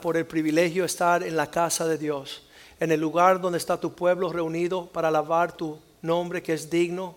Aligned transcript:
por 0.00 0.16
el 0.16 0.26
privilegio 0.26 0.82
de 0.82 0.86
estar 0.86 1.22
en 1.24 1.36
la 1.36 1.50
casa 1.50 1.86
de 1.86 1.98
Dios, 1.98 2.42
en 2.78 2.92
el 2.92 3.00
lugar 3.00 3.40
donde 3.40 3.58
está 3.58 3.80
tu 3.80 3.94
pueblo 3.94 4.32
reunido 4.32 4.86
para 4.86 5.08
alabar 5.08 5.56
tu 5.56 5.78
nombre 6.02 6.42
que 6.42 6.52
es 6.52 6.70
digno. 6.70 7.16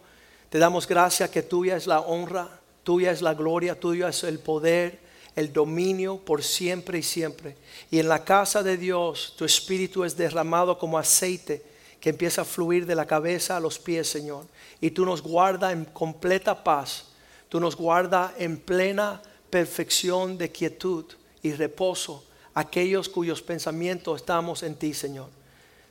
Te 0.49 0.57
damos 0.57 0.87
gracias 0.87 1.29
que 1.29 1.43
tuya 1.43 1.75
es 1.75 1.85
la 1.85 1.99
honra, 1.99 2.49
tuya 2.83 3.11
es 3.11 3.21
la 3.21 3.35
gloria, 3.35 3.79
tuya 3.79 4.09
es 4.09 4.23
el 4.23 4.39
poder, 4.39 4.99
el 5.35 5.53
dominio 5.53 6.17
por 6.17 6.43
siempre 6.43 6.97
y 6.97 7.03
siempre. 7.03 7.55
Y 7.91 7.99
en 7.99 8.07
la 8.07 8.23
casa 8.23 8.63
de 8.63 8.77
Dios 8.77 9.35
tu 9.37 9.45
espíritu 9.45 10.03
es 10.03 10.17
derramado 10.17 10.79
como 10.79 10.97
aceite 10.97 11.63
que 11.99 12.09
empieza 12.09 12.41
a 12.41 12.45
fluir 12.45 12.87
de 12.87 12.95
la 12.95 13.05
cabeza 13.05 13.57
a 13.57 13.59
los 13.59 13.77
pies, 13.77 14.09
Señor. 14.09 14.45
Y 14.81 14.89
tú 14.89 15.05
nos 15.05 15.21
guarda 15.21 15.71
en 15.71 15.85
completa 15.85 16.63
paz, 16.63 17.05
tú 17.47 17.59
nos 17.59 17.75
guarda 17.75 18.33
en 18.39 18.57
plena 18.57 19.21
perfección 19.51 20.37
de 20.37 20.51
quietud 20.51 21.05
y 21.43 21.53
reposo 21.53 22.23
aquellos 22.55 23.09
cuyos 23.09 23.43
pensamientos 23.43 24.21
estamos 24.21 24.63
en 24.63 24.75
ti, 24.75 24.93
Señor. 24.93 25.29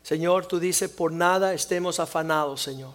Señor, 0.03 0.47
tú 0.47 0.59
dices, 0.59 0.91
por 0.91 1.13
nada 1.13 1.55
estemos 1.55 2.01
afanados, 2.01 2.63
Señor. 2.63 2.95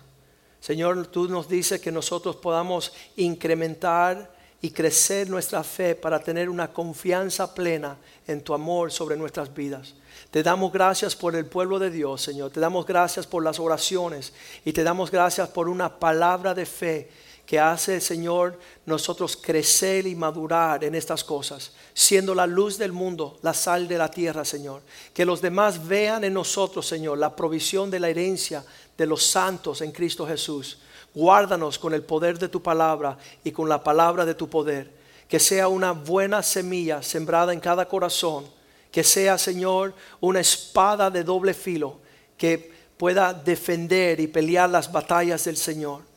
Señor, 0.60 1.08
tú 1.08 1.30
nos 1.30 1.48
dices 1.48 1.80
que 1.80 1.92
nosotros 1.92 2.36
podamos 2.36 2.92
incrementar 3.16 4.38
y 4.62 4.72
crecer 4.72 5.30
nuestra 5.30 5.64
fe 5.64 5.96
para 5.96 6.20
tener 6.20 6.50
una 6.50 6.74
confianza 6.74 7.54
plena 7.54 7.98
en 8.28 8.42
tu 8.44 8.54
amor 8.54 8.92
sobre 8.92 9.16
nuestras 9.16 9.54
vidas. 9.54 9.94
Te 10.32 10.44
damos 10.44 10.74
gracias 10.74 11.16
por 11.16 11.36
el 11.36 11.46
pueblo 11.46 11.80
de 11.80 11.90
Dios, 11.90 12.22
Señor. 12.22 12.52
Te 12.52 12.60
damos 12.60 12.86
gracias 12.86 13.26
por 13.26 13.44
las 13.44 13.60
oraciones 13.60 14.34
y 14.66 14.74
te 14.74 14.84
damos 14.84 15.12
gracias 15.12 15.48
por 15.50 15.70
una 15.70 15.98
palabra 15.98 16.54
de 16.54 16.66
fe 16.66 17.10
que 17.50 17.60
hace, 17.60 18.00
Señor, 18.00 18.60
nosotros 18.86 19.36
crecer 19.36 20.06
y 20.06 20.14
madurar 20.14 20.84
en 20.84 20.94
estas 20.94 21.24
cosas, 21.24 21.72
siendo 21.96 22.36
la 22.36 22.46
luz 22.46 22.78
del 22.78 22.92
mundo, 22.92 23.40
la 23.42 23.56
sal 23.56 23.88
de 23.88 23.98
la 23.98 24.12
tierra, 24.12 24.46
Señor. 24.46 24.84
Que 25.16 25.26
los 25.26 25.42
demás 25.42 25.88
vean 25.88 26.24
en 26.24 26.36
nosotros, 26.36 26.86
Señor, 26.86 27.18
la 27.18 27.36
provisión 27.36 27.90
de 27.90 28.00
la 28.00 28.08
herencia 28.08 28.64
de 28.96 29.08
los 29.08 29.26
santos 29.26 29.82
en 29.82 29.92
Cristo 29.92 30.28
Jesús. 30.28 30.78
Guárdanos 31.16 31.80
con 31.80 31.96
el 31.96 32.04
poder 32.04 32.38
de 32.38 32.50
tu 32.50 32.62
palabra 32.62 33.18
y 33.44 33.50
con 33.50 33.68
la 33.68 33.84
palabra 33.84 34.28
de 34.28 34.36
tu 34.36 34.48
poder. 34.48 34.94
Que 35.28 35.40
sea 35.40 35.70
una 35.70 35.94
buena 35.94 36.44
semilla 36.44 37.02
sembrada 37.02 37.52
en 37.52 37.60
cada 37.60 37.88
corazón. 37.88 38.46
Que 38.92 39.04
sea, 39.04 39.40
Señor, 39.40 39.96
una 40.20 40.40
espada 40.40 41.10
de 41.10 41.24
doble 41.24 41.56
filo 41.56 41.98
que 42.38 42.72
pueda 42.96 43.34
defender 43.34 44.20
y 44.20 44.28
pelear 44.28 44.70
las 44.70 44.92
batallas 44.92 45.46
del 45.46 45.58
Señor 45.58 46.09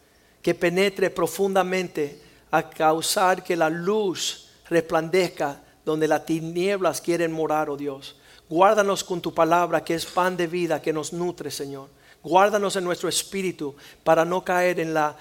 que 0.42 0.54
penetre 0.54 1.08
profundamente 1.10 2.20
a 2.50 2.68
causar 2.68 3.42
que 3.42 3.56
la 3.56 3.70
luz 3.70 4.48
resplandezca 4.68 5.62
donde 5.84 6.08
las 6.08 6.26
tinieblas 6.26 7.00
quieren 7.00 7.32
morar, 7.32 7.70
oh 7.70 7.76
Dios. 7.76 8.16
Guárdanos 8.48 9.02
con 9.02 9.20
tu 9.20 9.32
palabra 9.32 9.82
que 9.82 9.94
es 9.94 10.04
pan 10.04 10.36
de 10.36 10.46
vida 10.46 10.82
que 10.82 10.92
nos 10.92 11.12
nutre, 11.12 11.50
Señor. 11.50 11.88
Guárdanos 12.22 12.76
en 12.76 12.84
nuestro 12.84 13.08
espíritu 13.08 13.74
para 14.04 14.24
no 14.24 14.44
caer 14.44 14.78
en 14.78 14.92
la 14.92 15.16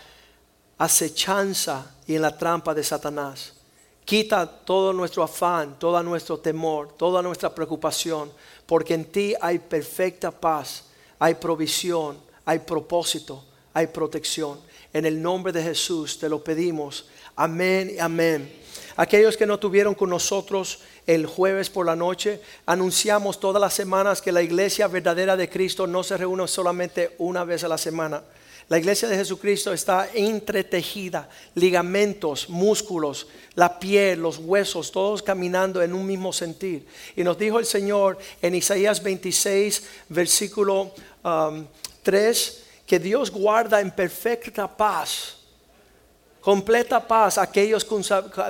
acechanza 0.78 1.95
y 2.06 2.16
en 2.16 2.22
la 2.22 2.38
trampa 2.38 2.73
de 2.73 2.83
Satanás. 2.83 3.53
Quita 4.03 4.45
todo 4.45 4.91
nuestro 4.91 5.23
afán, 5.23 5.78
todo 5.80 6.02
nuestro 6.03 6.39
temor, 6.39 6.94
toda 6.97 7.22
nuestra 7.22 7.53
preocupación, 7.53 8.31
porque 8.66 8.95
en 8.95 9.06
ti 9.06 9.33
hay 9.39 9.59
perfecta 9.59 10.31
paz, 10.31 10.85
hay 11.19 11.35
provisión, 11.35 12.17
hay 12.44 12.59
propósito, 12.59 13.44
hay 13.73 13.88
protección. 13.88 14.59
En 14.94 15.06
el 15.06 15.22
nombre 15.22 15.53
de 15.53 15.64
Jesús 15.64 16.20
te 16.20 16.28
lo 16.28 16.44
pedimos. 16.44 17.08
Amén, 17.36 17.95
amén. 18.00 18.52
Aquellos 18.97 19.38
que 19.38 19.45
no 19.45 19.58
tuvieron 19.58 19.95
con 19.95 20.09
nosotros 20.09 20.80
el 21.08 21.25
jueves 21.25 21.70
por 21.70 21.86
la 21.86 21.95
noche, 21.95 22.42
anunciamos 22.66 23.39
todas 23.39 23.62
las 23.62 23.73
semanas 23.73 24.22
que 24.22 24.31
la 24.31 24.42
iglesia 24.42 24.88
verdadera 24.88 25.38
de 25.38 25.50
Cristo 25.50 25.88
no 25.88 26.03
se 26.03 26.17
reúne 26.17 26.47
solamente 26.47 27.16
una 27.17 27.44
vez 27.44 27.64
a 27.64 27.67
la 27.67 27.78
semana. 27.78 28.22
La 28.72 28.78
iglesia 28.78 29.09
de 29.09 29.17
Jesucristo 29.17 29.73
está 29.73 30.09
entretejida, 30.14 31.28
ligamentos, 31.56 32.50
músculos, 32.50 33.28
la 33.56 33.79
piel, 33.79 34.22
los 34.22 34.38
huesos, 34.38 34.91
todos 34.91 35.22
caminando 35.22 35.81
en 35.81 35.94
un 35.94 36.06
mismo 36.06 36.31
sentir. 36.31 36.85
Y 37.16 37.23
nos 37.23 37.38
dijo 37.38 37.59
el 37.59 37.66
Señor 37.66 38.18
en 38.41 38.56
Isaías 38.56 39.03
26, 39.03 39.84
versículo 40.08 40.94
3, 42.03 42.58
um, 42.58 42.60
que 42.91 43.00
Dios 43.00 43.31
guarda 43.31 43.79
en 43.79 43.90
perfecta 43.90 44.68
paz, 44.68 45.38
completa 46.41 47.07
paz 47.07 47.38
aquellos 47.38 47.88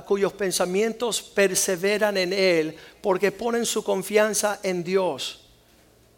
cuyos 0.07 0.33
pensamientos 0.33 1.21
perseveran 1.21 2.17
en 2.17 2.33
Él, 2.33 2.75
porque 3.03 3.31
ponen 3.31 3.67
su 3.67 3.83
confianza 3.83 4.59
en 4.63 4.83
Dios. 4.83 5.47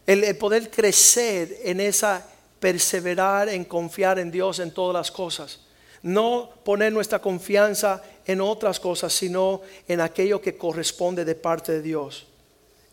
El, 0.07 0.37
poder 0.37 0.71
crecer 0.71 1.57
en 1.65 1.81
esa 1.81 2.25
perseverar, 2.61 3.49
en 3.49 3.65
confiar 3.65 4.17
en 4.17 4.31
Dios 4.31 4.59
en 4.59 4.71
todas 4.71 4.93
las 4.93 5.11
cosas. 5.11 5.59
No 6.01 6.49
poner 6.63 6.93
nuestra 6.93 7.19
confianza 7.19 8.01
en 8.25 8.39
otras 8.39 8.79
cosas, 8.79 9.11
sino 9.11 9.59
en 9.85 9.99
aquello 9.99 10.39
que 10.39 10.55
corresponde 10.55 11.25
de 11.25 11.35
parte 11.35 11.73
de 11.73 11.81
Dios. 11.81 12.25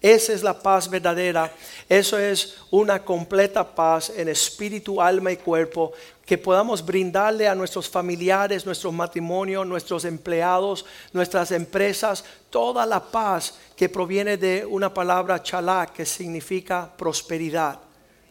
Esa 0.00 0.32
es 0.32 0.42
la 0.42 0.58
paz 0.58 0.88
verdadera. 0.88 1.52
Eso 1.88 2.18
es 2.18 2.56
una 2.70 3.04
completa 3.04 3.74
paz 3.74 4.10
en 4.16 4.28
espíritu, 4.28 5.00
alma 5.00 5.32
y 5.32 5.36
cuerpo 5.36 5.92
que 6.24 6.38
podamos 6.38 6.84
brindarle 6.84 7.48
a 7.48 7.54
nuestros 7.54 7.88
familiares, 7.88 8.64
nuestros 8.64 8.94
matrimonios, 8.94 9.66
nuestros 9.66 10.04
empleados, 10.04 10.86
nuestras 11.12 11.50
empresas, 11.50 12.24
toda 12.48 12.86
la 12.86 13.00
paz 13.00 13.58
que 13.76 13.88
proviene 13.88 14.36
de 14.36 14.64
una 14.64 14.94
palabra 14.94 15.42
chalá 15.42 15.86
que 15.92 16.06
significa 16.06 16.90
prosperidad. 16.96 17.80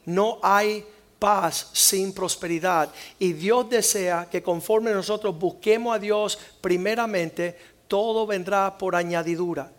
No 0.06 0.40
hay 0.42 0.84
paz 1.20 1.70
sin 1.74 2.14
prosperidad. 2.14 2.90
Y 3.20 3.34
Dios 3.34 3.70
desea 3.70 4.28
que 4.32 4.42
conforme 4.42 4.92
nosotros 4.92 5.38
busquemos 5.38 5.94
a 5.94 6.00
Dios 6.00 6.40
primeramente, 6.62 7.56
todo 7.88 8.26
vendrá 8.26 8.76
por 8.76 8.96
añadidura 8.96 9.72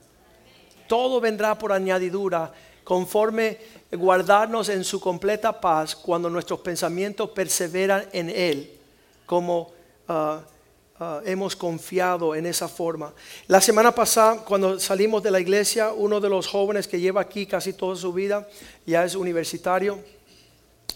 todo 0.91 1.21
vendrá 1.21 1.57
por 1.57 1.71
añadidura 1.71 2.53
conforme 2.83 3.59
guardarnos 3.93 4.69
en 4.71 4.83
su 4.83 4.99
completa 4.99 5.61
paz 5.61 5.95
cuando 5.95 6.29
nuestros 6.29 6.59
pensamientos 6.59 7.31
perseveran 7.31 8.07
en 8.13 8.29
Él, 8.29 8.77
como 9.25 9.71
ah, 10.09 10.41
ah, 10.99 11.21
hemos 11.25 11.55
confiado 11.55 12.35
en 12.35 12.45
esa 12.45 12.67
forma. 12.67 13.15
La 13.47 13.61
semana 13.61 13.95
pasada, 13.95 14.39
cuando 14.45 14.81
salimos 14.81 15.23
de 15.23 15.31
la 15.31 15.39
iglesia, 15.39 15.93
uno 15.93 16.19
de 16.19 16.29
los 16.29 16.49
jóvenes 16.49 16.89
que 16.89 16.99
lleva 16.99 17.21
aquí 17.21 17.47
casi 17.47 17.73
toda 17.73 17.95
su 17.95 18.13
vida, 18.13 18.49
ya 18.85 19.05
es 19.05 19.15
universitario, 19.15 20.03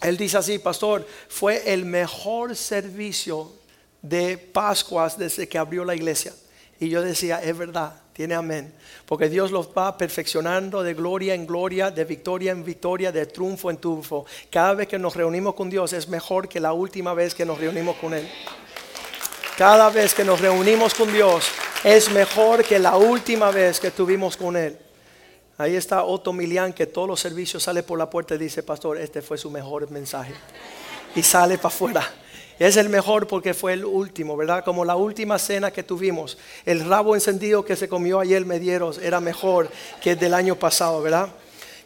él 0.01 0.17
dice 0.17 0.37
así, 0.37 0.59
pastor, 0.59 1.07
fue 1.29 1.71
el 1.71 1.85
mejor 1.85 2.57
servicio 2.57 3.49
de 4.01 4.37
Pascuas 4.37 5.17
desde 5.17 5.47
que 5.47 5.57
abrió 5.57 5.85
la 5.85 5.95
iglesia. 5.95 6.33
Y 6.81 6.89
yo 6.89 7.01
decía, 7.01 7.41
es 7.41 7.57
verdad, 7.57 8.01
tiene 8.15 8.33
amén. 8.33 8.73
Porque 9.05 9.27
Dios 9.27 9.51
los 9.51 9.67
va 9.67 9.97
perfeccionando 9.97 10.81
de 10.83 10.93
gloria 10.93 11.33
en 11.33 11.45
gloria, 11.45 11.91
de 11.91 12.05
victoria 12.05 12.53
en 12.53 12.63
victoria, 12.63 13.11
de 13.11 13.25
triunfo 13.25 13.69
en 13.69 13.75
triunfo. 13.75 14.25
Cada 14.49 14.73
vez 14.73 14.87
que 14.87 14.97
nos 14.97 15.17
reunimos 15.17 15.53
con 15.53 15.69
Dios 15.69 15.91
es 15.91 16.07
mejor 16.07 16.47
que 16.47 16.61
la 16.61 16.71
última 16.71 17.13
vez 17.13 17.35
que 17.35 17.43
nos 17.43 17.59
reunimos 17.59 17.97
con 17.97 18.13
Él. 18.13 18.25
Cada 19.57 19.89
vez 19.89 20.13
que 20.13 20.23
nos 20.23 20.39
reunimos 20.39 20.93
con 20.93 21.11
Dios 21.11 21.45
es 21.83 22.09
mejor 22.09 22.63
que 22.63 22.79
la 22.79 22.95
última 22.95 23.51
vez 23.51 23.81
que 23.81 23.87
estuvimos 23.87 24.37
con 24.37 24.55
Él. 24.55 24.77
Ahí 25.57 25.75
está 25.75 26.05
Otto 26.05 26.31
Milian 26.31 26.71
que 26.71 26.85
todos 26.85 27.09
los 27.09 27.19
servicios 27.19 27.63
sale 27.63 27.83
por 27.83 27.99
la 27.99 28.09
puerta 28.09 28.35
y 28.35 28.37
dice, 28.37 28.63
pastor, 28.63 28.97
este 28.97 29.21
fue 29.21 29.37
su 29.37 29.51
mejor 29.51 29.91
mensaje. 29.91 30.33
Y 31.17 31.21
sale 31.21 31.57
para 31.57 31.67
afuera. 31.67 32.13
Es 32.57 32.77
el 32.77 32.87
mejor 32.87 33.27
porque 33.27 33.53
fue 33.53 33.73
el 33.73 33.83
último, 33.83 34.37
¿verdad? 34.37 34.63
Como 34.63 34.85
la 34.85 34.95
última 34.95 35.37
cena 35.37 35.71
que 35.71 35.83
tuvimos. 35.83 36.37
El 36.65 36.85
rabo 36.87 37.13
encendido 37.13 37.65
que 37.65 37.75
se 37.75 37.89
comió 37.89 38.19
ayer 38.19 38.45
Medieros 38.45 38.97
era 38.97 39.19
mejor 39.19 39.69
que 40.01 40.11
el 40.11 40.19
del 40.19 40.33
año 40.33 40.55
pasado, 40.55 41.01
¿verdad? 41.01 41.29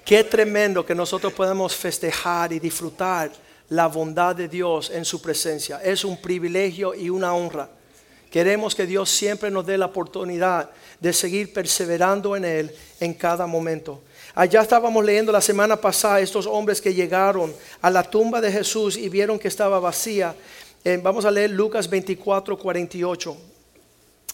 Qué 0.05 0.23
tremendo 0.23 0.85
que 0.85 0.93
nosotros 0.93 1.33
podamos 1.33 1.75
festejar 1.75 2.53
y 2.53 2.59
disfrutar 2.59 3.31
la 3.69 3.87
bondad 3.87 4.35
de 4.35 4.47
Dios 4.47 4.91
en 4.91 5.05
su 5.05 5.21
presencia. 5.21 5.81
Es 5.83 6.03
un 6.03 6.17
privilegio 6.17 6.93
y 6.93 7.09
una 7.09 7.33
honra. 7.33 7.69
Queremos 8.29 8.75
que 8.75 8.85
Dios 8.85 9.09
siempre 9.09 9.49
nos 9.49 9.65
dé 9.65 9.75
la 9.75 9.87
oportunidad 9.87 10.69
de 10.99 11.13
seguir 11.13 11.51
perseverando 11.51 12.35
en 12.35 12.45
Él 12.45 12.75
en 12.99 13.15
cada 13.15 13.47
momento. 13.47 14.01
Allá 14.35 14.61
estábamos 14.61 15.03
leyendo 15.03 15.31
la 15.31 15.41
semana 15.41 15.75
pasada 15.75 16.19
estos 16.19 16.45
hombres 16.45 16.79
que 16.79 16.93
llegaron 16.93 17.53
a 17.81 17.89
la 17.89 18.03
tumba 18.03 18.39
de 18.39 18.51
Jesús 18.51 18.97
y 18.97 19.09
vieron 19.09 19.39
que 19.39 19.47
estaba 19.47 19.79
vacía. 19.79 20.35
Eh, 20.83 20.99
vamos 21.01 21.25
a 21.25 21.31
leer 21.31 21.51
Lucas 21.51 21.89
24, 21.89 22.57
48. 22.57 23.37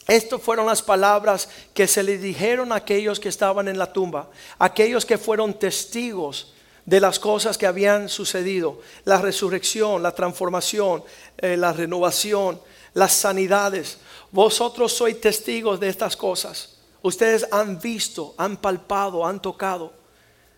Estas 0.07 0.41
fueron 0.41 0.67
las 0.67 0.83
palabras 0.83 1.49
que 1.73 1.87
se 1.87 2.03
le 2.03 2.19
dijeron 2.19 2.71
a 2.71 2.75
aquellos 2.75 3.19
que 3.19 3.29
estaban 3.29 3.67
en 3.67 3.79
la 3.79 3.91
tumba, 3.91 4.29
aquellos 4.59 5.05
que 5.05 5.17
fueron 5.17 5.57
testigos 5.57 6.53
de 6.85 6.99
las 6.99 7.17
cosas 7.17 7.57
que 7.57 7.65
habían 7.65 8.09
sucedido, 8.09 8.79
la 9.05 9.19
resurrección, 9.19 10.03
la 10.03 10.13
transformación, 10.13 11.03
eh, 11.39 11.57
la 11.57 11.73
renovación, 11.73 12.61
las 12.93 13.13
sanidades. 13.13 13.97
Vosotros 14.31 14.93
sois 14.93 15.19
testigos 15.19 15.79
de 15.79 15.89
estas 15.89 16.15
cosas. 16.15 16.77
Ustedes 17.01 17.47
han 17.51 17.79
visto, 17.79 18.35
han 18.37 18.57
palpado, 18.57 19.25
han 19.25 19.41
tocado. 19.41 20.04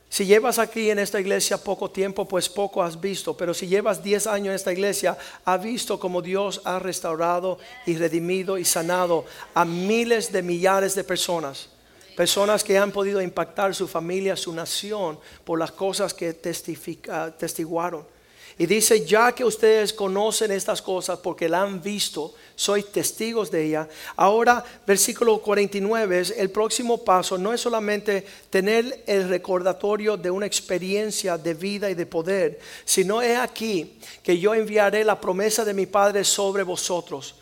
Si 0.09 0.25
llevas 0.25 0.57
aquí 0.57 0.89
en 0.89 0.99
esta 0.99 1.19
iglesia 1.19 1.57
poco 1.57 1.91
tiempo, 1.91 2.25
pues 2.25 2.47
poco 2.47 2.81
has 2.81 2.99
visto. 2.99 3.35
Pero 3.35 3.53
si 3.53 3.67
llevas 3.67 4.01
10 4.01 4.27
años 4.27 4.47
en 4.47 4.55
esta 4.55 4.71
iglesia, 4.71 5.17
has 5.43 5.61
visto 5.61 5.99
como 5.99 6.21
Dios 6.21 6.61
ha 6.63 6.79
restaurado 6.79 7.59
y 7.85 7.95
redimido 7.97 8.57
y 8.57 8.65
sanado 8.65 9.25
a 9.53 9.65
miles 9.65 10.31
de 10.31 10.41
millares 10.41 10.95
de 10.95 11.03
personas. 11.03 11.69
Personas 12.15 12.63
que 12.63 12.77
han 12.77 12.91
podido 12.91 13.21
impactar 13.21 13.75
su 13.75 13.87
familia, 13.87 14.35
su 14.35 14.53
nación, 14.53 15.19
por 15.43 15.59
las 15.59 15.71
cosas 15.71 16.13
que 16.13 16.33
testiguaron. 16.33 18.16
Y 18.59 18.65
dice, 18.65 19.05
ya 19.05 19.33
que 19.33 19.45
ustedes 19.45 19.93
conocen 19.93 20.51
estas 20.51 20.81
cosas 20.81 21.19
porque 21.19 21.47
la 21.47 21.61
han 21.61 21.79
visto, 21.79 22.33
sois 22.55 22.91
testigos 22.91 23.51
de 23.51 23.65
ella. 23.65 23.87
Ahora, 24.15 24.65
versículo 24.85 25.37
49, 25.43 26.19
es 26.19 26.31
el 26.31 26.49
próximo 26.49 27.03
paso 27.03 27.37
no 27.37 27.53
es 27.53 27.61
solamente 27.61 28.25
tener 28.49 29.03
el 29.05 29.29
recordatorio 29.29 30.17
de 30.17 30.31
una 30.31 30.47
experiencia 30.47 31.37
de 31.37 31.53
vida 31.53 31.91
y 31.91 31.93
de 31.93 32.07
poder, 32.07 32.59
sino 32.83 33.21
es 33.21 33.37
aquí 33.37 33.99
que 34.23 34.39
yo 34.39 34.55
enviaré 34.55 35.03
la 35.03 35.21
promesa 35.21 35.63
de 35.63 35.75
mi 35.75 35.85
Padre 35.85 36.23
sobre 36.23 36.63
vosotros. 36.63 37.35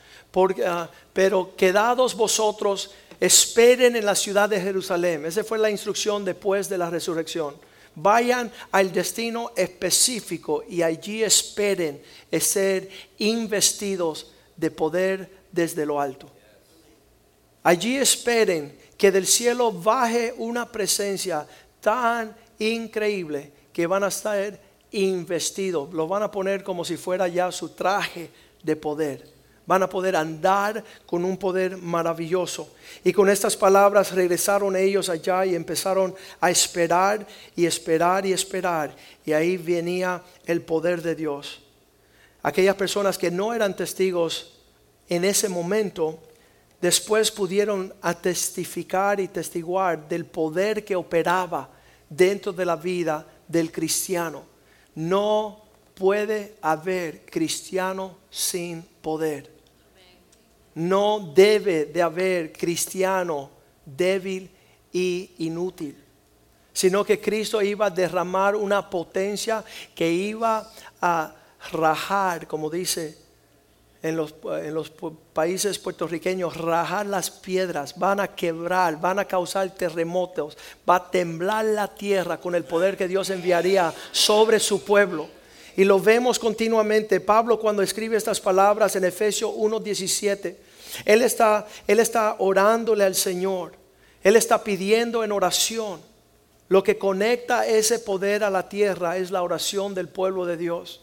Ah, 0.65 0.89
pero 1.13 1.55
quedados 1.55 2.13
vosotros, 2.13 2.91
esperen 3.21 3.95
en 3.95 4.05
la 4.05 4.15
ciudad 4.15 4.49
de 4.49 4.59
Jerusalén. 4.59 5.25
Esa 5.25 5.45
fue 5.45 5.57
la 5.59 5.69
instrucción 5.69 6.25
después 6.25 6.67
de 6.67 6.77
la 6.77 6.89
resurrección 6.89 7.55
Vayan 7.95 8.51
al 8.71 8.91
destino 8.91 9.51
específico 9.55 10.63
y 10.67 10.81
allí 10.81 11.23
esperen 11.23 12.01
ser 12.39 12.89
investidos 13.17 14.31
de 14.55 14.71
poder 14.71 15.29
desde 15.51 15.85
lo 15.85 15.99
alto. 15.99 16.29
Allí 17.63 17.95
esperen 17.95 18.77
que 18.97 19.11
del 19.11 19.25
cielo 19.25 19.71
baje 19.71 20.33
una 20.37 20.71
presencia 20.71 21.47
tan 21.81 22.35
increíble 22.59 23.51
que 23.71 23.87
van 23.87 24.03
a 24.03 24.07
estar 24.07 24.59
investidos. 24.91 25.93
Lo 25.93 26.07
van 26.07 26.23
a 26.23 26.31
poner 26.31 26.63
como 26.63 26.85
si 26.85 26.97
fuera 26.97 27.27
ya 27.27 27.51
su 27.51 27.69
traje 27.69 28.29
de 28.63 28.75
poder 28.75 29.34
van 29.65 29.83
a 29.83 29.89
poder 29.89 30.15
andar 30.15 30.83
con 31.05 31.25
un 31.25 31.37
poder 31.37 31.77
maravilloso. 31.77 32.73
Y 33.03 33.11
con 33.13 33.29
estas 33.29 33.57
palabras 33.57 34.11
regresaron 34.11 34.75
ellos 34.75 35.09
allá 35.09 35.45
y 35.45 35.55
empezaron 35.55 36.13
a 36.39 36.51
esperar 36.51 37.25
y 37.55 37.65
esperar 37.65 38.25
y 38.25 38.33
esperar. 38.33 38.95
Y 39.25 39.33
ahí 39.33 39.57
venía 39.57 40.21
el 40.45 40.61
poder 40.61 41.01
de 41.01 41.15
Dios. 41.15 41.61
Aquellas 42.43 42.75
personas 42.75 43.17
que 43.17 43.31
no 43.31 43.53
eran 43.53 43.75
testigos 43.75 44.59
en 45.09 45.25
ese 45.25 45.49
momento, 45.49 46.19
después 46.79 47.31
pudieron 47.31 47.93
testificar 48.21 49.19
y 49.19 49.27
testiguar 49.27 50.07
del 50.07 50.25
poder 50.25 50.85
que 50.85 50.95
operaba 50.95 51.69
dentro 52.07 52.53
de 52.53 52.65
la 52.65 52.75
vida 52.75 53.25
del 53.47 53.71
cristiano. 53.71 54.43
No 54.93 55.63
puede 55.95 56.55
haber 56.61 57.25
cristiano 57.25 58.17
sin 58.29 58.83
poder 59.01 59.54
no 60.75 61.31
debe 61.33 61.85
de 61.85 62.01
haber 62.01 62.51
cristiano 62.53 63.49
débil 63.85 64.49
y 64.91 65.31
inútil, 65.39 65.95
sino 66.73 67.03
que 67.03 67.19
Cristo 67.19 67.61
iba 67.61 67.87
a 67.87 67.89
derramar 67.89 68.55
una 68.55 68.89
potencia 68.89 69.63
que 69.93 70.11
iba 70.11 70.69
a 71.01 71.33
rajar, 71.71 72.47
como 72.47 72.69
dice 72.69 73.17
en 74.01 74.17
los, 74.17 74.35
en 74.43 74.73
los, 74.73 74.91
países 75.33 75.79
puertorriqueños, 75.79 76.57
rajar 76.57 77.07
las 77.07 77.31
piedras, 77.31 77.97
van 77.97 78.19
a 78.19 78.27
quebrar, 78.27 79.01
van 79.01 79.17
a 79.17 79.25
causar 79.25 79.69
terremotos, 79.71 80.57
va 80.87 80.97
a 80.97 81.09
temblar 81.09 81.65
la 81.65 81.87
tierra 81.87 82.37
con 82.37 82.53
el 82.53 82.65
poder 82.65 82.97
que 82.97 83.07
Dios 83.07 83.29
enviaría 83.31 83.93
sobre 84.11 84.59
su 84.59 84.83
pueblo. 84.83 85.27
Y 85.75 85.83
lo 85.83 85.99
vemos 85.99 86.39
continuamente. 86.39 87.19
Pablo 87.19 87.59
cuando 87.59 87.81
escribe 87.81 88.15
estas 88.15 88.39
palabras 88.39 88.95
en 88.95 89.05
Efesios 89.05 89.51
1.17, 89.51 90.55
él 91.05 91.21
está, 91.21 91.67
él 91.87 91.99
está 91.99 92.35
orándole 92.39 93.03
al 93.03 93.15
Señor. 93.15 93.73
Él 94.23 94.35
está 94.35 94.63
pidiendo 94.63 95.23
en 95.23 95.31
oración. 95.31 96.01
Lo 96.67 96.83
que 96.83 96.97
conecta 96.97 97.67
ese 97.67 97.99
poder 97.99 98.43
a 98.43 98.49
la 98.49 98.67
tierra 98.67 99.17
es 99.17 99.29
la 99.29 99.43
oración 99.43 99.93
del 99.93 100.09
pueblo 100.09 100.45
de 100.45 100.57
Dios. 100.57 101.01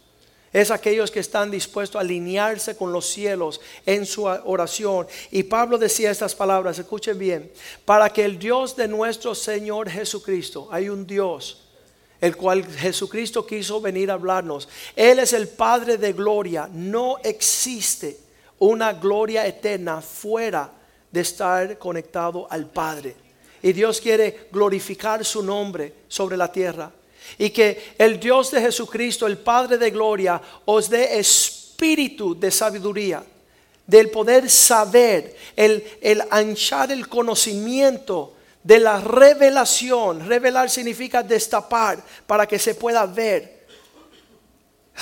Es 0.53 0.71
aquellos 0.71 1.11
que 1.11 1.21
están 1.21 1.51
dispuestos 1.51 1.97
a 1.97 2.01
alinearse 2.01 2.77
con 2.77 2.93
los 2.93 3.07
cielos 3.07 3.61
en 3.87 4.05
su 4.05 4.25
oración. 4.25 5.07
Y 5.31 5.45
Pablo 5.45 5.79
decía 5.79 6.11
estas 6.11 6.35
palabras, 6.35 6.79
escuchen 6.79 7.19
bien, 7.19 7.51
para 7.85 8.11
que 8.11 8.25
el 8.25 8.39
Dios 8.39 8.77
de 8.77 8.89
nuestro 8.89 9.35
Señor 9.35 9.89
Jesucristo, 9.89 10.69
hay 10.71 10.89
un 10.89 11.07
Dios 11.07 11.59
el 12.23 12.37
cual 12.37 12.65
Jesucristo 12.65 13.45
quiso 13.45 13.81
venir 13.81 14.09
a 14.09 14.15
hablarnos. 14.15 14.69
Él 14.95 15.19
es 15.19 15.33
el 15.33 15.49
Padre 15.49 15.99
de 15.99 16.13
gloria. 16.13 16.71
No 16.73 17.19
existe 17.25 18.17
una 18.63 18.93
gloria 18.93 19.45
eterna 19.45 20.01
fuera 20.01 20.71
de 21.11 21.21
estar 21.21 21.79
conectado 21.79 22.47
al 22.49 22.67
Padre. 22.67 23.17
Y 23.61 23.73
Dios 23.73 24.01
quiere 24.01 24.49
glorificar 24.53 25.25
su 25.25 25.43
nombre 25.43 25.93
sobre 26.07 26.37
la 26.37 26.51
tierra. 26.51 26.93
Y 27.39 27.51
que 27.51 27.95
el 27.99 28.21
Dios 28.21 28.53
de 28.53 28.61
Jesucristo, 28.61 29.27
el 29.27 29.39
Padre 29.39 29.79
de 29.79 29.91
gloria, 29.91 30.41
os 30.65 30.89
dé 30.89 31.19
espíritu 31.19 32.39
de 32.39 32.53
sabiduría, 32.53 33.25
del 33.85 34.11
poder 34.11 34.49
saber, 34.49 35.37
el, 35.57 35.85
el 36.01 36.23
anchar 36.31 36.93
el 36.93 37.09
conocimiento 37.09 38.35
de 38.63 38.79
la 38.79 39.01
revelación. 39.01 40.25
Revelar 40.29 40.71
significa 40.71 41.21
destapar 41.23 42.01
para 42.29 42.47
que 42.47 42.61
se 42.61 42.77
pueda 42.77 43.07
ver. 43.07 43.67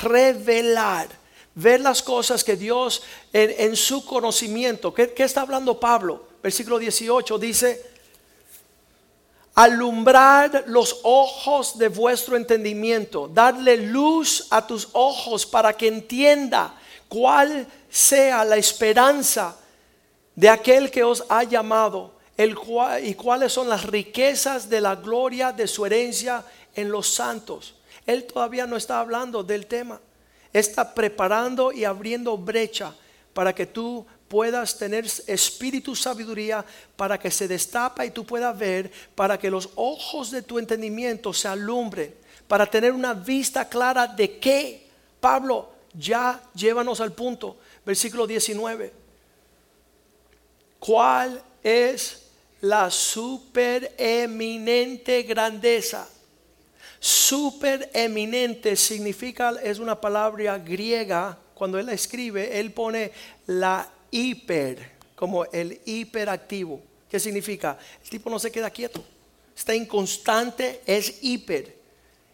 Revelar. 0.03 1.20
Ver 1.61 1.81
las 1.81 2.03
cosas 2.03 2.43
que 2.43 2.57
Dios 2.57 3.03
en, 3.33 3.77
su 3.77 4.05
conocimiento. 4.05 4.95
¿qué, 4.95 5.13
¿Qué 5.13 5.25
está 5.25 5.43
hablando 5.43 5.79
Pablo? 5.79 6.25
Versículo 6.43 6.79
18 6.79 7.39
dice, 7.39 7.85
alumbrar 9.55 10.65
los 10.69 11.01
ojos 11.03 11.77
de 11.77 11.89
vuestro 11.89 12.37
entendimiento, 12.37 13.29
darle 13.29 13.77
luz 13.77 14.47
a 14.49 14.67
tus 14.67 14.89
ojos 14.93 15.45
para 15.45 15.75
que 15.75 15.89
entienda 15.89 16.75
cuál 17.09 17.67
sea 17.91 18.43
la 18.45 18.57
esperanza 18.57 19.57
de 20.35 20.49
aquel 20.49 20.91
que 20.91 21.05
os 21.05 21.25
ha 21.29 21.43
llamado 21.43 22.13
y 23.03 23.15
cuáles 23.15 23.53
son 23.53 23.69
las 23.69 23.85
riquezas 23.85 24.71
de 24.71 24.81
la 24.81 24.95
gloria 24.95 25.53
de 25.53 25.67
su 25.67 25.85
herencia 25.85 26.43
en 26.75 26.91
los 26.91 27.07
santos. 27.13 27.75
Él 28.07 28.25
todavía 28.25 28.67
no 28.67 28.79
está 28.79 29.01
hablando 29.01 29.43
del 29.43 29.67
tema. 29.67 30.01
Está 30.53 30.95
preparando 30.95 31.73
y 31.73 31.85
abriendo 31.85 32.37
brecha 32.37 32.95
para 33.33 33.55
que 33.55 33.67
tú 33.67 34.07
puedas 34.29 34.79
tener 34.79 35.07
espíritu 35.27 35.97
sabiduría 35.97 36.65
para 36.97 37.19
que 37.19 37.31
se 37.31 37.49
destapa 37.49 38.05
y 38.05 38.11
tú 38.11 38.25
puedas 38.25 38.57
ver, 38.57 38.91
para 39.15 39.39
que 39.39 39.51
los 39.51 39.71
ojos 39.75 40.31
de 40.31 40.43
tu 40.43 40.59
entendimiento 40.59 41.33
se 41.33 41.49
alumbren, 41.49 42.15
para 42.47 42.67
tener 42.67 42.93
una 42.93 43.15
vista 43.15 43.69
clara 43.69 44.07
de 44.07 44.39
qué. 44.39 44.87
Pablo, 45.21 45.71
ya 45.93 46.41
llévanos 46.55 47.01
al 47.01 47.13
punto, 47.13 47.57
versículo 47.85 48.27
19. 48.27 48.93
¿Cuál 50.79 51.43
es 51.63 52.31
la 52.61 52.91
supereminente 52.91 55.23
grandeza. 55.23 56.07
Supereminente 57.01 58.77
significa, 58.77 59.55
es 59.63 59.79
una 59.79 60.01
palabra 60.01 60.59
griega, 60.59 61.37
cuando 61.55 61.79
él 61.79 61.87
la 61.87 61.93
escribe, 61.93 62.61
él 62.61 62.73
pone 62.73 63.11
la 63.47 63.91
hiper, 64.11 64.93
como 65.17 65.45
el 65.47 65.81
hiperactivo. 65.85 66.81
¿Qué 67.11 67.19
significa? 67.19 67.77
El 68.05 68.11
tipo 68.11 68.31
no 68.31 68.39
se 68.39 68.53
queda 68.53 68.71
quieto, 68.71 69.03
está 69.57 69.75
inconstante, 69.75 70.83
es 70.87 71.19
hiper, 71.23 71.75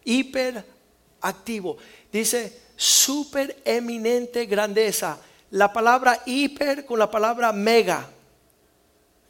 hiperactivo. 0.04 1.78
Dice 2.12 2.60
supereminente 2.76 4.44
grandeza. 4.44 5.18
La 5.52 5.72
palabra 5.72 6.22
hiper 6.26 6.84
con 6.84 6.98
la 6.98 7.10
palabra 7.10 7.52
mega 7.52 8.10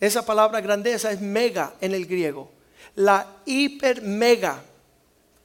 esa 0.00 0.24
palabra 0.26 0.60
grandeza 0.60 1.10
es 1.10 1.20
mega 1.20 1.74
en 1.80 1.94
el 1.94 2.06
griego. 2.06 2.50
La 2.94 3.26
hiper 3.46 4.02
mega. 4.02 4.62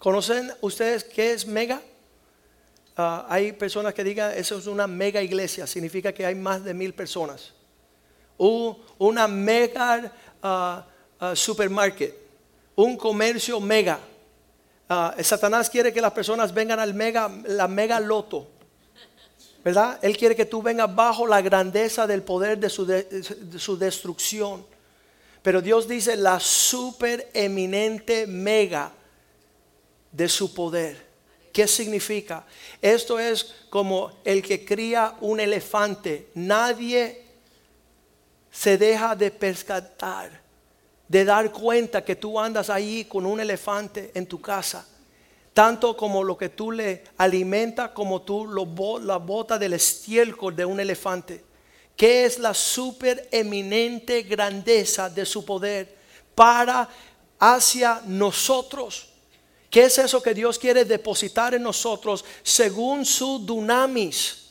¿Conocen 0.01 0.51
ustedes 0.61 1.03
qué 1.03 1.31
es 1.31 1.45
mega? 1.45 1.79
Ah, 2.97 3.27
hay 3.29 3.51
personas 3.51 3.93
que 3.93 4.03
digan 4.03 4.33
eso 4.35 4.57
es 4.57 4.65
una 4.65 4.87
mega 4.87 5.21
iglesia, 5.21 5.67
significa 5.67 6.11
que 6.11 6.25
hay 6.25 6.33
más 6.33 6.63
de 6.63 6.73
mil 6.73 6.95
personas. 6.95 7.53
Una 8.97 9.27
mega 9.27 10.11
uh, 10.41 11.35
supermarket, 11.35 12.17
un 12.75 12.97
comercio 12.97 13.59
mega. 13.59 13.99
Satanás 15.21 15.69
quiere 15.69 15.93
que 15.93 16.01
las 16.01 16.11
personas 16.11 16.51
vengan 16.51 16.79
al 16.79 16.95
mega, 16.95 17.31
la 17.45 17.67
mega 17.67 17.99
loto. 17.99 18.47
¿verdad? 19.63 19.99
Él 20.01 20.17
quiere 20.17 20.35
que 20.35 20.45
tú 20.45 20.63
vengas 20.63 20.93
bajo 20.93 21.27
la 21.27 21.41
grandeza 21.41 22.07
del 22.07 22.23
poder 22.23 22.57
de 22.57 22.69
su, 22.71 23.77
destrucción. 23.77 24.65
Pero 25.43 25.61
Dios 25.61 25.87
dice 25.87 26.17
la 26.17 26.39
super 26.39 27.29
eminente 27.35 28.25
mega 28.25 28.93
de 30.11 30.27
su 30.27 30.53
poder. 30.53 31.11
¿Qué 31.51 31.67
significa? 31.67 32.45
Esto 32.81 33.19
es 33.19 33.55
como 33.69 34.11
el 34.23 34.41
que 34.41 34.63
cría 34.63 35.15
un 35.21 35.39
elefante. 35.39 36.29
Nadie 36.33 37.25
se 38.51 38.77
deja 38.77 39.15
de 39.15 39.31
percatar, 39.31 40.41
de 41.07 41.25
dar 41.25 41.51
cuenta 41.51 42.03
que 42.03 42.15
tú 42.15 42.39
andas 42.39 42.69
ahí 42.69 43.05
con 43.05 43.25
un 43.25 43.39
elefante 43.39 44.11
en 44.13 44.25
tu 44.25 44.39
casa. 44.39 44.87
Tanto 45.53 45.97
como 45.97 46.23
lo 46.23 46.37
que 46.37 46.49
tú 46.49 46.71
le 46.71 47.03
alimentas, 47.17 47.91
como 47.91 48.21
tú 48.21 48.47
lo, 48.47 48.99
la 48.99 49.17
bota 49.17 49.57
del 49.57 49.73
estiércol 49.73 50.55
de 50.55 50.63
un 50.63 50.79
elefante. 50.79 51.43
¿Qué 51.97 52.23
es 52.25 52.39
la 52.39 52.53
super 52.53 53.27
eminente 53.31 54.21
grandeza 54.23 55.09
de 55.09 55.25
su 55.25 55.43
poder 55.43 55.97
para 56.33 56.87
hacia 57.37 58.01
nosotros? 58.05 59.10
¿Qué 59.71 59.85
es 59.85 59.97
eso 59.99 60.21
que 60.21 60.33
Dios 60.33 60.59
quiere 60.59 60.83
depositar 60.83 61.55
en 61.55 61.63
nosotros 61.63 62.25
según 62.43 63.05
su 63.05 63.39
dunamis? 63.39 64.49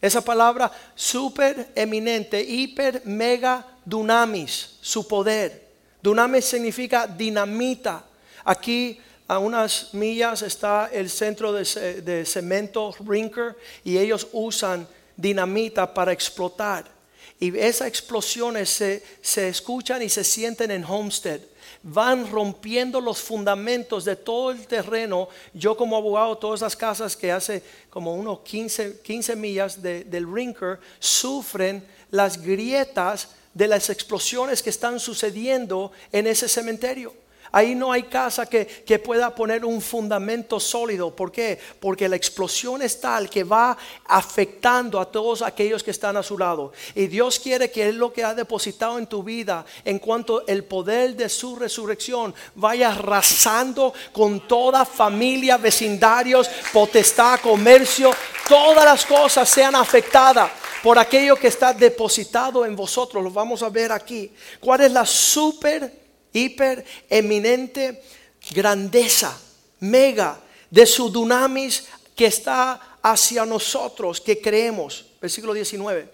Esa 0.00 0.24
palabra 0.24 0.72
super 0.94 1.70
eminente, 1.74 2.40
hiper, 2.42 3.02
mega, 3.04 3.66
dunamis, 3.84 4.78
su 4.80 5.06
poder. 5.06 5.68
Dunamis 6.02 6.46
significa 6.46 7.06
dinamita. 7.06 8.02
Aquí 8.44 8.98
a 9.28 9.38
unas 9.38 9.92
millas 9.92 10.40
está 10.40 10.88
el 10.90 11.10
centro 11.10 11.52
de, 11.52 12.24
cemento 12.24 12.94
Rinker 13.06 13.54
y 13.84 13.98
ellos 13.98 14.26
usan 14.32 14.88
dinamita 15.14 15.92
para 15.92 16.12
explotar. 16.12 16.90
Y 17.38 17.58
esas 17.58 17.88
explosiones 17.88 18.70
se, 18.70 19.04
se 19.20 19.48
escuchan 19.48 20.00
y 20.00 20.08
se 20.08 20.24
sienten 20.24 20.70
en 20.70 20.82
Homestead 20.82 21.42
van 21.82 22.30
rompiendo 22.30 23.00
los 23.00 23.20
fundamentos 23.20 24.04
de 24.04 24.16
todo 24.16 24.50
el 24.50 24.66
terreno. 24.66 25.28
Yo 25.52 25.76
como 25.76 25.96
abogado, 25.96 26.38
todas 26.38 26.60
las 26.60 26.76
casas 26.76 27.16
que 27.16 27.32
hace 27.32 27.62
como 27.90 28.14
unos 28.14 28.40
15, 28.40 29.00
15 29.02 29.36
millas 29.36 29.82
del 29.82 30.32
Rinker 30.32 30.78
sufren 30.98 31.84
las 32.10 32.40
grietas 32.40 33.28
de 33.54 33.68
las 33.68 33.90
explosiones 33.90 34.62
que 34.62 34.70
están 34.70 35.00
sucediendo 35.00 35.92
en 36.10 36.26
ese 36.26 36.48
cementerio. 36.48 37.14
Ahí 37.54 37.74
no 37.74 37.92
hay 37.92 38.04
casa 38.04 38.46
que, 38.46 38.64
pueda 39.04 39.34
poner 39.34 39.64
un 39.64 39.82
fundamento 39.82 40.58
sólido. 40.58 41.14
¿Por 41.14 41.30
qué? 41.30 41.58
Porque 41.80 42.08
la 42.08 42.16
explosión 42.16 42.80
es 42.80 42.98
tal 42.98 43.28
que 43.28 43.44
va 43.44 43.76
afectando 44.06 44.98
a 44.98 45.10
todos 45.10 45.42
aquellos 45.42 45.82
que 45.82 45.90
están 45.90 46.16
a 46.16 46.22
su 46.22 46.38
lado. 46.38 46.72
Y 46.94 47.08
Dios 47.08 47.38
quiere 47.38 47.70
que 47.70 47.88
Él 47.88 47.96
lo 47.96 48.12
que 48.12 48.24
ha 48.24 48.34
depositado 48.34 48.98
en 48.98 49.06
tu 49.06 49.22
vida, 49.22 49.66
en 49.84 49.98
cuanto 49.98 50.46
el 50.46 50.64
poder 50.64 51.14
de 51.14 51.28
su 51.28 51.56
resurrección, 51.56 52.34
vaya 52.54 52.90
arrasando 52.92 53.92
con 54.12 54.46
toda 54.48 54.86
familia, 54.86 55.58
vecindarios, 55.58 56.48
potestad, 56.72 57.40
comercio, 57.40 58.12
todas 58.48 58.84
las 58.84 59.04
cosas 59.04 59.46
sean 59.46 59.74
afectadas 59.74 60.50
por 60.82 60.98
aquello 60.98 61.36
que 61.36 61.48
está 61.48 61.74
depositado 61.74 62.64
en 62.64 62.74
vosotros. 62.74 63.22
Lo 63.22 63.30
vamos 63.30 63.62
a 63.62 63.68
ver 63.68 63.92
aquí. 63.92 64.32
¿Cuál 64.58 64.82
es 64.82 64.92
la 64.92 65.04
super 65.04 66.01
hiper 66.32 66.84
eminente 67.08 68.02
grandeza, 68.50 69.38
mega, 69.80 70.40
de 70.70 70.86
su 70.86 71.10
dunamis 71.10 71.86
que 72.14 72.26
está 72.26 72.98
hacia 73.02 73.44
nosotros, 73.44 74.20
que 74.20 74.40
creemos. 74.40 75.04
Versículo 75.20 75.52
19. 75.52 76.08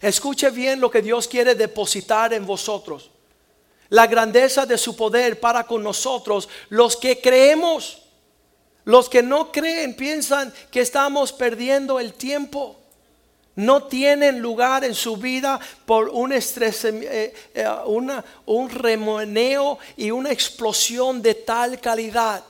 Escuche 0.00 0.50
bien 0.50 0.80
lo 0.80 0.90
que 0.90 1.02
Dios 1.02 1.26
quiere 1.26 1.54
depositar 1.54 2.32
en 2.32 2.46
vosotros. 2.46 3.10
La 3.88 4.06
grandeza 4.06 4.66
de 4.66 4.78
su 4.78 4.96
poder 4.96 5.40
para 5.40 5.64
con 5.64 5.82
nosotros, 5.82 6.48
los 6.68 6.96
que 6.96 7.20
creemos. 7.20 8.02
Los 8.84 9.08
que 9.08 9.22
no 9.22 9.50
creen 9.50 9.96
piensan 9.96 10.54
que 10.70 10.80
estamos 10.80 11.32
perdiendo 11.32 11.98
el 11.98 12.12
tiempo 12.14 12.76
no 13.56 13.84
tienen 13.84 14.40
lugar 14.40 14.84
en 14.84 14.94
su 14.94 15.16
vida 15.16 15.58
por 15.86 16.10
un 16.10 16.32
estrés, 16.32 16.84
eh, 16.84 17.34
eh, 17.54 17.68
un 18.46 18.70
remoneo 18.70 19.78
y 19.96 20.10
una 20.10 20.30
explosión 20.30 21.22
de 21.22 21.34
tal 21.34 21.80
calidad. 21.80 22.44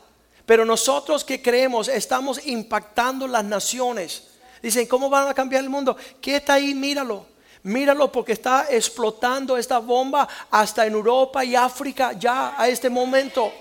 Pero 0.45 0.65
nosotros 0.65 1.25
que 1.25 1.41
creemos 1.41 1.89
estamos 1.89 2.45
impactando 2.47 3.27
las 3.27 3.45
naciones. 3.45 4.25
Dicen, 4.63 4.87
¿cómo 4.87 5.09
van 5.09 5.29
a 5.29 5.35
cambiar 5.35 5.63
el 5.63 5.71
mundo? 5.71 5.97
¿Qué 6.21 6.37
está 6.37 6.55
ahí? 6.55 6.75
Míralo. 6.75 7.27
Míralo 7.63 8.13
porque 8.13 8.33
está 8.33 8.67
explotando 8.71 9.57
esta 9.57 9.79
bomba 9.79 10.29
hasta 10.51 10.87
en 10.87 10.93
Europa 10.93 11.45
y 11.45 11.57
África 11.57 12.13
ya 12.13 12.55
a 12.57 12.69
este 12.69 12.89
momento 12.89 13.53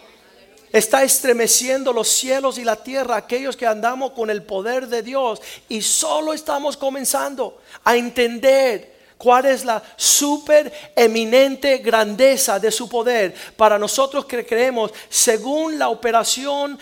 está 0.78 1.04
estremeciendo 1.04 1.94
los 1.94 2.10
cielos 2.10 2.58
y 2.58 2.66
la 2.66 2.76
tierra, 2.76 3.16
aquellos 3.16 3.56
que 3.56 3.66
andamos 3.66 4.12
con 4.12 4.30
el 4.30 4.44
poder 4.44 4.88
de 4.88 5.02
Dios 5.04 5.42
y 5.70 5.82
solo 5.82 6.34
estamos 6.34 6.76
comenzando 6.76 7.62
a 7.86 7.96
entender 7.96 8.94
cuál 9.18 9.46
es 9.46 9.64
la 9.64 9.82
super 9.96 10.74
eminente 10.94 11.78
grandeza 11.78 12.60
de 12.60 12.72
su 12.72 12.90
poder. 12.90 13.34
Para 13.56 13.80
nosotros 13.80 14.26
que 14.26 14.46
creemos 14.46 14.92
según 15.08 15.80
la 15.80 15.88
operación 15.88 16.78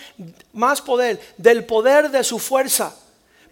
más 0.52 0.82
poder 0.82 1.20
del 1.36 1.64
poder 1.64 2.10
de 2.10 2.24
su 2.24 2.40
fuerza 2.40 2.96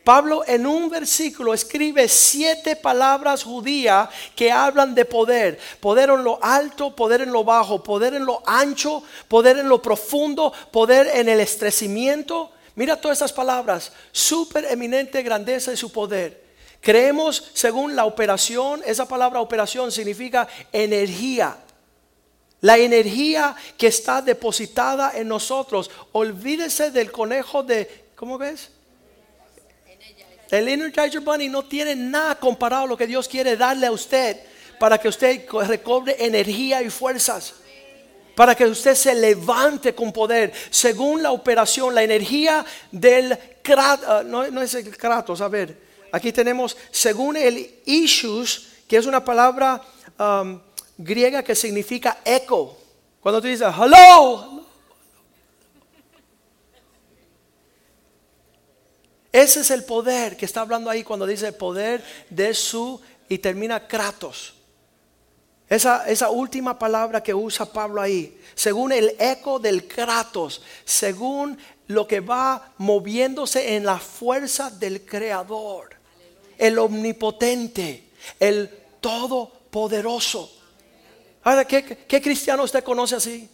Pablo 0.05 0.43
en 0.47 0.67
un 0.67 0.91
versículo 0.91 1.55
escribe 1.55 2.09
siete 2.09 2.75
palabras 2.75 3.45
judías 3.45 4.09
que 4.35 4.51
hablan 4.51 4.95
de 4.95 5.05
poder. 5.05 5.61
Poder 5.79 6.11
en 6.11 6.25
lo 6.25 6.43
alto, 6.43 6.95
poder 6.95 7.21
en 7.21 7.31
lo 7.31 7.45
bajo, 7.45 7.83
poder 7.83 8.15
en 8.15 8.25
lo 8.25 8.43
ancho, 8.45 9.05
poder 9.29 9.59
en 9.59 9.69
lo 9.69 9.81
profundo, 9.81 10.53
poder 10.73 11.09
en 11.15 11.29
el 11.29 11.39
estrecimiento. 11.39 12.51
Mira 12.75 13.01
todas 13.01 13.19
esas 13.19 13.33
palabras. 13.33 13.93
Super 14.11 14.65
eminente 14.65 15.23
grandeza 15.23 15.71
de 15.71 15.77
su 15.77 15.93
poder. 15.93 16.43
Creemos 16.81 17.51
según 17.55 17.95
la 17.95 18.05
operación, 18.05 18.83
esa 18.85 19.07
palabra 19.07 19.41
operación 19.41 19.93
significa 19.93 20.49
energía. 20.73 21.57
La 22.61 22.77
energía 22.77 23.55
que 23.79 23.87
está 23.87 24.21
depositada 24.21 25.13
en 25.15 25.29
nosotros. 25.29 25.93
Olvídese 26.11 26.91
del 26.91 27.13
conejo 27.13 27.63
de, 27.63 28.07
¿cómo 28.17 28.37
ves? 28.37 28.72
El 30.53 30.69
Energizer 30.69 31.23
Bunny 31.23 31.49
no 31.49 31.65
tiene 31.65 31.97
nada 31.97 32.35
comparado 32.35 32.85
a 32.85 32.87
lo 32.87 32.97
que 32.97 33.07
Dios 33.07 33.27
quiere 33.27 33.57
darle 33.57 33.87
a 33.87 33.91
usted 33.91 34.37
para 34.79 34.99
que 34.99 35.09
usted 35.09 35.47
recobre 35.67 36.15
energía 36.19 36.83
y 36.83 36.91
fuerzas. 36.91 37.55
Para 38.37 38.55
que 38.55 38.67
usted 38.67 38.95
se 38.95 39.15
levante 39.15 39.95
con 39.95 40.13
poder 40.13 40.53
según 40.69 41.23
la 41.23 41.33
operación, 41.33 41.95
la 41.95 42.03
energía 42.03 42.67
del 42.91 43.39
Kratos. 43.63 44.07
Ah, 44.07 44.23
no, 44.23 44.45
es 44.61 44.75
el 44.75 44.95
Kratos, 44.95 45.41
a 45.41 45.49
ver. 45.49 45.75
Aquí 46.13 46.33
tenemos 46.33 46.77
según 46.91 47.39
el 47.39 47.81
issues, 47.87 48.69
que 48.87 48.99
es 48.99 49.07
una 49.07 49.25
palabra 49.25 49.81
griega 50.99 51.43
que 51.43 51.55
significa 51.55 52.19
eco. 52.27 52.77
Cuando 53.23 53.41
tú 53.41 53.49
dices 53.49 53.69
hello, 53.75 54.52
Ese 59.33 59.61
es 59.61 59.71
el 59.71 59.85
poder 59.85 60.37
que 60.37 60.45
está 60.45 60.61
hablando 60.61 60.91
ahí 60.91 61.03
cuando 61.03 61.27
dice 61.27 61.53
poder 61.55 62.05
de 62.29 62.53
su 62.53 63.01
y 63.31 63.39
termina 63.39 63.89
Kratos. 63.89 64.53
Esa, 65.71 66.07
esa, 66.07 66.29
última 66.29 66.79
palabra 66.79 67.23
que 67.23 67.33
usa 67.33 67.65
Pablo 67.65 68.03
ahí, 68.03 68.39
según 68.55 68.93
el 68.93 69.17
eco 69.19 69.59
del 69.59 69.89
Kratos, 69.89 70.61
según 70.85 71.57
lo 71.87 72.07
que 72.07 72.21
va 72.21 72.75
moviéndose 72.77 73.75
en 73.75 73.87
la 73.87 73.99
fuerza 73.99 74.71
del 74.71 75.07
Creador, 75.07 75.97
el 76.59 76.79
omnipotente, 76.79 78.11
el 78.39 78.69
todopoderoso. 79.01 80.53
Ahora, 81.43 81.65
¿qué, 81.65 81.83
¿qué, 82.07 82.21
cristiano 82.21 82.65
usted 82.65 82.85
conoce 82.85 83.17
así? 83.17 83.49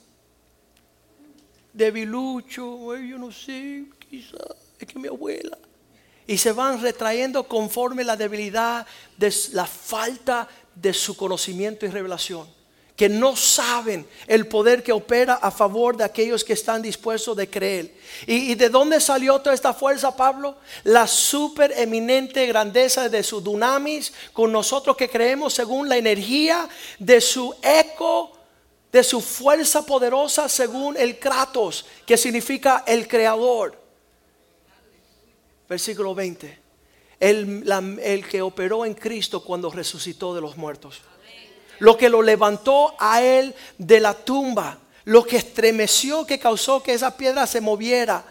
Debilucho, 1.72 2.96
yo 2.96 3.16
no 3.16 3.30
sé, 3.30 3.84
quizá, 4.10 4.38
es 4.76 4.88
que 4.88 4.98
mi 4.98 5.06
abuela 5.06 5.56
y 6.28 6.36
se 6.36 6.52
van 6.52 6.80
retrayendo 6.80 7.44
conforme 7.44 8.04
la 8.04 8.14
debilidad 8.14 8.86
de 9.16 9.34
la 9.52 9.66
falta 9.66 10.46
de 10.74 10.92
su 10.92 11.16
conocimiento 11.16 11.86
y 11.86 11.88
revelación. 11.88 12.46
Que 12.94 13.08
no 13.08 13.34
saben 13.34 14.06
el 14.26 14.46
poder 14.46 14.82
que 14.82 14.92
opera 14.92 15.34
a 15.40 15.50
favor 15.50 15.96
de 15.96 16.04
aquellos 16.04 16.44
que 16.44 16.52
están 16.52 16.82
dispuestos 16.82 17.34
de 17.34 17.48
creer. 17.48 17.94
¿Y, 18.26 18.54
de 18.56 18.68
dónde 18.68 19.00
salió 19.00 19.38
toda 19.38 19.54
esta 19.54 19.72
fuerza, 19.72 20.14
Pablo? 20.14 20.56
La 20.84 21.06
super 21.06 21.72
eminente 21.74 22.44
grandeza 22.46 23.08
de 23.08 23.22
su 23.22 23.40
dunamis 23.40 24.12
con 24.34 24.52
nosotros 24.52 24.98
que 24.98 25.08
creemos 25.08 25.54
según 25.54 25.88
la 25.88 25.96
energía 25.96 26.68
de 26.98 27.20
su 27.22 27.54
eco 27.62 28.32
de 28.92 29.04
su 29.04 29.20
fuerza 29.20 29.84
poderosa 29.84 30.48
según 30.48 30.96
el 30.96 31.18
Kratos, 31.18 31.84
que 32.06 32.16
significa 32.16 32.84
el 32.86 33.06
creador 33.06 33.87
versículo 35.68 36.14
20. 36.14 36.58
El, 37.20 37.64
el, 38.02 38.28
que 38.28 38.42
operó 38.42 38.84
en 38.84 38.94
Cristo 38.94 39.42
cuando 39.42 39.70
resucitó 39.70 40.34
de 40.34 40.40
los 40.40 40.56
muertos. 40.56 41.00
Lo 41.80 41.96
que 41.96 42.08
lo 42.08 42.22
levantó 42.22 42.94
a 42.98 43.22
él 43.22 43.54
de 43.76 44.00
la 44.00 44.14
tumba, 44.14 44.78
lo 45.04 45.24
que 45.24 45.36
estremeció, 45.36 46.26
que 46.26 46.38
causó 46.38 46.82
que 46.82 46.92
esa 46.92 47.16
piedra 47.16 47.46
se 47.46 47.60
moviera, 47.60 48.24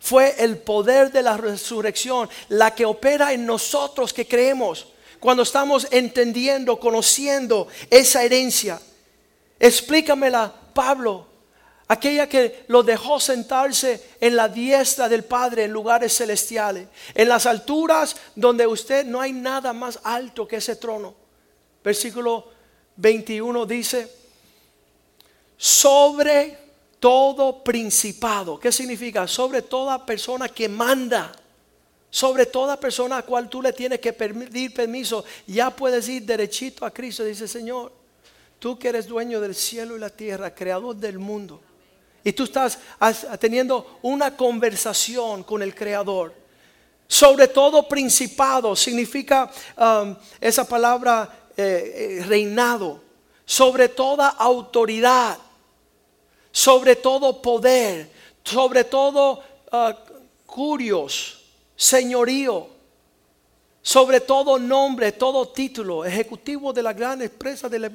fue 0.00 0.34
el 0.38 0.58
poder 0.58 1.12
de 1.12 1.22
la 1.22 1.36
resurrección, 1.36 2.28
la 2.48 2.74
que 2.74 2.86
opera 2.86 3.32
en 3.32 3.46
nosotros 3.46 4.12
que 4.12 4.26
creemos, 4.26 4.88
cuando 5.18 5.42
estamos 5.42 5.86
entendiendo, 5.90 6.80
conociendo 6.80 7.68
esa 7.90 8.22
herencia. 8.22 8.80
Explícamela, 9.58 10.54
Pablo, 10.72 11.26
aquella 11.90 12.28
que 12.28 12.66
lo 12.68 12.84
dejó 12.84 13.18
sentarse 13.18 14.10
en 14.20 14.36
la 14.36 14.48
diestra 14.48 15.08
del 15.08 15.24
Padre 15.24 15.64
en 15.64 15.72
lugares 15.72 16.16
celestiales, 16.16 16.86
en 17.12 17.28
las 17.28 17.46
alturas 17.46 18.14
donde 18.36 18.64
usted 18.64 19.04
no 19.04 19.20
hay 19.20 19.32
nada 19.32 19.72
más 19.72 19.98
alto 20.04 20.46
que 20.46 20.56
ese 20.56 20.76
trono. 20.76 21.16
Versículo 21.82 22.46
21 22.94 23.66
dice, 23.66 24.08
sobre 25.56 26.58
todo 27.00 27.64
principado, 27.64 28.60
¿qué 28.60 28.70
significa? 28.70 29.26
Sobre 29.26 29.62
toda 29.62 30.06
persona 30.06 30.48
que 30.48 30.68
manda, 30.68 31.32
sobre 32.08 32.46
toda 32.46 32.78
persona 32.78 33.16
a 33.16 33.22
cual 33.22 33.48
tú 33.48 33.60
le 33.60 33.72
tienes 33.72 33.98
que 33.98 34.12
pedir 34.12 34.72
permiso, 34.72 35.24
ya 35.44 35.70
puedes 35.70 36.08
ir 36.08 36.22
derechito 36.22 36.86
a 36.86 36.92
Cristo, 36.92 37.24
dice 37.24 37.48
Señor, 37.48 37.90
tú 38.60 38.78
que 38.78 38.90
eres 38.90 39.08
dueño 39.08 39.40
del 39.40 39.56
cielo 39.56 39.96
y 39.96 39.98
la 39.98 40.10
tierra, 40.10 40.54
creador 40.54 40.94
del 40.94 41.18
mundo 41.18 41.60
y 42.22 42.32
tú 42.32 42.44
estás 42.44 42.78
teniendo 43.38 43.98
una 44.02 44.36
conversación 44.36 45.42
con 45.42 45.62
el 45.62 45.74
Creador. 45.74 46.34
Sobre 47.10 47.48
todo 47.48 47.88
principado 47.88 48.76
significa 48.76 49.50
um, 49.76 50.14
esa 50.40 50.68
palabra 50.68 51.48
eh, 51.56 52.20
eh, 52.20 52.24
reinado. 52.24 53.02
Sobre 53.44 53.88
toda 53.88 54.28
autoridad. 54.28 55.36
Sobre 56.52 56.94
todo 56.94 57.42
poder. 57.42 58.08
Sobre 58.44 58.84
todo 58.84 59.42
uh, 59.72 59.92
curios. 60.46 61.42
Señorío. 61.74 62.68
Sobre 63.82 64.20
todo 64.20 64.56
nombre, 64.56 65.10
todo 65.10 65.48
título. 65.48 66.04
Ejecutivo 66.04 66.72
de 66.72 66.82
la 66.84 66.92
gran 66.92 67.22
empresa 67.22 67.68
de 67.68 67.78
la 67.80 67.90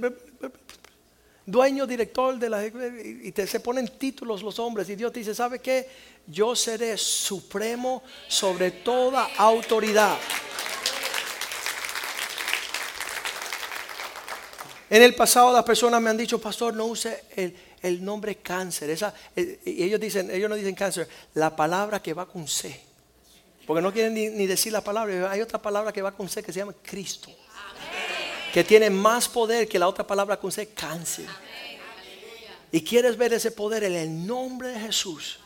dueño, 1.46 1.86
director 1.86 2.38
de 2.38 2.50
la... 2.50 2.66
Y 2.66 3.32
te, 3.32 3.46
se 3.48 3.60
ponen 3.60 3.88
títulos 3.98 4.42
los 4.42 4.60
hombres 4.60 4.90
y 4.90 4.96
Dios 4.96 5.12
te 5.12 5.20
dice, 5.20 5.36
¿sabe 5.36 5.60
qué? 5.60 5.88
Yo 6.28 6.56
seré 6.56 6.98
supremo 6.98 8.04
sobre 8.28 8.72
toda 8.72 9.30
autoridad. 9.38 10.18
En 14.90 15.02
el 15.02 15.16
pasado 15.16 15.52
las 15.52 15.64
personas 15.64 16.02
me 16.02 16.10
han 16.10 16.18
dicho, 16.18 16.40
pastor, 16.40 16.74
no 16.74 16.86
use 16.86 17.25
el, 17.82 18.04
nombre 18.04 18.36
cáncer. 18.38 18.90
Esa, 18.90 19.14
eh, 19.36 19.60
y 19.66 19.84
ellos 19.84 20.00
dicen, 20.00 20.32
ellos 20.32 20.50
no 20.50 20.56
dicen 20.56 20.75
cáncer, 20.75 21.08
la 21.34 21.56
palabra 21.56 22.02
que 22.02 22.14
va 22.14 22.28
con 22.28 22.48
C. 22.48 22.80
Porque 23.66 23.82
no 23.82 23.92
quieren 23.92 24.14
ni, 24.14 24.30
ni 24.30 24.46
decir 24.46 24.72
la 24.72 24.82
palabra. 24.82 25.32
Hay 25.32 25.42
otra 25.42 25.60
palabra 25.60 25.92
que 25.92 26.02
va 26.02 26.12
con 26.12 26.30
C 26.30 26.44
que 26.44 26.54
se 26.54 26.60
llama 26.60 26.75
Cristo 26.84 27.32
que 28.56 28.64
tiene 28.64 28.90
más 28.90 29.28
poder 29.28 29.68
que 29.68 29.78
la 29.78 29.90
otra 29.90 30.08
palabra 30.08 30.40
que 30.40 30.48
usted, 30.48 30.70
cáncer. 30.74 31.26
Y 32.72 32.80
quieres 32.80 33.18
ver 33.18 33.34
ese 33.34 33.52
poder 33.52 33.84
en 33.84 33.92
el 33.92 34.26
nombre 34.26 34.70
de 34.70 34.80
Jesús. 34.80 35.40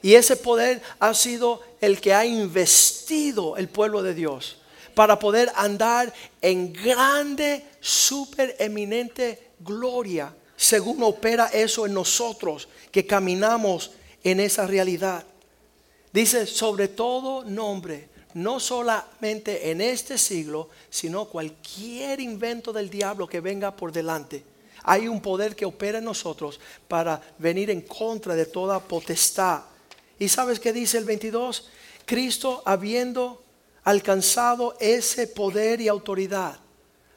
Y 0.00 0.14
ese 0.14 0.34
poder 0.34 0.80
ha 0.98 1.12
sido 1.12 1.60
el 1.78 2.00
que 2.00 2.14
ha 2.14 2.24
investido 2.24 3.58
el 3.58 3.68
pueblo 3.68 4.02
de 4.02 4.14
Dios 4.14 4.56
para 4.94 5.18
poder 5.18 5.52
andar 5.56 6.10
en 6.40 6.72
grande, 6.72 7.66
super 7.80 8.56
eminente 8.60 9.50
gloria, 9.60 10.34
según 10.56 11.02
opera 11.02 11.50
eso 11.52 11.84
en 11.84 11.92
nosotros, 11.92 12.66
que 12.90 13.06
caminamos 13.06 13.90
en 14.24 14.40
esa 14.40 14.66
realidad. 14.66 15.22
Dice, 16.14 16.46
sobre 16.46 16.88
todo 16.88 17.44
nombre, 17.44 18.08
no 18.36 18.60
solamente 18.60 19.70
en 19.70 19.80
este 19.80 20.18
siglo, 20.18 20.68
sino 20.90 21.24
cualquier 21.24 22.20
invento 22.20 22.70
del 22.70 22.90
diablo 22.90 23.26
que 23.26 23.40
venga 23.40 23.74
por 23.74 23.92
delante. 23.92 24.44
Hay 24.82 25.08
un 25.08 25.22
poder 25.22 25.56
que 25.56 25.64
opera 25.64 25.98
en 25.98 26.04
nosotros 26.04 26.60
para 26.86 27.18
venir 27.38 27.70
en 27.70 27.80
contra 27.80 28.34
de 28.34 28.44
toda 28.44 28.78
potestad. 28.78 29.62
¿Y 30.18 30.28
sabes 30.28 30.60
qué 30.60 30.74
dice 30.74 30.98
el 30.98 31.06
22? 31.06 31.70
Cristo 32.04 32.62
habiendo 32.66 33.42
alcanzado 33.84 34.76
ese 34.80 35.28
poder 35.28 35.80
y 35.80 35.88
autoridad, 35.88 36.58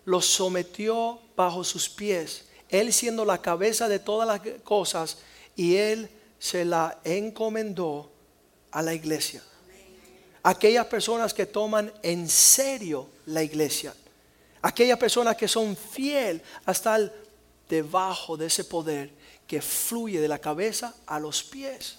lo 0.06 0.22
sometió 0.22 1.20
bajo 1.36 1.66
sus 1.66 1.90
pies, 1.90 2.46
él 2.70 2.94
siendo 2.94 3.26
la 3.26 3.42
cabeza 3.42 3.90
de 3.90 4.00
todas 4.00 4.26
las 4.26 4.40
cosas, 4.64 5.18
y 5.54 5.76
él 5.76 6.10
se 6.40 6.64
la 6.64 6.98
encomendó 7.04 8.10
a 8.72 8.82
la 8.82 8.94
iglesia 8.94 9.44
aquellas 10.44 10.86
personas 10.86 11.34
que 11.34 11.46
toman 11.46 11.92
en 12.02 12.30
serio 12.30 13.10
la 13.26 13.44
iglesia, 13.44 13.94
aquellas 14.62 14.98
personas 14.98 15.36
que 15.36 15.48
son 15.48 15.76
fiel 15.76 16.42
hasta 16.66 16.96
el 16.96 17.12
debajo 17.68 18.38
de 18.38 18.48
ese 18.48 18.64
poder 18.64 19.12
que 19.48 19.62
fluye 19.62 20.22
de 20.22 20.28
la 20.28 20.40
cabeza 20.40 20.96
a 21.06 21.20
los 21.20 21.44
pies. 21.44 21.98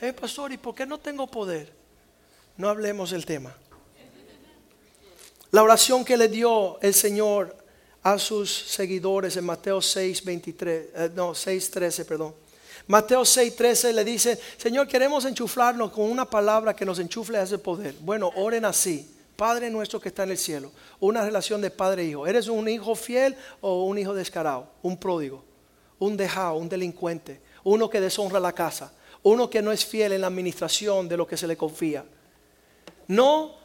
Eh, 0.00 0.12
pastor, 0.12 0.52
¿y 0.52 0.58
por 0.58 0.74
qué 0.74 0.86
no 0.86 0.98
tengo 0.98 1.26
poder? 1.26 1.72
No 2.56 2.68
hablemos 2.68 3.10
del 3.10 3.24
tema. 3.24 3.54
La 5.50 5.62
oración 5.62 6.04
que 6.04 6.16
le 6.16 6.28
dio 6.28 6.78
el 6.80 6.92
Señor 6.92 7.56
a 8.02 8.18
sus 8.18 8.50
seguidores 8.50 9.36
en 9.36 9.44
Mateo 9.44 9.80
6, 9.80 10.24
23, 10.24 10.86
eh, 10.94 11.10
no, 11.14 11.34
6, 11.34 11.70
13, 11.70 12.04
perdón 12.04 12.45
Mateo 12.86 13.22
6:13 13.22 13.92
le 13.92 14.04
dice, 14.04 14.38
Señor, 14.56 14.86
queremos 14.86 15.24
enchuflarnos 15.24 15.90
con 15.90 16.04
una 16.10 16.24
palabra 16.24 16.74
que 16.74 16.84
nos 16.84 16.98
enchufle 16.98 17.40
ese 17.42 17.58
poder. 17.58 17.94
Bueno, 18.00 18.30
oren 18.36 18.64
así. 18.64 19.12
Padre 19.36 19.68
nuestro 19.70 20.00
que 20.00 20.08
está 20.08 20.22
en 20.22 20.30
el 20.30 20.38
cielo. 20.38 20.72
Una 21.00 21.24
relación 21.24 21.60
de 21.60 21.70
padre 21.70 22.02
e 22.02 22.06
hijo. 22.06 22.26
¿Eres 22.26 22.48
un 22.48 22.68
hijo 22.68 22.94
fiel 22.94 23.36
o 23.60 23.84
un 23.84 23.98
hijo 23.98 24.14
descarado? 24.14 24.68
Un 24.82 24.96
pródigo, 24.96 25.44
un 25.98 26.16
dejado, 26.16 26.54
un 26.54 26.68
delincuente, 26.68 27.40
uno 27.64 27.90
que 27.90 28.00
deshonra 28.00 28.40
la 28.40 28.52
casa, 28.52 28.92
uno 29.22 29.50
que 29.50 29.60
no 29.60 29.72
es 29.72 29.84
fiel 29.84 30.12
en 30.12 30.22
la 30.22 30.28
administración 30.28 31.08
de 31.08 31.16
lo 31.16 31.26
que 31.26 31.36
se 31.36 31.46
le 31.46 31.56
confía. 31.56 32.04
No 33.08 33.56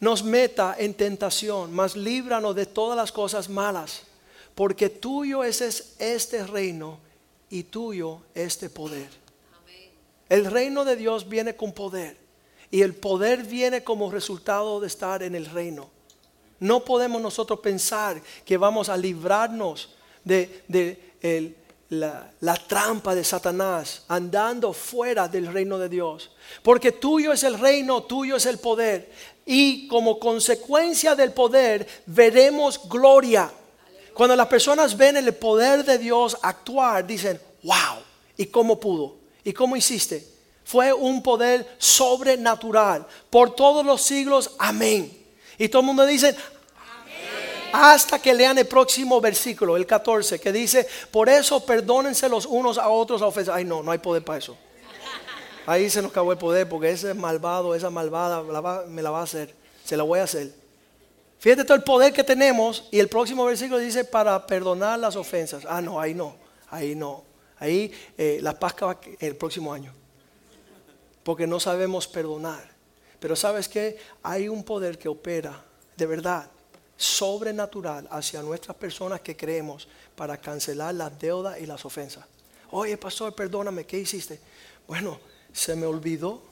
nos 0.00 0.24
meta 0.24 0.74
en 0.78 0.94
tentación, 0.94 1.72
mas 1.72 1.94
líbranos 1.94 2.56
de 2.56 2.66
todas 2.66 2.96
las 2.96 3.12
cosas 3.12 3.48
malas, 3.48 4.02
porque 4.54 4.88
tuyo 4.88 5.44
es 5.44 5.60
este 5.98 6.44
reino 6.46 7.05
y 7.50 7.64
tuyo 7.64 8.20
este 8.34 8.70
poder. 8.70 9.08
El 10.28 10.46
reino 10.46 10.84
de 10.84 10.96
Dios 10.96 11.28
viene 11.28 11.54
con 11.54 11.72
poder 11.72 12.16
y 12.70 12.82
el 12.82 12.94
poder 12.94 13.44
viene 13.44 13.84
como 13.84 14.10
resultado 14.10 14.80
de 14.80 14.88
estar 14.88 15.22
en 15.22 15.34
el 15.34 15.46
reino. 15.46 15.88
No 16.58 16.84
podemos 16.84 17.20
nosotros 17.20 17.60
pensar 17.60 18.20
que 18.44 18.56
vamos 18.56 18.88
a 18.88 18.96
librarnos 18.96 19.94
de, 20.24 20.64
la, 21.90 22.30
la, 22.40 22.54
trampa 22.56 23.14
de 23.14 23.22
Satanás 23.22 24.02
andando 24.08 24.72
fuera 24.72 25.28
del 25.28 25.52
reino 25.52 25.78
de 25.78 25.88
Dios. 25.88 26.32
Porque 26.62 26.92
tuyo 26.92 27.32
es 27.32 27.44
el 27.44 27.58
reino, 27.58 28.02
tuyo 28.04 28.36
es 28.36 28.46
el 28.46 28.58
poder. 28.58 29.12
Y 29.44 29.86
como 29.86 30.18
consecuencia 30.18 31.14
del 31.14 31.32
poder 31.32 31.86
veremos 32.06 32.88
gloria. 32.88 33.52
Cuando 34.16 34.34
las 34.34 34.46
personas 34.46 34.96
ven 34.96 35.18
el 35.18 35.34
poder 35.34 35.84
de 35.84 35.98
Dios 35.98 36.38
actuar, 36.40 37.06
dicen, 37.06 37.38
wow, 37.62 38.00
¿y 38.38 38.46
cómo 38.46 38.80
pudo? 38.80 39.16
¿Y 39.44 39.52
cómo 39.52 39.76
hiciste? 39.76 40.26
Fue 40.64 40.90
un 40.90 41.22
poder 41.22 41.76
sobrenatural 41.76 43.06
por 43.28 43.54
todos 43.54 43.84
los 43.84 44.00
siglos, 44.00 44.52
amén. 44.58 45.14
Y 45.58 45.68
todo 45.68 45.80
el 45.80 45.86
mundo 45.86 46.06
dice, 46.06 46.28
amén. 46.28 47.68
hasta 47.74 48.18
que 48.18 48.32
lean 48.32 48.56
el 48.56 48.66
próximo 48.66 49.20
versículo, 49.20 49.76
el 49.76 49.84
14, 49.84 50.40
que 50.40 50.50
dice, 50.50 50.88
por 51.10 51.28
eso 51.28 51.62
perdónense 51.66 52.26
los 52.30 52.46
unos 52.46 52.78
a 52.78 52.88
otros 52.88 53.20
a 53.20 53.26
ofensas. 53.26 53.54
Ay, 53.54 53.66
no, 53.66 53.82
no 53.82 53.90
hay 53.90 53.98
poder 53.98 54.24
para 54.24 54.38
eso. 54.38 54.56
Ahí 55.66 55.90
se 55.90 56.00
nos 56.00 56.10
acabó 56.10 56.32
el 56.32 56.38
poder 56.38 56.66
porque 56.66 56.88
ese 56.88 57.12
malvado, 57.12 57.74
esa 57.74 57.90
malvada 57.90 58.42
me 58.88 59.02
la 59.02 59.10
va 59.10 59.20
a 59.20 59.24
hacer, 59.24 59.54
se 59.84 59.94
la 59.94 60.04
voy 60.04 60.20
a 60.20 60.22
hacer. 60.22 60.65
Fíjate 61.38 61.64
todo 61.64 61.76
el 61.76 61.82
poder 61.82 62.12
que 62.12 62.24
tenemos 62.24 62.88
y 62.90 62.98
el 62.98 63.08
próximo 63.08 63.44
versículo 63.44 63.78
dice 63.78 64.04
para 64.04 64.46
perdonar 64.46 64.98
las 64.98 65.16
ofensas. 65.16 65.64
Ah, 65.68 65.80
no, 65.82 66.00
ahí 66.00 66.14
no, 66.14 66.36
ahí 66.70 66.94
no. 66.94 67.24
Ahí 67.58 67.92
eh, 68.18 68.38
la 68.42 68.58
Pascua 68.58 68.94
va 68.94 69.00
el 69.20 69.36
próximo 69.36 69.72
año. 69.72 69.92
Porque 71.22 71.46
no 71.46 71.60
sabemos 71.60 72.06
perdonar. 72.06 72.76
Pero 73.18 73.34
sabes 73.34 73.68
que 73.68 73.98
hay 74.22 74.48
un 74.48 74.62
poder 74.62 74.98
que 74.98 75.08
opera 75.08 75.62
de 75.96 76.06
verdad 76.06 76.50
sobrenatural 76.96 78.06
hacia 78.10 78.42
nuestras 78.42 78.76
personas 78.76 79.20
que 79.20 79.36
creemos 79.36 79.88
para 80.14 80.36
cancelar 80.38 80.94
las 80.94 81.18
deudas 81.18 81.58
y 81.60 81.66
las 81.66 81.84
ofensas. 81.84 82.24
Oye, 82.70 82.96
pastor, 82.96 83.34
perdóname, 83.34 83.84
¿qué 83.84 83.98
hiciste? 83.98 84.40
Bueno, 84.86 85.18
se 85.52 85.76
me 85.76 85.86
olvidó. 85.86 86.42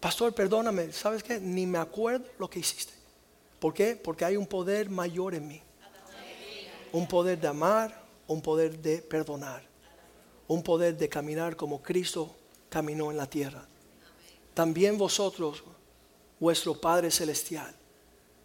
Pastor, 0.00 0.32
perdóname, 0.32 0.92
¿sabes 0.92 1.22
qué? 1.22 1.40
Ni 1.40 1.66
me 1.66 1.78
acuerdo 1.78 2.26
lo 2.38 2.48
que 2.48 2.60
hiciste. 2.60 2.95
¿Por 3.58 3.72
qué? 3.74 3.96
Porque 3.96 4.24
hay 4.24 4.36
un 4.36 4.46
poder 4.46 4.90
mayor 4.90 5.34
en 5.34 5.48
mí. 5.48 5.62
Un 6.92 7.06
poder 7.06 7.40
de 7.40 7.48
amar, 7.48 8.02
un 8.26 8.40
poder 8.40 8.78
de 8.78 8.98
perdonar. 9.02 9.62
Un 10.48 10.62
poder 10.62 10.96
de 10.96 11.08
caminar 11.08 11.56
como 11.56 11.82
Cristo 11.82 12.34
caminó 12.68 13.10
en 13.10 13.16
la 13.16 13.28
tierra. 13.28 13.66
También 14.54 14.96
vosotros, 14.96 15.64
vuestro 16.38 16.80
Padre 16.80 17.10
Celestial, 17.10 17.74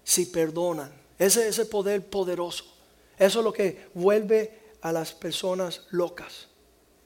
si 0.04 0.26
perdonan, 0.26 0.92
ese, 1.18 1.48
ese 1.48 1.66
poder 1.66 2.10
poderoso, 2.10 2.66
eso 3.18 3.40
es 3.40 3.46
lo 3.46 3.54
que 3.54 3.88
vuelve 3.94 4.60
a 4.82 4.92
las 4.92 5.14
personas 5.14 5.84
locas. 5.92 6.48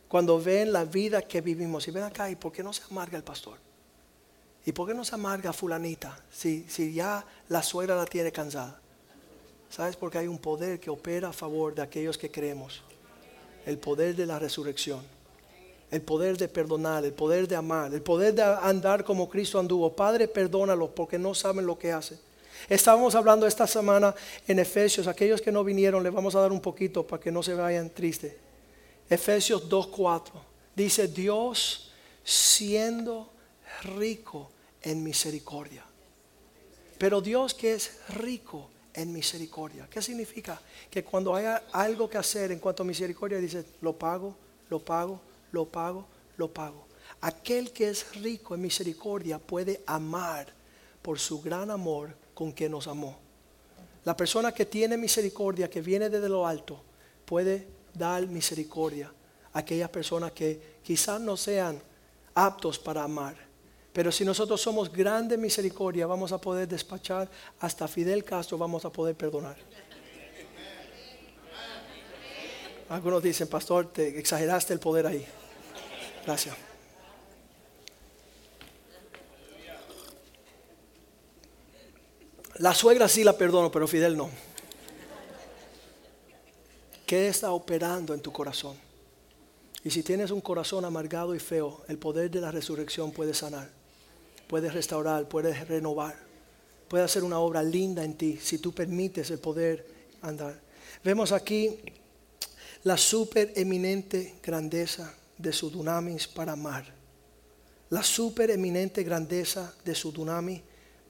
Cuando 0.08 0.40
ven 0.40 0.72
la 0.72 0.86
vida 0.86 1.22
que 1.22 1.42
vivimos 1.42 1.88
y 1.88 1.92
ven 1.92 2.04
acá, 2.04 2.30
¿y 2.30 2.36
por 2.36 2.52
qué 2.52 2.64
no 2.64 2.72
se 2.72 2.84
amarga 2.90 3.18
el 3.18 3.24
pastor? 3.24 3.65
¿Y 4.66 4.72
por 4.72 4.88
qué 4.88 4.94
no 4.96 5.06
se 5.06 5.14
amarga 5.14 5.54
fulanita 5.54 6.18
si, 6.32 6.66
si 6.68 6.94
ya 6.94 7.24
la 7.50 7.62
suegra 7.62 7.96
la 7.96 8.06
tiene 8.06 8.32
cansada? 8.32 8.80
¿Sabes? 9.70 9.96
Porque 9.96 10.18
hay 10.18 10.28
un 10.28 10.40
poder 10.40 10.80
que 10.80 10.90
opera 10.90 11.30
a 11.30 11.34
favor 11.34 11.76
de 11.76 11.84
aquellos 11.84 12.18
que 12.18 12.32
creemos. 12.32 12.82
El 13.66 13.78
poder 13.78 14.16
de 14.16 14.26
la 14.26 14.40
resurrección. 14.40 15.02
El 15.92 16.02
poder 16.02 16.38
de 16.38 16.48
perdonar, 16.48 17.06
el 17.06 17.14
poder 17.14 17.48
de 17.48 17.56
amar, 17.56 17.94
el 17.94 18.02
poder 18.02 18.34
de 18.34 18.42
andar 18.42 19.04
como 19.04 19.30
Cristo 19.30 19.60
anduvo. 19.60 19.96
Padre, 19.96 20.28
perdónalos 20.28 20.90
porque 20.90 21.20
no 21.20 21.36
saben 21.36 21.66
lo 21.66 21.78
que 21.78 21.92
hacen. 21.92 22.20
Estábamos 22.68 23.14
hablando 23.14 23.46
esta 23.46 23.68
semana 23.68 24.16
en 24.48 24.58
Efesios. 24.60 25.08
Aquellos 25.08 25.42
que 25.42 25.52
no 25.52 25.64
vinieron, 25.64 26.02
les 26.02 26.14
vamos 26.14 26.36
a 26.36 26.40
dar 26.40 26.52
un 26.52 26.62
poquito 26.62 27.06
para 27.06 27.22
que 27.22 27.32
no 27.32 27.44
se 27.44 27.54
vayan 27.54 27.90
tristes. 27.90 28.34
Efesios 29.10 29.70
2.4. 29.70 30.32
Dice, 30.76 31.08
Dios 31.08 31.92
siendo 32.24 33.30
rico 33.84 34.50
en 34.86 35.04
misericordia. 35.04 35.84
Pero 36.98 37.20
Dios 37.20 37.54
que 37.54 37.74
es 37.74 37.92
rico 38.10 38.70
en 38.94 39.12
misericordia. 39.12 39.88
¿Qué 39.90 40.02
significa? 40.02 40.62
Que 40.90 41.04
cuando 41.04 41.36
haya 41.36 41.64
algo 41.74 42.10
que 42.10 42.18
hacer 42.18 42.52
en 42.52 42.60
cuanto 42.60 42.84
a 42.84 42.86
misericordia, 42.86 43.40
dice, 43.40 43.66
lo 43.82 43.98
pago, 43.98 44.36
lo 44.70 44.80
pago, 44.80 45.20
lo 45.52 45.66
pago, 45.66 46.08
lo 46.38 46.54
pago. 46.54 46.86
Aquel 47.22 47.72
que 47.72 47.90
es 47.90 48.16
rico 48.22 48.56
en 48.56 48.62
misericordia 48.62 49.38
puede 49.40 49.82
amar 49.86 50.48
por 51.02 51.20
su 51.20 51.42
gran 51.42 51.70
amor 51.70 52.16
con 52.34 52.54
que 52.54 52.70
nos 52.70 52.88
amó. 52.88 53.18
La 54.06 54.16
persona 54.16 54.54
que 54.54 54.66
tiene 54.66 54.98
misericordia, 54.98 55.70
que 55.70 55.82
viene 55.82 56.10
desde 56.10 56.30
lo 56.30 56.48
alto, 56.48 56.82
puede 57.26 57.68
dar 57.94 58.26
misericordia 58.28 59.12
a 59.52 59.60
aquellas 59.60 59.90
personas 59.90 60.32
que 60.32 60.78
quizás 60.84 61.20
no 61.20 61.36
sean 61.36 61.82
aptos 62.36 62.78
para 62.78 63.04
amar. 63.04 63.45
Pero 63.96 64.12
si 64.12 64.26
nosotros 64.26 64.60
somos 64.60 64.92
grande 64.92 65.38
misericordia, 65.38 66.06
vamos 66.06 66.34
a 66.34 66.38
poder 66.38 66.68
despachar 66.68 67.30
hasta 67.62 67.88
Fidel 67.88 68.26
Castro, 68.26 68.58
vamos 68.58 68.84
a 68.84 68.90
poder 68.90 69.16
perdonar. 69.16 69.56
Algunos 72.90 73.24
dicen, 73.24 73.48
pastor, 73.48 73.94
te 73.94 74.20
exageraste 74.20 74.74
el 74.74 74.82
poder 74.82 75.08
ahí. 75.08 75.26
Gracias. 76.26 76.58
La 82.56 82.74
suegra 82.74 83.08
sí 83.08 83.24
la 83.24 83.38
perdono, 83.38 83.72
pero 83.72 83.88
Fidel 83.88 84.18
no. 84.18 84.30
¿Qué 87.06 87.30
está 87.30 87.54
operando 87.54 88.14
en 88.14 88.20
tu 88.20 88.34
corazón? 88.34 88.76
Y 89.86 89.90
si 89.90 90.04
tienes 90.04 90.32
un 90.32 90.42
corazón 90.42 90.84
amargado 90.84 91.34
y 91.34 91.40
feo, 91.40 91.86
el 91.88 91.98
poder 91.98 92.30
de 92.30 92.42
la 92.42 92.52
resurrección 92.52 93.14
puede 93.14 93.34
sanar 93.34 93.75
puedes 94.48 94.74
restaurar, 94.74 95.28
puedes 95.28 95.68
renovar, 95.68 96.16
puede 96.88 97.04
hacer 97.04 97.24
una 97.24 97.40
obra 97.40 97.64
linda 97.64 98.04
en 98.04 98.16
ti 98.16 98.38
si 98.42 98.58
tú 98.58 98.74
permites 98.74 99.32
el 99.32 99.40
poder 99.40 99.86
andar. 100.22 100.60
Vemos 101.04 101.32
aquí 101.32 101.80
la 102.84 102.98
super 102.98 103.52
eminente 103.56 104.36
grandeza 104.44 105.14
de 105.38 105.52
su 105.52 105.70
dunamis 105.70 106.28
para 106.28 106.54
amar, 106.54 106.86
la 107.90 108.04
super 108.04 108.52
eminente 108.52 109.04
grandeza 109.04 109.74
de 109.84 109.96
su 109.96 110.12
dunamis 110.12 110.62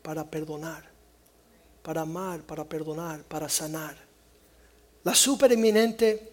para 0.01 0.29
perdonar, 0.29 0.83
para 1.81 2.01
amar, 2.01 2.41
para 2.41 2.63
perdonar, 2.63 3.23
para 3.23 3.49
sanar. 3.49 3.97
La 5.03 5.13
super 5.13 5.51
eminente 5.51 6.31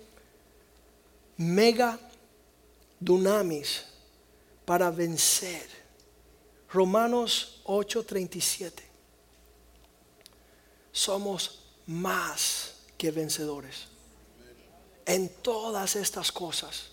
mega 1.37 1.99
dunamis 2.99 3.85
para 4.65 4.91
vencer 4.91 5.82
Romanos 6.73 7.61
8:37. 7.65 8.83
Somos 10.91 11.61
más 11.87 12.75
que 12.97 13.11
vencedores 13.11 13.89
en 15.05 15.29
todas 15.29 15.97
estas 15.97 16.31
cosas. 16.33 16.89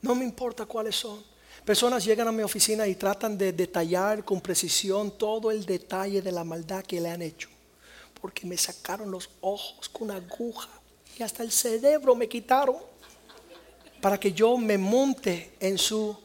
No 0.00 0.14
me 0.14 0.24
importa 0.24 0.66
cuáles 0.66 0.96
son. 0.96 1.24
Personas 1.64 2.04
llegan 2.04 2.28
a 2.28 2.32
mi 2.32 2.42
oficina 2.42 2.86
y 2.86 2.96
tratan 2.96 3.38
de 3.38 3.52
detallar 3.52 4.24
con 4.24 4.40
precisión 4.40 5.16
todo 5.16 5.50
el 5.50 5.64
detalle 5.64 6.20
de 6.20 6.32
la 6.32 6.44
maldad 6.44 6.84
que 6.84 7.00
le 7.00 7.10
han 7.10 7.22
hecho. 7.22 7.48
Porque 8.20 8.46
me 8.46 8.56
sacaron 8.56 9.10
los 9.10 9.30
ojos 9.40 9.88
con 9.88 10.10
una 10.10 10.16
aguja 10.16 10.68
y 11.18 11.22
hasta 11.22 11.42
el 11.42 11.52
cerebro 11.52 12.14
me 12.14 12.28
quitaron 12.28 12.76
para 14.00 14.18
que 14.18 14.32
yo 14.32 14.56
me 14.56 14.76
monte 14.78 15.54
en 15.60 15.78
su 15.78 16.16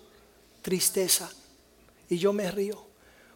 tristeza. 0.61 1.31
Y 2.09 2.17
yo 2.17 2.33
me 2.33 2.49
río 2.51 2.87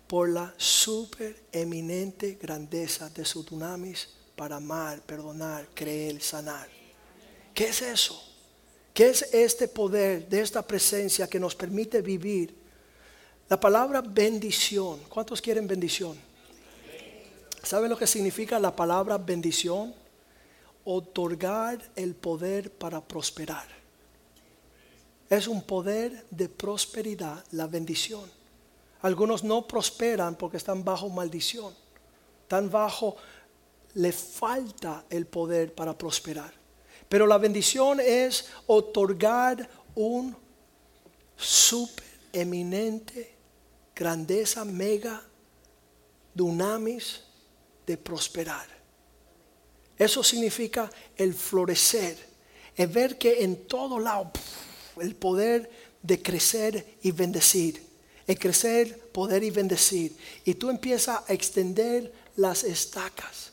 por 0.08 0.30
la 0.30 0.54
super 0.58 1.44
eminente 1.52 2.38
grandeza 2.42 3.10
de 3.10 3.24
su 3.24 3.44
dunamis 3.44 4.10
para 4.36 4.58
amar, 4.58 5.02
perdonar, 5.02 5.68
creer, 5.74 6.22
sanar. 6.22 6.68
¿Qué 7.54 7.70
es 7.70 7.82
eso? 7.82 8.22
¿Qué 8.94 9.10
es 9.10 9.22
este 9.34 9.68
poder 9.68 10.28
de 10.28 10.42
esta 10.42 10.66
presencia 10.66 11.28
que 11.28 11.40
nos 11.40 11.56
permite 11.56 12.02
vivir? 12.02 12.54
La 13.48 13.60
palabra 13.60 14.02
bendición. 14.02 15.00
¿Cuántos 15.08 15.42
quieren 15.42 15.68
bendición? 15.68 16.18
¿Saben 17.64 17.90
lo 17.90 17.98
que 17.98 18.08
significa 18.08 18.60
la 18.60 18.76
palabra 18.76 19.18
bendición? 19.18 19.94
Otorgar 20.84 21.80
el 21.96 22.16
poder 22.16 22.72
para 22.72 23.00
prosperar. 23.00 23.68
Es 25.30 25.48
un 25.48 25.62
poder 25.62 26.26
de 26.30 26.50
prosperidad, 26.50 27.46
la 27.52 27.68
bendición. 27.68 28.41
Algunos 29.02 29.44
no 29.44 29.68
prosperan 29.68 30.36
porque 30.36 30.58
están 30.58 30.84
bajo 30.84 31.10
maldición. 31.10 31.74
Tan 32.48 32.70
bajo, 32.70 33.16
le 33.96 34.12
falta 34.12 35.06
el 35.10 35.26
poder 35.26 35.74
para 35.74 35.98
prosperar. 35.98 36.54
Pero 37.10 37.26
la 37.26 37.38
bendición 37.38 38.00
es 38.00 38.46
otorgar 38.68 39.68
un 39.96 40.36
super 41.36 42.06
eminente, 42.32 43.36
grandeza, 43.96 44.64
mega, 44.64 45.22
dunamis 46.34 47.22
de 47.86 47.98
prosperar. 47.98 48.68
Eso 49.98 50.24
significa 50.24 50.90
el 51.16 51.34
florecer, 51.34 52.18
es 52.76 52.94
ver 52.94 53.18
que 53.18 53.44
en 53.44 53.68
todo 53.68 54.00
lado 54.00 54.32
el 55.00 55.16
poder 55.16 55.70
de 56.02 56.22
crecer 56.22 56.98
y 57.02 57.12
bendecir 57.12 57.91
en 58.28 58.36
crecer, 58.36 59.10
poder 59.12 59.44
y 59.44 59.52
bendecir. 59.52 60.16
Y 60.46 60.54
tú 60.56 60.70
empiezas 60.70 61.22
a 61.28 61.34
extender 61.34 62.14
las 62.36 62.64
estacas 62.64 63.52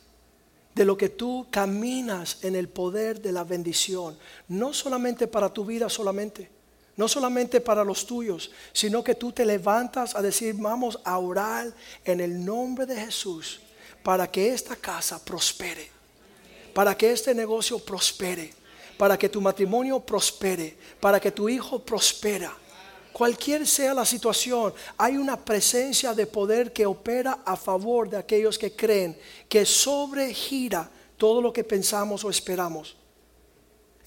de 0.74 0.84
lo 0.84 0.96
que 0.96 1.08
tú 1.08 1.46
caminas 1.50 2.38
en 2.42 2.54
el 2.54 2.68
poder 2.68 3.20
de 3.20 3.32
la 3.32 3.44
bendición. 3.44 4.16
No 4.46 4.72
solamente 4.72 5.26
para 5.26 5.52
tu 5.52 5.64
vida 5.64 5.88
solamente, 5.88 6.48
no 6.96 7.08
solamente 7.08 7.60
para 7.60 7.84
los 7.84 8.06
tuyos, 8.06 8.50
sino 8.72 9.02
que 9.02 9.14
tú 9.14 9.32
te 9.32 9.44
levantas 9.44 10.14
a 10.14 10.22
decir, 10.22 10.54
vamos 10.56 10.98
a 11.04 11.18
orar 11.18 11.72
en 12.04 12.20
el 12.20 12.44
nombre 12.44 12.86
de 12.86 12.96
Jesús 12.96 13.60
para 14.02 14.30
que 14.30 14.52
esta 14.52 14.76
casa 14.76 15.24
prospere, 15.24 15.90
para 16.72 16.96
que 16.96 17.10
este 17.10 17.34
negocio 17.34 17.78
prospere, 17.78 18.52
para 18.96 19.18
que 19.18 19.28
tu 19.28 19.40
matrimonio 19.40 20.00
prospere, 20.00 20.76
para 21.00 21.20
que 21.20 21.30
tu 21.30 21.48
hijo 21.48 21.80
prospera 21.80 22.54
Cualquier 23.18 23.66
sea 23.66 23.94
la 23.94 24.04
situación, 24.04 24.72
hay 24.96 25.16
una 25.16 25.36
presencia 25.36 26.14
de 26.14 26.24
poder 26.24 26.72
que 26.72 26.86
opera 26.86 27.40
a 27.44 27.56
favor 27.56 28.08
de 28.08 28.16
aquellos 28.16 28.56
que 28.56 28.76
creen, 28.76 29.18
que 29.48 29.66
sobregira 29.66 30.88
todo 31.16 31.42
lo 31.42 31.52
que 31.52 31.64
pensamos 31.64 32.22
o 32.22 32.30
esperamos. 32.30 32.96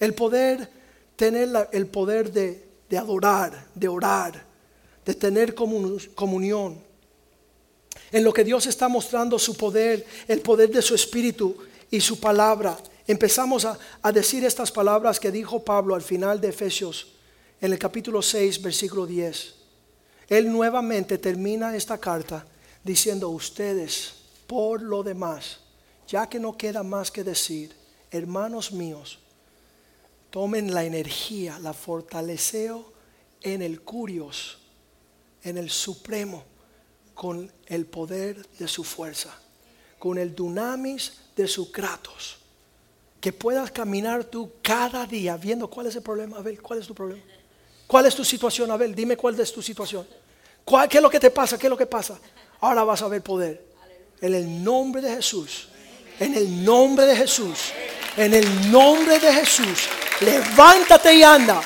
El 0.00 0.14
poder, 0.14 0.66
tener 1.14 1.50
el 1.72 1.88
poder 1.88 2.32
de, 2.32 2.66
adorar, 2.96 3.66
de 3.74 3.86
orar, 3.86 4.46
de 5.04 5.12
tener 5.12 5.54
comunión. 5.54 6.82
En 8.12 8.24
lo 8.24 8.32
que 8.32 8.44
Dios 8.44 8.64
está 8.64 8.88
mostrando 8.88 9.38
su 9.38 9.58
poder, 9.58 10.06
el 10.26 10.40
poder 10.40 10.70
de 10.70 10.80
su 10.80 10.94
espíritu 10.94 11.54
y 11.90 12.00
su 12.00 12.18
palabra. 12.18 12.78
Empezamos 13.06 13.66
a, 13.66 13.78
a 14.00 14.10
decir 14.10 14.42
estas 14.46 14.72
palabras 14.72 15.20
que 15.20 15.30
dijo 15.30 15.62
Pablo 15.62 15.94
al 15.94 16.00
final 16.00 16.40
de 16.40 16.48
Efesios 16.48 17.12
en 17.62 17.72
el 17.72 17.78
capítulo 17.78 18.20
6, 18.20 18.60
versículo 18.60 19.06
10. 19.06 19.54
Él 20.28 20.50
nuevamente 20.50 21.16
termina 21.16 21.76
esta 21.76 21.96
carta 21.96 22.44
diciendo, 22.82 23.28
ustedes, 23.28 24.14
por 24.48 24.82
lo 24.82 25.04
demás, 25.04 25.60
ya 26.08 26.28
que 26.28 26.40
no 26.40 26.56
queda 26.56 26.82
más 26.82 27.12
que 27.12 27.22
decir, 27.22 27.72
hermanos 28.10 28.72
míos, 28.72 29.20
tomen 30.30 30.74
la 30.74 30.84
energía, 30.84 31.60
la 31.60 31.72
fortaleceo 31.72 32.92
en 33.42 33.62
el 33.62 33.82
curios, 33.82 34.58
en 35.44 35.56
el 35.56 35.70
supremo, 35.70 36.42
con 37.14 37.52
el 37.66 37.86
poder 37.86 38.44
de 38.58 38.66
su 38.66 38.82
fuerza, 38.82 39.38
con 40.00 40.18
el 40.18 40.34
dunamis 40.34 41.12
de 41.36 41.46
su 41.46 41.70
kratos. 41.70 42.38
Que 43.20 43.32
puedas 43.32 43.70
caminar 43.70 44.24
tú 44.24 44.50
cada 44.62 45.06
día 45.06 45.36
viendo 45.36 45.70
cuál 45.70 45.86
es 45.86 45.94
el 45.94 46.02
problema, 46.02 46.38
Abel, 46.38 46.60
cuál 46.60 46.80
es 46.80 46.88
tu 46.88 46.94
problema. 46.94 47.22
¿Cuál 47.92 48.06
es 48.06 48.14
tu 48.14 48.24
situación, 48.24 48.70
Abel? 48.70 48.94
Dime 48.94 49.18
cuál 49.18 49.38
es 49.38 49.52
tu 49.52 49.60
situación. 49.60 50.06
¿Cuál, 50.64 50.88
¿Qué 50.88 50.96
es 50.96 51.02
lo 51.02 51.10
que 51.10 51.20
te 51.20 51.30
pasa? 51.30 51.58
¿Qué 51.58 51.66
es 51.66 51.70
lo 51.70 51.76
que 51.76 51.84
pasa? 51.84 52.18
Ahora 52.62 52.84
vas 52.84 53.02
a 53.02 53.08
ver 53.08 53.20
poder. 53.20 53.66
En 54.22 54.34
el 54.34 54.64
nombre 54.64 55.02
de 55.02 55.14
Jesús. 55.14 55.68
En 56.18 56.34
el 56.34 56.64
nombre 56.64 57.04
de 57.04 57.14
Jesús. 57.14 57.70
En 58.16 58.32
el 58.32 58.72
nombre 58.72 59.18
de 59.18 59.34
Jesús. 59.34 59.90
Levántate 60.22 61.12
y 61.12 61.22
anda. 61.22 61.60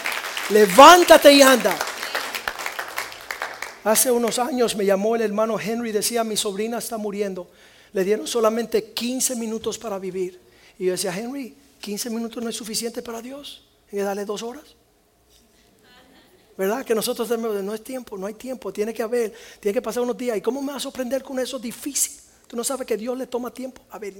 Levántate 0.50 1.32
y 1.32 1.42
anda. 1.42 1.78
Hace 3.84 4.10
unos 4.10 4.40
años 4.40 4.74
me 4.74 4.84
llamó 4.84 5.14
el 5.14 5.22
hermano 5.22 5.60
Henry 5.60 5.92
decía, 5.92 6.24
mi 6.24 6.36
sobrina 6.36 6.78
está 6.78 6.98
muriendo. 6.98 7.48
Le 7.92 8.02
dieron 8.02 8.26
solamente 8.26 8.92
15 8.92 9.36
minutos 9.36 9.78
para 9.78 10.00
vivir. 10.00 10.40
Y 10.76 10.86
yo 10.86 10.90
decía, 10.90 11.16
Henry, 11.16 11.54
15 11.80 12.10
minutos 12.10 12.42
no 12.42 12.50
es 12.50 12.56
suficiente 12.56 13.00
para 13.00 13.22
Dios. 13.22 13.62
Hay 13.92 13.98
que 13.98 14.02
darle 14.02 14.24
dos 14.24 14.42
horas. 14.42 14.75
¿Verdad? 16.56 16.84
Que 16.84 16.94
nosotros 16.94 17.28
no 17.38 17.74
es 17.74 17.84
tiempo, 17.84 18.16
no 18.16 18.26
hay 18.26 18.34
tiempo, 18.34 18.72
tiene 18.72 18.94
que 18.94 19.02
haber, 19.02 19.34
tiene 19.60 19.74
que 19.74 19.82
pasar 19.82 20.02
unos 20.02 20.16
días. 20.16 20.36
¿Y 20.38 20.40
cómo 20.40 20.62
me 20.62 20.68
vas 20.68 20.76
a 20.76 20.80
sorprender 20.80 21.22
con 21.22 21.38
eso 21.38 21.58
difícil? 21.58 22.20
Tú 22.46 22.56
no 22.56 22.64
sabes 22.64 22.86
que 22.86 22.96
Dios 22.96 23.18
le 23.18 23.26
toma 23.26 23.52
tiempo. 23.52 23.82
A 23.90 23.98
ver. 23.98 24.14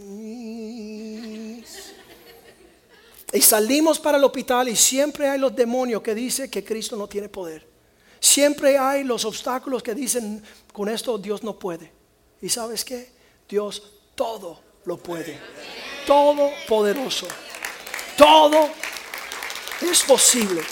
Y 3.32 3.40
salimos 3.40 3.98
para 3.98 4.18
el 4.18 4.24
hospital 4.24 4.68
y 4.68 4.76
siempre 4.76 5.28
hay 5.28 5.38
los 5.38 5.54
demonios 5.56 6.02
que 6.02 6.14
dicen 6.14 6.50
que 6.50 6.62
Cristo 6.62 6.96
no 6.96 7.08
tiene 7.08 7.28
poder. 7.28 7.66
Siempre 8.20 8.76
hay 8.78 9.04
los 9.04 9.24
obstáculos 9.24 9.82
que 9.82 9.94
dicen, 9.94 10.42
con 10.72 10.88
esto 10.88 11.16
Dios 11.18 11.42
no 11.42 11.58
puede. 11.58 11.92
¿Y 12.42 12.48
sabes 12.48 12.84
qué? 12.84 13.10
Dios 13.48 13.92
todo 14.14 14.60
lo 14.84 14.96
puede. 14.96 15.38
Todo 16.06 16.50
poderoso. 16.68 17.26
Todo 18.16 18.70
es 19.80 20.02
posible. 20.02 20.62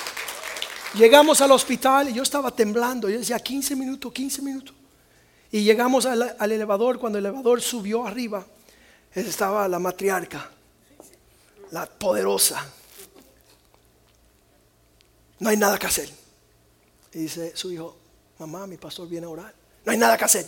Llegamos 0.95 1.41
al 1.41 1.51
hospital 1.51 2.09
y 2.09 2.13
yo 2.13 2.23
estaba 2.23 2.53
temblando. 2.53 3.09
Yo 3.09 3.19
decía 3.19 3.39
15 3.39 3.75
minutos, 3.75 4.13
15 4.13 4.43
minutos. 4.43 4.75
Y 5.51 5.65
llegamos 5.65 6.07
al, 6.07 6.53
elevador. 6.53 6.99
Cuando 6.99 7.19
el 7.19 7.27
elevador 7.27 7.61
subió 7.61 8.07
arriba, 8.07 8.47
estaba 9.13 9.67
la 9.67 9.81
matriarca, 9.81 10.51
la 11.73 11.87
poderosa. 11.87 12.65
No 15.41 15.49
hay 15.49 15.57
nada 15.57 15.79
que 15.79 15.87
hacer. 15.87 16.09
Y 17.13 17.19
dice 17.21 17.57
su 17.57 17.73
hijo, 17.73 17.97
mamá, 18.39 18.67
mi 18.67 18.77
pastor 18.77 19.09
viene 19.09 19.27
a 19.27 19.31
orar. 19.31 19.55
No 19.85 19.93
hay 19.93 19.99
nada 19.99 20.17
que 20.17 20.25
hacer. 20.25 20.47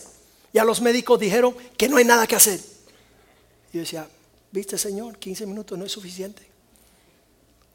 Ya 0.53 0.65
los 0.65 0.81
médicos 0.81 1.19
dijeron 1.19 1.57
que 1.77 1.89
no 1.89 1.97
hay 1.97 2.05
nada 2.05 2.25
que 2.27 2.37
hacer. 2.37 2.61
Y 3.73 3.79
yo 3.79 3.81
decía, 3.81 4.09
viste 4.53 4.79
Señor, 4.79 5.19
15 5.19 5.45
minutos 5.45 5.77
no 5.77 5.85
es 5.85 5.93
suficiente. 5.93 6.47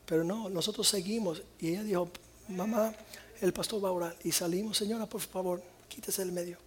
Pero 0.06 0.24
no, 0.24 0.50
nosotros 0.50 0.88
seguimos. 0.88 1.44
Y 1.60 1.70
ella 1.70 1.84
dijo, 1.84 2.10
mamá, 2.52 2.94
el 3.42 3.54
pastor 3.54 3.84
va 3.84 3.90
a 3.90 3.92
orar. 3.92 4.16
Y 4.24 4.32
salimos, 4.32 4.78
señora, 4.78 5.06
por 5.06 5.22
favor, 5.22 5.62
quítese 5.88 6.22
el 6.22 6.32
medio. 6.32 6.58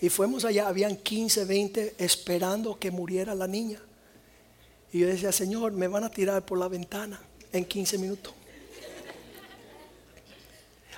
Y 0.00 0.08
fuimos 0.08 0.44
allá, 0.44 0.68
habían 0.68 0.96
15, 0.96 1.44
20 1.44 1.94
esperando 1.98 2.78
que 2.78 2.90
muriera 2.90 3.34
la 3.34 3.46
niña. 3.46 3.80
Y 4.92 5.00
yo 5.00 5.06
decía, 5.06 5.32
Señor, 5.32 5.72
me 5.72 5.88
van 5.88 6.04
a 6.04 6.10
tirar 6.10 6.44
por 6.44 6.58
la 6.58 6.68
ventana 6.68 7.20
en 7.52 7.64
15 7.64 7.98
minutos. 7.98 8.34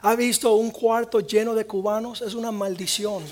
¿Ha 0.02 0.14
visto 0.16 0.54
un 0.54 0.70
cuarto 0.70 1.20
lleno 1.20 1.54
de 1.54 1.66
cubanos? 1.66 2.20
Es 2.20 2.34
una 2.34 2.50
maldición. 2.50 3.24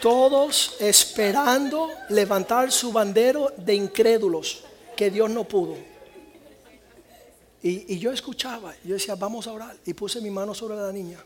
Todos 0.00 0.76
esperando 0.80 1.88
levantar 2.08 2.72
su 2.72 2.92
bandero 2.92 3.52
de 3.56 3.74
incrédulos 3.74 4.64
que 5.02 5.10
Dios 5.10 5.28
no 5.30 5.42
pudo. 5.42 5.76
Y, 7.60 7.98
yo 7.98 8.12
escuchaba, 8.12 8.72
yo 8.84 8.94
decía, 8.94 9.16
vamos 9.16 9.48
a 9.48 9.52
orar. 9.52 9.76
Y 9.84 9.94
puse 9.94 10.20
mi 10.20 10.30
mano 10.30 10.54
sobre 10.54 10.76
la 10.76 10.92
niña. 10.92 11.18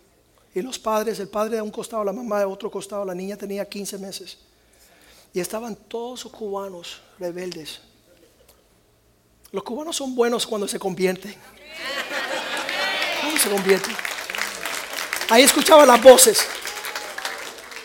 Y 0.54 0.62
los 0.62 0.78
padres, 0.78 1.20
el 1.20 1.28
padre 1.28 1.56
de 1.56 1.62
un 1.62 1.70
costado, 1.70 2.02
la 2.02 2.12
mamá 2.12 2.38
de 2.38 2.46
otro 2.46 2.70
costado, 2.70 3.04
la 3.04 3.14
niña 3.14 3.36
tenía 3.36 3.68
15 3.68 3.98
meses. 3.98 4.38
Y 5.34 5.40
estaban 5.40 5.76
todos 5.76 6.24
los 6.24 6.32
cubanos 6.32 7.02
rebeldes. 7.18 7.80
Los 9.52 9.62
cubanos 9.62 9.94
son 9.94 10.14
buenos 10.14 10.46
cuando 10.46 10.66
se 10.66 10.78
convierten. 10.78 11.34
Cuando 13.20 13.38
se 13.38 13.50
convierten. 13.50 13.94
Ahí 15.28 15.42
escuchaba 15.42 15.84
las 15.84 16.02
voces. 16.02 16.46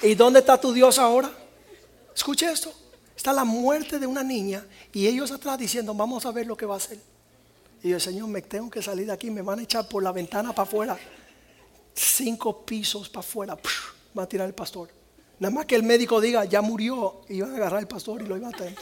¿Y 0.04 0.15
dónde 0.15 0.39
está 0.39 0.60
tu 0.60 0.71
Dios 0.71 0.97
ahora? 0.97 1.30
Escuche 2.15 2.49
esto. 2.49 2.81
Está 3.21 3.34
la 3.34 3.43
muerte 3.43 3.99
de 3.99 4.07
una 4.07 4.23
niña 4.23 4.65
y 4.91 5.05
ellos 5.05 5.31
atrás 5.31 5.55
diciendo, 5.60 5.93
vamos 5.93 6.25
a 6.25 6.31
ver 6.31 6.47
lo 6.47 6.57
que 6.57 6.65
va 6.65 6.73
a 6.73 6.77
hacer. 6.77 6.97
Y 7.84 7.89
yo, 7.89 7.99
Señor, 7.99 8.27
me 8.27 8.41
tengo 8.41 8.67
que 8.67 8.81
salir 8.81 9.05
de 9.05 9.12
aquí, 9.12 9.29
me 9.29 9.43
van 9.43 9.60
a 9.60 9.62
echar 9.62 9.88
por 9.88 10.01
la 10.01 10.12
ventana 10.12 10.55
para 10.55 10.67
afuera. 10.67 10.97
Cinco 11.93 12.65
pisos 12.65 13.10
para 13.10 13.19
afuera. 13.19 13.60
Va 14.17 14.23
a 14.23 14.27
tirar 14.27 14.47
el 14.47 14.55
pastor. 14.55 14.89
Nada 15.38 15.53
más 15.53 15.67
que 15.67 15.75
el 15.75 15.84
médico 15.84 16.19
diga, 16.19 16.45
ya 16.45 16.63
murió, 16.63 17.21
y 17.29 17.36
iban 17.36 17.51
a 17.51 17.57
agarrar 17.57 17.81
el 17.81 17.88
pastor 17.88 18.23
y 18.23 18.25
lo 18.25 18.38
iban 18.38 18.55
a 18.55 18.57
tener. 18.57 18.75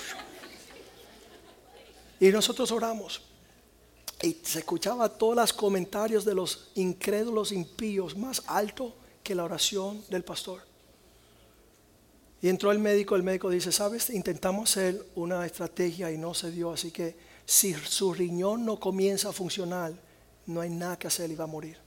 Y 2.21 2.29
nosotros 2.29 2.71
oramos. 2.71 3.21
Y 4.21 4.37
se 4.41 4.59
escuchaba 4.59 5.09
todos 5.09 5.35
los 5.35 5.51
comentarios 5.51 6.23
de 6.23 6.35
los 6.35 6.71
incrédulos 6.75 7.51
impíos 7.51 8.15
más 8.15 8.41
alto 8.47 8.95
que 9.21 9.35
la 9.35 9.43
oración 9.43 10.01
del 10.09 10.23
pastor. 10.23 10.68
Y 12.41 12.47
entró 12.47 12.71
el 12.71 12.79
médico, 12.79 13.15
el 13.15 13.23
médico 13.23 13.49
dice, 13.49 13.71
sabes, 13.71 14.09
intentamos 14.09 14.71
hacer 14.71 15.05
una 15.15 15.45
estrategia 15.45 16.11
y 16.11 16.17
no 16.17 16.33
se 16.33 16.51
dio, 16.51 16.71
así 16.71 16.91
que 16.91 17.15
si 17.45 17.73
su 17.73 18.13
riñón 18.13 18.65
no 18.65 18.79
comienza 18.79 19.29
a 19.29 19.33
funcionar, 19.33 19.93
no 20.45 20.61
hay 20.61 20.69
nada 20.69 20.97
que 20.97 21.07
hacer 21.07 21.29
y 21.29 21.35
va 21.35 21.43
a 21.43 21.47
morir. 21.47 21.77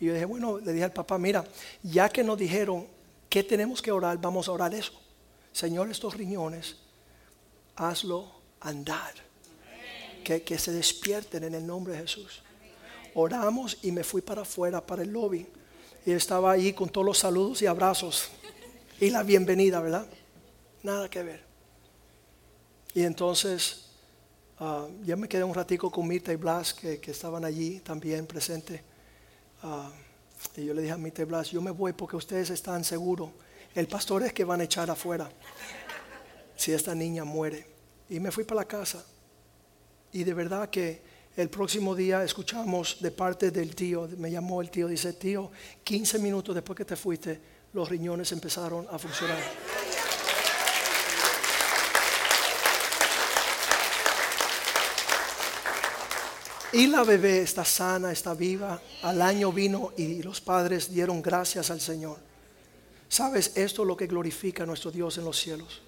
Y 0.00 0.06
yo 0.06 0.14
dije, 0.14 0.24
bueno, 0.24 0.58
le 0.58 0.72
dije 0.72 0.84
al 0.84 0.92
papá, 0.92 1.18
mira, 1.18 1.44
ya 1.82 2.08
que 2.08 2.24
nos 2.24 2.36
dijeron 2.36 2.86
que 3.28 3.44
tenemos 3.44 3.80
que 3.80 3.92
orar, 3.92 4.20
vamos 4.20 4.48
a 4.48 4.52
orar 4.52 4.74
eso. 4.74 4.92
Señor, 5.52 5.88
estos 5.90 6.14
riñones, 6.14 6.76
hazlo 7.76 8.26
andar. 8.60 9.14
Que, 10.24 10.42
que 10.42 10.58
se 10.58 10.72
despierten 10.72 11.44
en 11.44 11.54
el 11.54 11.66
nombre 11.66 11.94
de 11.94 12.00
Jesús. 12.00 12.42
Oramos 13.14 13.78
y 13.82 13.90
me 13.90 14.04
fui 14.04 14.22
para 14.22 14.42
afuera, 14.42 14.84
para 14.84 15.02
el 15.02 15.10
lobby. 15.10 15.46
Y 16.06 16.12
estaba 16.12 16.52
ahí 16.52 16.72
con 16.72 16.88
todos 16.88 17.06
los 17.06 17.18
saludos 17.18 17.60
y 17.62 17.66
abrazos 17.66 18.30
y 19.00 19.10
la 19.10 19.22
bienvenida, 19.22 19.80
¿verdad? 19.80 20.06
Nada 20.82 21.08
que 21.08 21.22
ver. 21.22 21.44
Y 22.94 23.02
entonces 23.02 23.86
uh, 24.60 24.88
ya 25.04 25.16
me 25.16 25.28
quedé 25.28 25.44
un 25.44 25.54
ratico 25.54 25.90
con 25.90 26.06
Mirta 26.06 26.32
y 26.32 26.36
Blas 26.36 26.74
que, 26.74 27.00
estaban 27.04 27.44
allí 27.44 27.80
también 27.80 28.26
presentes. 28.26 28.80
Ah, 29.62 29.90
y 30.56 30.64
yo 30.64 30.74
le 30.74 30.82
dije 30.82 30.92
a 30.92 30.98
Mirta 30.98 31.22
y 31.22 31.24
Blas, 31.24 31.50
yo 31.50 31.62
me 31.62 31.70
voy 31.70 31.92
porque 31.92 32.16
ustedes 32.16 32.50
están 32.50 32.84
seguros. 32.84 33.30
El 33.74 33.88
pastor 33.88 34.22
es 34.24 34.32
que 34.32 34.44
van 34.44 34.60
a 34.60 34.64
echar 34.64 34.90
afuera 34.90 35.30
si 36.56 36.72
esta 36.72 36.94
niña 36.94 37.24
muere. 37.24 37.66
Y 38.08 38.20
me 38.20 38.30
fui 38.30 38.44
para 38.44 38.60
la 38.60 38.68
casa. 38.68 39.04
Y 40.12 40.24
de 40.24 40.34
verdad 40.34 40.68
que 40.68 41.00
el 41.36 41.48
próximo 41.48 41.94
día 41.94 42.22
escuchamos 42.22 42.98
de 43.00 43.10
parte 43.10 43.50
del 43.50 43.74
tío, 43.74 44.06
me 44.18 44.30
llamó 44.30 44.60
el 44.60 44.70
tío, 44.70 44.86
dice, 44.86 45.14
tío, 45.14 45.50
15 45.82 46.18
minutos 46.18 46.54
después 46.54 46.76
que 46.76 46.84
te 46.84 46.94
fuiste, 46.94 47.40
los 47.72 47.88
riñones 47.88 48.32
empezaron 48.32 48.86
a 48.90 48.98
funcionar. 48.98 49.38
Y 56.72 56.86
la 56.86 57.04
bebé 57.04 57.42
está 57.42 57.64
sana, 57.64 58.12
está 58.12 58.32
viva. 58.32 58.80
Al 59.02 59.20
año 59.20 59.52
vino 59.52 59.92
y 59.96 60.22
los 60.22 60.40
padres 60.40 60.90
dieron 60.90 61.20
gracias 61.20 61.70
al 61.70 61.80
Señor. 61.80 62.18
¿Sabes? 63.08 63.52
Esto 63.56 63.82
es 63.82 63.88
lo 63.88 63.96
que 63.96 64.06
glorifica 64.06 64.62
a 64.62 64.66
nuestro 64.66 64.90
Dios 64.90 65.18
en 65.18 65.24
los 65.24 65.38
cielos. 65.38 65.82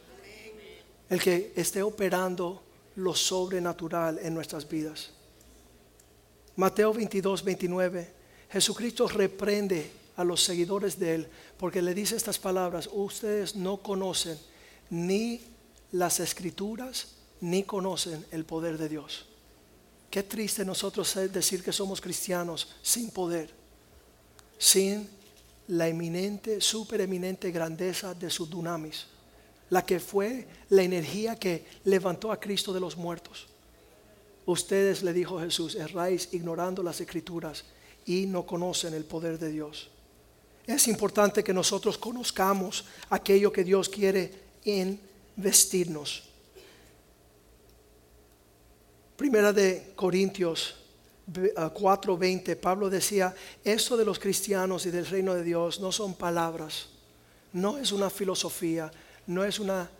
El 1.08 1.22
que 1.22 1.54
esté 1.56 1.82
operando 1.82 2.62
lo 2.96 3.14
sobrenatural 3.14 4.18
en 4.18 4.34
nuestras 4.34 4.68
vidas. 4.68 5.10
Mateo 6.56 6.92
22, 6.92 7.42
29. 7.42 8.12
Jesucristo 8.50 9.08
reprende 9.08 10.03
a 10.16 10.24
los 10.24 10.42
seguidores 10.42 10.98
de 10.98 11.14
él, 11.14 11.28
porque 11.58 11.82
le 11.82 11.94
dice 11.94 12.16
estas 12.16 12.38
palabras, 12.38 12.88
ustedes 12.92 13.56
no 13.56 13.78
conocen 13.78 14.38
ni 14.90 15.40
las 15.92 16.20
escrituras, 16.20 17.16
ni 17.40 17.64
conocen 17.64 18.24
el 18.30 18.44
poder 18.44 18.78
de 18.78 18.88
Dios. 18.88 19.26
Qué 20.10 20.22
triste 20.22 20.64
nosotros 20.64 21.12
decir 21.32 21.62
que 21.62 21.72
somos 21.72 22.00
cristianos 22.00 22.68
sin 22.82 23.10
poder, 23.10 23.50
sin 24.58 25.08
la 25.68 25.88
eminente, 25.88 26.60
supereminente 26.60 27.50
grandeza 27.50 28.14
de 28.14 28.30
su 28.30 28.46
dunamis, 28.46 29.06
la 29.70 29.84
que 29.84 29.98
fue 29.98 30.46
la 30.68 30.82
energía 30.82 31.36
que 31.36 31.66
levantó 31.84 32.30
a 32.30 32.38
Cristo 32.38 32.72
de 32.72 32.80
los 32.80 32.96
muertos. 32.96 33.46
Ustedes, 34.46 35.02
le 35.02 35.12
dijo 35.12 35.40
Jesús, 35.40 35.74
erráis 35.74 36.28
ignorando 36.32 36.82
las 36.82 37.00
escrituras 37.00 37.64
y 38.04 38.26
no 38.26 38.46
conocen 38.46 38.94
el 38.94 39.04
poder 39.04 39.38
de 39.38 39.50
Dios. 39.50 39.90
Es 40.66 40.88
importante 40.88 41.44
que 41.44 41.52
nosotros 41.52 41.98
conozcamos 41.98 42.84
aquello 43.10 43.52
que 43.52 43.64
Dios 43.64 43.88
quiere 43.88 44.32
en 44.64 44.98
vestirnos. 45.36 46.22
Primera 49.16 49.52
de 49.52 49.92
Corintios 49.94 50.74
4:20, 51.26 52.52
ah, 52.52 52.60
Pablo 52.60 52.90
decía, 52.90 53.34
esto 53.62 53.96
de 53.96 54.04
los 54.04 54.18
cristianos 54.18 54.86
y 54.86 54.90
del 54.90 55.06
reino 55.06 55.34
de 55.34 55.44
Dios 55.44 55.80
no 55.80 55.92
son 55.92 56.14
palabras, 56.14 56.88
no 57.52 57.78
es 57.78 57.92
una 57.92 58.10
filosofía, 58.10 58.90
no 59.26 59.44
es 59.44 59.58
una, 59.58 59.90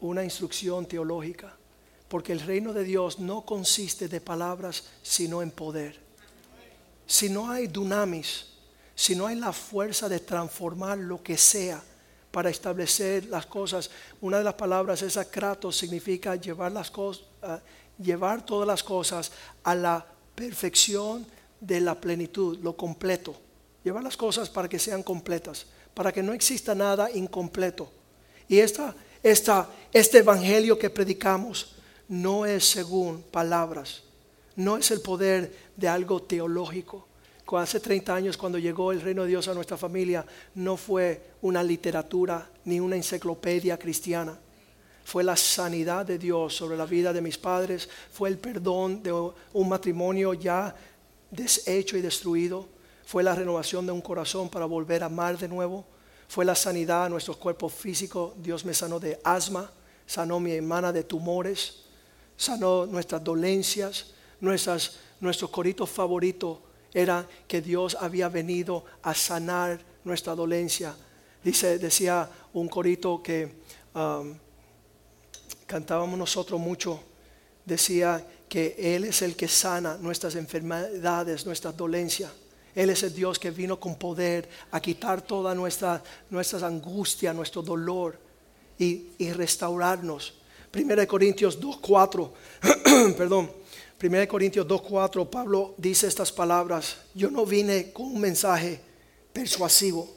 una 0.00 0.22
instrucción 0.22 0.86
teológica, 0.86 1.56
porque 2.08 2.32
el 2.32 2.40
reino 2.40 2.72
de 2.72 2.84
Dios 2.84 3.18
no 3.18 3.44
consiste 3.44 4.08
de 4.08 4.20
palabras, 4.20 4.84
sino 5.02 5.42
en 5.42 5.50
poder. 5.50 5.98
Si 7.06 7.28
no 7.28 7.50
hay 7.50 7.66
dunamis, 7.66 8.46
si 9.00 9.16
no 9.16 9.28
hay 9.28 9.36
la 9.36 9.50
fuerza 9.50 10.10
de 10.10 10.20
transformar 10.20 10.98
lo 10.98 11.22
que 11.22 11.38
sea 11.38 11.82
para 12.30 12.50
establecer 12.50 13.24
las 13.24 13.46
cosas, 13.46 13.90
una 14.20 14.36
de 14.36 14.44
las 14.44 14.52
palabras 14.52 15.00
es 15.00 15.18
kratos, 15.30 15.78
significa 15.78 16.36
llevar 16.36 16.70
las 16.72 16.90
cosas, 16.90 17.24
ah, 17.40 17.60
llevar 17.98 18.44
todas 18.44 18.66
las 18.66 18.82
cosas 18.82 19.32
a 19.64 19.74
la 19.74 20.06
perfección 20.34 21.26
de 21.58 21.80
la 21.80 21.98
plenitud, 21.98 22.58
lo 22.58 22.76
completo. 22.76 23.34
Llevar 23.82 24.02
las 24.02 24.18
cosas 24.18 24.50
para 24.50 24.68
que 24.68 24.78
sean 24.78 25.02
completas, 25.02 25.64
para 25.94 26.12
que 26.12 26.22
no 26.22 26.34
exista 26.34 26.74
nada 26.74 27.10
incompleto. 27.10 27.90
Y 28.48 28.58
esta, 28.58 28.94
esta, 29.22 29.66
este 29.92 30.18
evangelio 30.18 30.78
que 30.78 30.90
predicamos 30.90 31.74
no 32.06 32.44
es 32.44 32.68
según 32.68 33.22
palabras, 33.22 34.02
no 34.56 34.76
es 34.76 34.90
el 34.90 35.00
poder 35.00 35.70
de 35.74 35.88
algo 35.88 36.20
teológico. 36.20 37.08
Hace 37.52 37.80
30 37.80 38.14
años 38.14 38.36
cuando 38.36 38.58
llegó 38.58 38.92
el 38.92 39.00
reino 39.00 39.22
de 39.22 39.28
Dios 39.28 39.48
a 39.48 39.54
nuestra 39.54 39.76
familia, 39.76 40.24
no 40.54 40.76
fue 40.76 41.32
una 41.42 41.62
literatura 41.62 42.48
ni 42.64 42.78
una 42.78 42.96
enciclopedia 42.96 43.78
cristiana. 43.78 44.38
Fue 45.04 45.24
la 45.24 45.36
sanidad 45.36 46.06
de 46.06 46.18
Dios 46.18 46.54
sobre 46.54 46.76
la 46.76 46.86
vida 46.86 47.12
de 47.12 47.20
mis 47.20 47.38
padres, 47.38 47.88
fue 48.12 48.28
el 48.28 48.38
perdón 48.38 49.02
de 49.02 49.12
un 49.12 49.68
matrimonio 49.68 50.34
ya 50.34 50.74
deshecho 51.30 51.96
y 51.96 52.02
destruido, 52.02 52.68
fue 53.04 53.24
la 53.24 53.34
renovación 53.34 53.86
de 53.86 53.92
un 53.92 54.00
corazón 54.00 54.48
para 54.48 54.66
volver 54.66 55.02
a 55.02 55.06
amar 55.06 55.36
de 55.36 55.48
nuevo, 55.48 55.84
fue 56.28 56.44
la 56.44 56.54
sanidad 56.54 57.06
a 57.06 57.08
nuestros 57.08 57.36
cuerpos 57.38 57.72
físicos, 57.72 58.34
Dios 58.40 58.64
me 58.64 58.74
sanó 58.74 59.00
de 59.00 59.18
asma, 59.24 59.72
sanó 60.06 60.38
mi 60.38 60.52
hermana 60.52 60.92
de 60.92 61.02
tumores, 61.02 61.86
sanó 62.36 62.86
nuestras 62.86 63.24
dolencias, 63.24 64.12
nuestros 64.40 65.50
coritos 65.50 65.90
favoritos 65.90 66.58
era 66.92 67.28
que 67.46 67.60
Dios 67.60 67.96
había 68.00 68.28
venido 68.28 68.84
a 69.02 69.14
sanar 69.14 69.80
nuestra 70.04 70.34
dolencia. 70.34 70.94
Dice, 71.42 71.78
decía 71.78 72.28
un 72.52 72.68
corito 72.68 73.22
que 73.22 73.60
um, 73.94 74.34
cantábamos 75.66 76.18
nosotros 76.18 76.60
mucho, 76.60 77.00
decía 77.64 78.26
que 78.48 78.74
Él 78.78 79.04
es 79.04 79.22
el 79.22 79.36
que 79.36 79.46
sana 79.48 79.96
nuestras 79.96 80.34
enfermedades, 80.34 81.46
nuestras 81.46 81.76
dolencias. 81.76 82.30
Él 82.74 82.90
es 82.90 83.02
el 83.02 83.14
Dios 83.14 83.38
que 83.38 83.50
vino 83.50 83.78
con 83.80 83.96
poder 83.96 84.48
a 84.70 84.80
quitar 84.80 85.22
toda 85.22 85.54
nuestra, 85.54 86.02
nuestras 86.30 86.62
angustias, 86.62 87.34
nuestro 87.34 87.62
dolor 87.62 88.18
y, 88.78 89.30
restaurarnos. 89.32 90.34
Primera 90.70 91.02
de 91.02 91.06
Corintios 91.06 91.60
2.4, 91.60 93.14
perdón, 93.16 93.50
Primera 94.00 94.22
de 94.22 94.28
Corintios 94.28 94.66
2.4, 94.66 95.28
Pablo 95.28 95.74
dice 95.76 96.06
estas 96.06 96.32
palabras, 96.32 96.96
yo 97.14 97.30
no 97.30 97.44
vine 97.44 97.92
con 97.92 98.06
un 98.06 98.18
mensaje 98.18 98.80
persuasivo, 99.30 100.08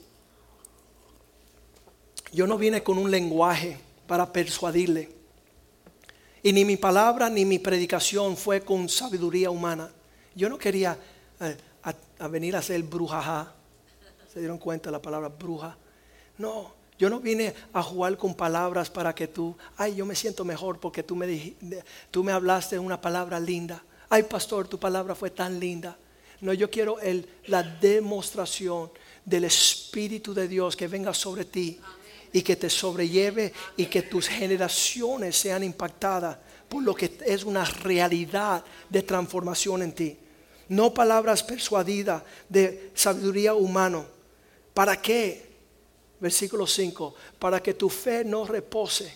yo 2.31 2.47
no 2.47 2.57
vine 2.57 2.81
con 2.81 2.97
un 2.97 3.11
lenguaje 3.11 3.77
para 4.07 4.31
persuadirle 4.31 5.09
y 6.41 6.53
ni 6.53 6.63
mi 6.63 6.77
palabra 6.77 7.29
ni 7.29 7.43
mi 7.43 7.59
predicación 7.59 8.37
fue 8.37 8.61
con 8.61 8.87
sabiduría 8.87 9.51
humana. 9.51 9.91
Yo 10.33 10.47
no 10.47 10.57
quería 10.57 10.97
eh, 11.41 11.57
a, 12.19 12.27
venir 12.29 12.55
a 12.55 12.61
ser 12.61 12.81
brujaja. 12.83 13.53
¿Se 14.31 14.39
dieron 14.39 14.59
cuenta 14.59 14.91
la 14.91 15.01
palabra 15.01 15.27
bruja? 15.27 15.75
No, 16.37 16.73
yo 17.03 17.09
no 17.09 17.19
vine 17.19 17.53
a 17.73 17.83
jugar 17.83 18.15
con 18.15 18.33
palabras 18.33 18.89
para 18.89 19.13
que 19.13 19.27
tú, 19.27 19.57
ay, 19.75 19.95
yo 19.95 20.05
me 20.05 20.15
siento 20.15 20.45
mejor 20.45 20.79
porque 20.79 21.03
tú 21.03 21.17
me, 21.17 21.53
tú 22.09 22.23
me 22.23 22.31
hablaste 22.31 22.79
una 22.79 23.01
palabra 23.01 23.41
linda. 23.41 23.83
Ay, 24.07 24.23
pastor, 24.23 24.69
tu 24.69 24.79
palabra 24.79 25.13
fue 25.13 25.29
tan 25.29 25.59
linda. 25.59 25.97
No, 26.39 26.53
yo 26.53 26.69
quiero 26.69 26.95
la 27.47 27.61
demostración 27.61 28.89
del 29.25 29.43
Espíritu 29.43 30.33
de 30.33 30.47
Dios 30.47 30.77
que 30.77 30.87
venga 30.87 31.13
sobre 31.13 31.43
ti 31.43 31.77
y 32.31 32.41
que 32.41 32.55
te 32.55 32.69
sobrelleve 32.69 33.51
y 33.75 33.87
que 33.87 34.03
tus 34.03 34.29
generaciones 34.29 35.35
sean 35.35 35.61
impactadas 35.61 36.37
por 36.69 36.83
lo 36.83 36.95
que 36.95 37.17
es 37.25 37.43
una 37.43 37.65
realidad 37.65 38.63
de 38.89 39.01
transformación 39.01 39.81
en 39.81 39.91
ti. 39.91 40.17
No 40.69 40.93
palabras 40.93 41.43
persuadidas 41.43 42.23
de 42.47 42.91
sabiduría 42.93 43.55
humana. 43.55 44.05
¿Para 44.73 45.01
qué? 45.01 45.52
Versículo 46.23 46.65
5. 46.65 47.13
Para 47.37 47.61
que 47.61 47.73
tu 47.73 47.89
fe 47.89 48.23
no 48.23 48.45
repose, 48.45 49.13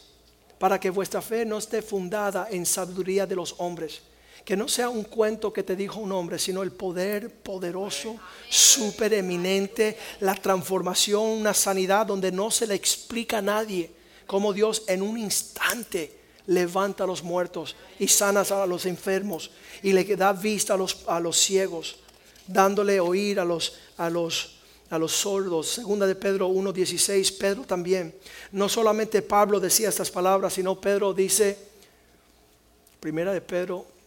para 0.60 0.78
que 0.78 0.90
vuestra 0.90 1.22
fe 1.22 1.46
no 1.46 1.58
esté 1.58 1.82
fundada 1.82 2.50
en 2.52 2.66
sabiduría 2.66 3.26
de 3.26 3.36
los 3.36 3.56
hombres 3.60 4.02
que 4.44 4.56
no 4.56 4.70
sea 4.70 4.88
un 4.88 5.04
cuento 5.04 5.52
que 5.52 5.62
te 5.62 5.76
dijo 5.76 6.00
un 6.00 6.14
hombre, 6.14 6.40
sino 6.40 6.64
el 6.64 6.72
poder 6.72 7.30
poderoso, 7.30 8.16
super 8.50 9.14
eminente, 9.14 9.98
la 10.22 10.36
transformación, 10.36 11.22
una 11.22 11.54
sanidad 11.54 12.06
donde 12.06 12.32
no 12.32 12.50
se 12.50 12.66
le 12.66 12.74
explica 12.74 13.40
a 13.40 13.42
nadie 13.42 13.92
cómo 14.26 14.54
Dios 14.54 14.84
en 14.88 15.02
un 15.02 15.18
instante 15.18 16.18
levanta 16.46 17.04
a 17.04 17.08
los 17.08 17.24
muertos 17.24 17.76
y 18.00 18.08
sana 18.08 18.46
a 18.50 18.66
los 18.66 18.86
enfermos 18.86 19.52
y 19.84 19.92
le 19.92 20.06
da 20.16 20.32
vista 20.32 20.76
a 20.76 20.78
los, 20.78 21.04
a 21.08 21.20
los 21.20 21.38
ciegos, 21.38 21.98
dándole 22.48 23.02
oír 23.02 23.42
a 23.42 23.44
los, 23.44 23.74
a 23.98 24.10
los 24.10 24.57
a 24.90 24.98
los 24.98 25.12
sordos. 25.12 25.68
Segunda 25.68 26.06
de 26.08 26.16
Pedro 26.16 26.50
1.16, 26.50 27.38
Pedro 27.38 27.64
también. 27.64 28.14
No 28.52 28.70
solamente 28.70 29.22
Pablo 29.22 29.60
decía 29.60 29.90
estas 29.90 30.12
palabras, 30.12 30.54
sino 30.54 30.80
Pedro 30.80 31.14
dice, 31.14 31.58
primera 33.00 33.34
de 33.34 33.42
Pedro 33.42 33.98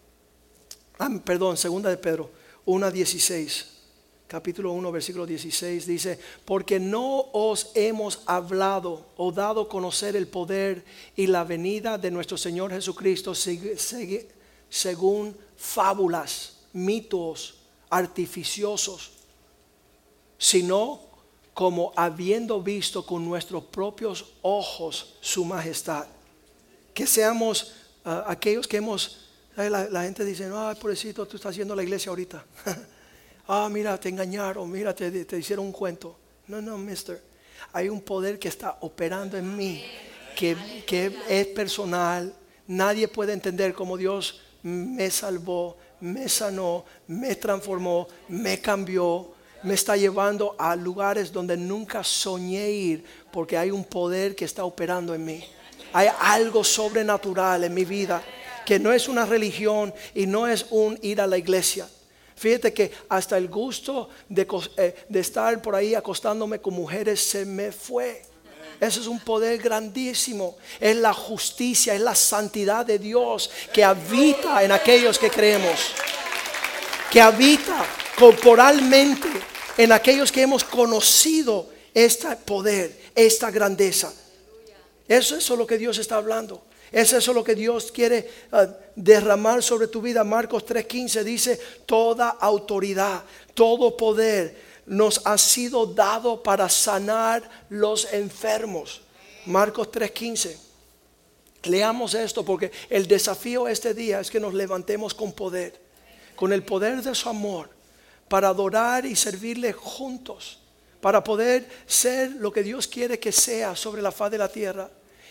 Ah, 1.03 1.09
perdón, 1.25 1.57
segunda 1.57 1.89
de 1.89 1.97
Pedro 1.97 2.29
1.16, 2.67 3.65
capítulo 4.29 4.73
1, 4.73 4.93
versículo 4.93 5.25
16, 5.25 5.87
dice, 5.87 6.19
porque 6.45 6.79
no 6.79 7.31
os 7.33 7.71
hemos 7.75 8.21
hablado 8.27 9.07
o 9.17 9.33
dado 9.33 9.67
conocer 9.67 10.15
el 10.15 10.29
poder 10.29 10.85
y 11.17 11.27
la 11.27 11.45
venida 11.45 11.97
de 11.97 12.11
nuestro 12.11 12.37
Señor 12.37 12.71
Jesucristo 12.71 13.33
según 14.69 15.35
fábulas, 15.57 16.59
mitos 16.75 17.55
artificiosos, 17.89 19.13
sino 20.41 21.01
como 21.53 21.93
habiendo 21.95 22.63
visto 22.63 23.05
con 23.05 23.23
nuestros 23.23 23.63
propios 23.65 24.25
ojos 24.41 25.17
su 25.21 25.45
majestad. 25.45 26.07
Que 26.95 27.07
seamos 27.07 27.75
ah, 28.05 28.25
aquellos 28.27 28.67
que 28.67 28.79
hemos 28.79 29.29
la, 29.57 30.03
gente 30.05 30.25
dice, 30.25 30.51
ay, 30.55 30.77
pobrecito, 30.77 31.27
tú 31.27 31.37
estás 31.37 31.51
haciendo 31.51 31.77
la 31.77 31.83
iglesia 31.83 32.09
ahorita. 32.09 32.43
ah, 33.49 33.69
mira, 33.71 34.01
te 34.01 34.09
engañaron, 34.09 34.71
mira, 34.71 34.95
te, 34.95 35.37
hicieron 35.37 35.67
un 35.67 35.73
cuento. 35.73 36.17
No, 36.47 36.63
no, 36.63 36.79
mister. 36.79 37.21
Hay 37.75 37.91
un 37.91 38.01
poder 38.01 38.39
que 38.39 38.49
está 38.49 38.79
operando 38.81 39.37
en 39.37 39.55
mí, 39.55 39.85
que, 40.35 40.57
que 40.87 41.15
es 41.29 41.47
personal. 41.49 42.35
Nadie 42.67 43.07
puede 43.07 43.35
entender 43.35 43.75
cómo 43.75 43.99
Dios 43.99 44.41
me 44.63 45.11
salvó, 45.11 45.77
me 46.01 46.27
sanó, 46.31 46.87
me 47.07 47.35
transformó, 47.35 48.09
me 48.29 48.63
cambió, 48.63 49.35
me 49.63 49.75
está 49.75 49.97
llevando 49.97 50.55
a 50.59 50.75
lugares 50.77 51.33
donde 51.33 51.57
nunca 51.57 52.03
soñé 52.03 52.71
ir, 52.71 53.05
porque 53.31 53.57
hay 53.57 53.71
un 53.71 53.85
poder 53.85 54.35
que 54.35 54.45
está 54.45 54.65
operando 54.65 55.15
en 55.15 55.25
mí. 55.25 55.45
Hay 55.93 56.09
algo 56.21 56.65
sobrenatural 56.65 57.65
en 57.65 57.75
mi 57.75 57.85
vida 57.85 58.23
que 58.65 58.79
no 58.79 58.93
es 58.93 59.09
una 59.09 59.27
religión 59.27 59.93
y 60.15 60.27
no 60.27 60.47
es 60.47 60.67
un 60.71 60.99
ir 61.03 61.21
a 61.21 61.27
la 61.27 61.37
iglesia. 61.37 61.89
Fíjate 62.37 62.73
que 62.73 62.91
hasta 63.09 63.37
el 63.37 63.49
gusto 63.49 64.09
de, 64.29 64.47
eh, 64.77 64.95
estar 65.13 65.61
por 65.61 65.75
ahí 65.75 65.95
acostándome 65.95 66.61
con 66.61 66.75
mujeres 66.75 67.21
se 67.21 67.45
me 67.45 67.73
fue. 67.73 68.23
Eso 68.81 69.01
es 69.01 69.07
un 69.07 69.21
poder 69.21 69.59
grandísimo. 69.59 70.57
Es 70.79 70.97
la 70.97 71.13
justicia, 71.13 71.95
es 71.95 72.01
la 72.01 72.15
santidad 72.15 72.87
de 72.87 72.99
Dios 72.99 73.51
que 73.75 73.85
habita 73.85 74.63
en 74.63 74.73
aquellos 74.73 75.19
que 75.19 75.29
creemos. 75.29 75.93
Que 77.11 77.21
habita 77.21 77.85
corporalmente 78.19 79.29
en 79.77 79.93
aquellos 79.93 80.33
que 80.33 80.43
hemos 80.43 80.65
conocido 80.65 81.69
este 81.95 82.35
poder, 82.37 82.99
esta 83.15 83.51
grandeza. 83.51 84.13
Eso 85.09 85.37
es 85.37 85.49
lo 85.51 85.67
que 85.67 85.79
Dios 85.79 85.99
está 85.99 86.17
hablando. 86.17 86.63
Es 86.93 87.13
eso 87.13 87.33
lo 87.33 87.45
que 87.45 87.55
Dios 87.55 87.93
quiere 87.93 88.29
ah, 88.53 88.67
derramar 88.97 89.63
sobre 89.63 89.87
tu 89.87 90.03
vida. 90.03 90.25
Marcos 90.25 90.65
3:15 90.67 91.23
dice, 91.23 91.61
toda 91.87 92.29
autoridad, 92.31 93.23
todo 93.55 93.97
poder 93.97 94.71
nos 94.87 95.25
ha 95.25 95.39
sido 95.39 95.87
dado 95.87 96.43
para 96.43 96.69
sanar 96.69 97.49
los 97.69 98.13
enfermos. 98.13 99.03
Marcos 99.47 99.89
3:15. 99.93 100.57
Leamos 101.65 102.15
esto 102.15 102.45
porque 102.45 102.73
el 102.89 103.07
desafío 103.07 103.69
este 103.69 103.95
día 103.95 104.21
es 104.21 104.31
que 104.31 104.41
nos 104.41 104.55
levantemos 104.55 105.15
con 105.15 105.33
poder, 105.33 105.79
con 106.35 106.53
el 106.53 106.65
poder 106.65 107.03
de 107.03 107.15
su 107.15 107.29
amor, 107.29 107.69
para 108.31 108.47
adorar 108.47 109.05
y 109.07 109.17
servirle 109.17 109.73
juntos, 109.73 110.61
para 111.01 111.25
poder 111.25 111.69
ser 111.85 112.31
lo 112.37 112.53
que 112.53 112.63
Dios 112.63 112.87
quiere 112.87 113.19
que 113.19 113.33
sea 113.33 113.75
sobre 113.75 114.01
la 114.01 114.13
faz 114.13 114.31
de 114.31 114.39
la 114.39 114.47
tierra 114.47 114.89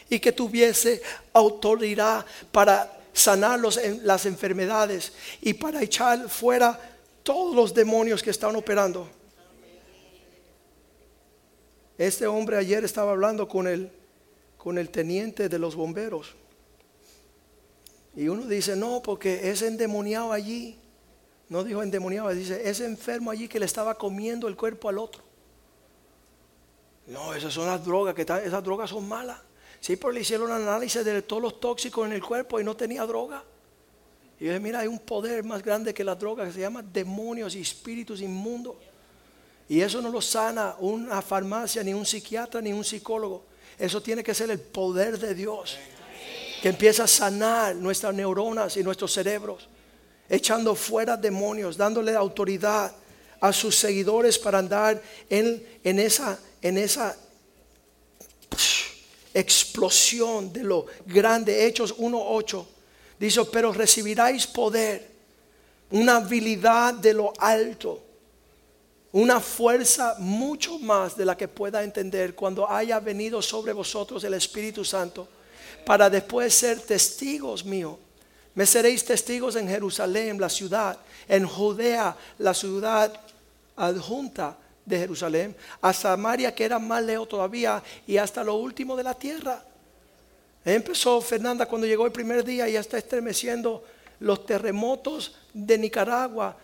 y 0.09 0.19
que 0.19 0.33
tuviese 0.33 1.01
autoridad 1.31 2.25
para 2.51 2.91
sanar 3.13 3.61
las 3.61 4.25
enfermedades 4.25 5.13
y 5.39 5.53
para 5.53 5.81
echar 5.81 6.27
fuera 6.27 6.77
todos 7.23 7.55
los 7.55 7.73
demonios 7.73 8.21
que 8.21 8.31
están 8.31 8.57
operando. 8.57 9.09
Este 11.97 12.27
hombre 12.27 12.57
ayer 12.57 12.83
estaba 12.83 13.11
hablando 13.11 13.47
con 13.47 13.65
el, 13.65 13.89
con 14.57 14.77
el 14.77 14.89
teniente 14.89 15.47
de 15.47 15.57
los 15.57 15.73
bomberos. 15.73 16.35
Y 18.13 18.27
uno 18.27 18.45
dice, 18.45 18.75
no, 18.75 19.01
porque 19.01 19.49
es 19.49 19.61
endemoniado 19.61 20.33
allí. 20.33 20.77
No 21.49 21.63
dijo 21.63 21.81
endemoniado, 21.81 22.29
dice, 22.29 22.69
es 22.69 22.79
enfermo 22.79 23.31
allí 23.31 23.47
que 23.47 23.59
le 23.59 23.65
estaba 23.65 23.95
comiendo 23.95 24.47
el 24.47 24.55
cuerpo 24.55 24.87
al 24.87 24.99
otro. 24.99 25.23
No, 27.07 27.33
esas 27.33 27.51
son 27.51 27.65
las 27.65 27.83
drogas, 27.83 28.13
que 28.13 28.21
esas 28.21 28.63
drogas 28.63 28.91
son 28.91 29.07
malas. 29.07 29.39
Sí, 29.79 29.95
pero 29.95 30.11
le 30.11 30.21
hicieron 30.21 30.51
análisis 30.51 31.03
de 31.03 31.21
todos 31.23 31.41
los 31.41 31.59
tóxicos 31.59 32.05
en 32.05 32.13
el 32.13 32.23
cuerpo 32.23 32.59
y 32.59 32.63
no 32.63 32.75
tenía 32.75 33.03
droga. 33.05 33.43
Y 34.39 34.45
yo 34.45 34.51
dije, 34.51 34.59
mira, 34.59 34.79
hay 34.79 34.87
un 34.87 34.99
poder 34.99 35.43
más 35.43 35.63
grande 35.63 35.93
que 35.93 36.03
la 36.03 36.15
droga 36.15 36.45
que 36.45 36.51
se 36.51 36.59
llama 36.59 36.83
demonios 36.83 37.55
y 37.55 37.61
espíritus 37.61 38.21
inmundos. 38.21 38.75
Y 39.67 39.81
eso 39.81 40.01
no 40.01 40.09
lo 40.09 40.21
sana 40.21 40.75
una 40.79 41.21
farmacia, 41.21 41.83
ni 41.83 41.93
un 41.93 42.05
psiquiatra, 42.05 42.61
ni 42.61 42.73
un 42.73 42.83
psicólogo. 42.83 43.45
Eso 43.77 44.01
tiene 44.01 44.23
que 44.23 44.33
ser 44.33 44.51
el 44.51 44.59
poder 44.59 45.17
de 45.17 45.33
Dios. 45.33 45.77
Que 46.61 46.69
empieza 46.69 47.05
a 47.05 47.07
sanar 47.07 47.75
nuestras 47.75 48.13
neuronas 48.13 48.77
y 48.77 48.83
nuestros 48.83 49.13
cerebros. 49.13 49.67
Echando 50.29 50.75
fuera 50.75 51.17
demonios, 51.17 51.75
dándole 51.75 52.15
autoridad 52.15 52.91
a 53.41 53.51
sus 53.53 53.75
seguidores 53.75 54.37
para 54.37 54.59
andar 54.59 55.01
en, 55.29 55.65
en 55.83 55.99
esa, 55.99 56.39
en 56.61 56.77
esa 56.77 57.17
explosión 59.33 60.51
de 60.51 60.63
lo 60.63 60.85
grande. 61.05 61.65
Hechos 61.65 61.95
1.8 61.97 62.65
dice, 63.19 63.45
pero 63.51 63.71
recibiráis 63.71 64.47
poder, 64.47 65.09
una 65.91 66.17
habilidad 66.17 66.93
de 66.93 67.13
lo 67.13 67.33
alto, 67.39 68.03
una 69.11 69.39
fuerza 69.39 70.15
mucho 70.19 70.77
más 70.79 71.17
de 71.17 71.25
la 71.25 71.35
que 71.35 71.47
pueda 71.47 71.83
entender 71.83 72.35
cuando 72.35 72.69
haya 72.69 72.99
venido 72.99 73.41
sobre 73.41 73.73
vosotros 73.73 74.23
el 74.23 74.35
Espíritu 74.35 74.85
Santo, 74.85 75.27
para 75.85 76.09
después 76.09 76.53
ser 76.53 76.79
testigos 76.81 77.65
míos. 77.65 77.95
Me 78.59 78.65
seréis 78.65 79.05
testigos 79.05 79.55
en 79.55 79.69
Jerusalén, 79.69 80.37
la 80.37 80.49
ciudad, 80.49 80.99
en 81.29 81.47
Judea, 81.47 82.13
la 82.39 82.53
ciudad 82.53 83.17
adjunta 83.77 84.57
de 84.85 84.99
Jerusalén, 84.99 85.55
a 85.79 85.93
Samaria 85.93 86.53
que 86.53 86.65
era 86.65 86.77
más 86.77 87.01
lejos 87.01 87.29
todavía 87.29 87.81
y 88.05 88.17
hasta 88.17 88.43
lo 88.43 88.55
último 88.55 88.97
de 88.97 89.03
la 89.03 89.13
tierra. 89.13 89.63
Empezó 90.65 91.21
Fernanda 91.21 91.67
cuando 91.67 91.87
llegó 91.87 92.05
el 92.05 92.11
primer 92.11 92.43
día 92.43 92.67
y 92.67 92.73
ya 92.73 92.81
está 92.81 92.97
estremeciendo 92.97 93.81
los 94.19 94.45
terremotos 94.45 95.37
de 95.53 95.77
Nicaragua. 95.77 96.57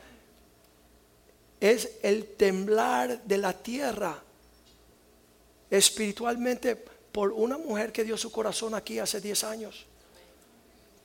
Es 1.62 1.92
el 2.04 2.26
temblar 2.36 3.24
de 3.24 3.38
la 3.38 3.54
tierra 3.54 4.22
espiritualmente 5.70 6.76
por 6.76 7.32
una 7.32 7.58
mujer 7.58 7.94
que 7.94 8.04
dio 8.04 8.18
su 8.18 8.34
corazón 8.34 8.76
aquí 8.76 9.00
hace 9.00 9.22
10 9.22 9.44
años. 9.46 9.86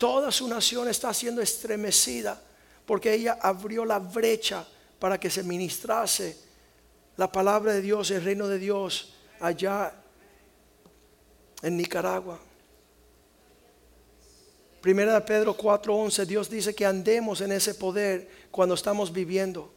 Toda 0.00 0.32
su 0.32 0.48
nación 0.48 0.88
está 0.88 1.12
siendo 1.12 1.42
estremecida 1.42 2.42
porque 2.86 3.12
ella 3.12 3.36
abrió 3.38 3.84
la 3.84 3.98
brecha 3.98 4.66
para 4.98 5.20
que 5.20 5.28
se 5.28 5.42
ministrase 5.42 6.38
la 7.18 7.30
palabra 7.30 7.74
de 7.74 7.82
Dios, 7.82 8.10
el 8.10 8.24
reino 8.24 8.48
de 8.48 8.58
Dios 8.58 9.12
allá 9.40 9.92
en 11.60 11.76
Nicaragua. 11.76 12.40
Primera 14.80 15.12
de 15.12 15.20
Pedro 15.20 15.54
4:11, 15.54 16.24
Dios 16.24 16.48
dice 16.48 16.74
que 16.74 16.86
andemos 16.86 17.42
en 17.42 17.52
ese 17.52 17.74
poder 17.74 18.48
cuando 18.50 18.76
estamos 18.76 19.12
viviendo. 19.12 19.70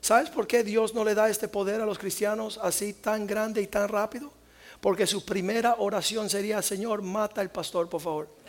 ¿Sabes 0.00 0.28
por 0.28 0.48
qué 0.48 0.64
Dios 0.64 0.92
no 0.92 1.04
le 1.04 1.14
da 1.14 1.30
este 1.30 1.46
poder 1.46 1.80
a 1.80 1.86
los 1.86 2.00
cristianos 2.00 2.58
así 2.60 2.94
tan 2.94 3.28
grande 3.28 3.62
y 3.62 3.68
tan 3.68 3.88
rápido? 3.88 4.32
Porque 4.80 5.06
su 5.06 5.24
primera 5.24 5.76
oración 5.78 6.28
sería, 6.28 6.60
Señor, 6.62 7.00
mata 7.00 7.40
al 7.40 7.52
pastor, 7.52 7.88
por 7.88 8.00
favor. 8.00 8.42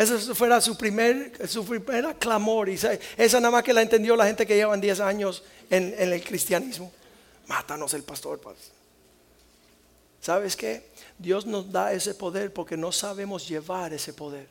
Ese 0.00 0.16
fuera 0.34 0.62
su 0.62 0.78
primer, 0.78 1.46
su 1.46 1.62
primera 1.62 2.14
clamor. 2.14 2.70
Y 2.70 2.78
esa 3.18 3.38
nada 3.38 3.50
más 3.50 3.62
que 3.62 3.74
la 3.74 3.82
entendió 3.82 4.16
la 4.16 4.24
gente 4.24 4.46
que 4.46 4.56
llevan 4.56 4.80
10 4.80 4.98
años 5.00 5.42
en, 5.68 5.94
el 5.98 6.24
cristianismo. 6.24 6.90
Mátanos 7.46 7.92
el 7.92 8.02
pastor. 8.02 8.40
¿Sabes 10.22 10.56
qué? 10.56 10.86
Dios 11.18 11.44
nos 11.44 11.70
da 11.70 11.92
ese 11.92 12.14
poder 12.14 12.50
porque 12.50 12.78
no 12.78 12.92
sabemos 12.92 13.46
llevar 13.46 13.92
ese 13.92 14.14
poder. 14.14 14.48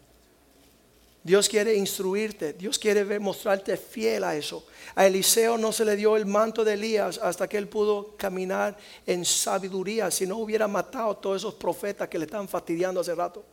Dios 1.23 1.49
quiere 1.49 1.73
instruirte, 1.73 2.53
Dios 2.53 2.77
quiere 2.77 3.17
mostrarte 3.17 3.75
fiel 3.75 4.25
a 4.25 4.35
eso. 4.35 4.67
A 4.93 5.07
Eliseo 5.07 5.57
no 5.57 5.71
se 5.71 5.83
le 5.83 5.95
dio 5.95 6.15
el 6.15 6.27
manto 6.27 6.63
de 6.63 6.73
Elías 6.73 7.17
hasta 7.23 7.47
que 7.47 7.57
él 7.57 7.67
pudo 7.67 8.15
caminar 8.17 8.77
en 9.03 9.25
sabiduría, 9.25 10.11
si 10.11 10.27
no 10.27 10.37
hubiera 10.37 10.67
matado 10.67 11.09
a 11.09 11.19
todos 11.19 11.37
esos 11.37 11.55
profetas 11.55 12.07
que 12.07 12.19
le 12.19 12.25
están 12.25 12.47
fastidiando 12.47 13.01
hace 13.01 13.15
rato. 13.15 13.43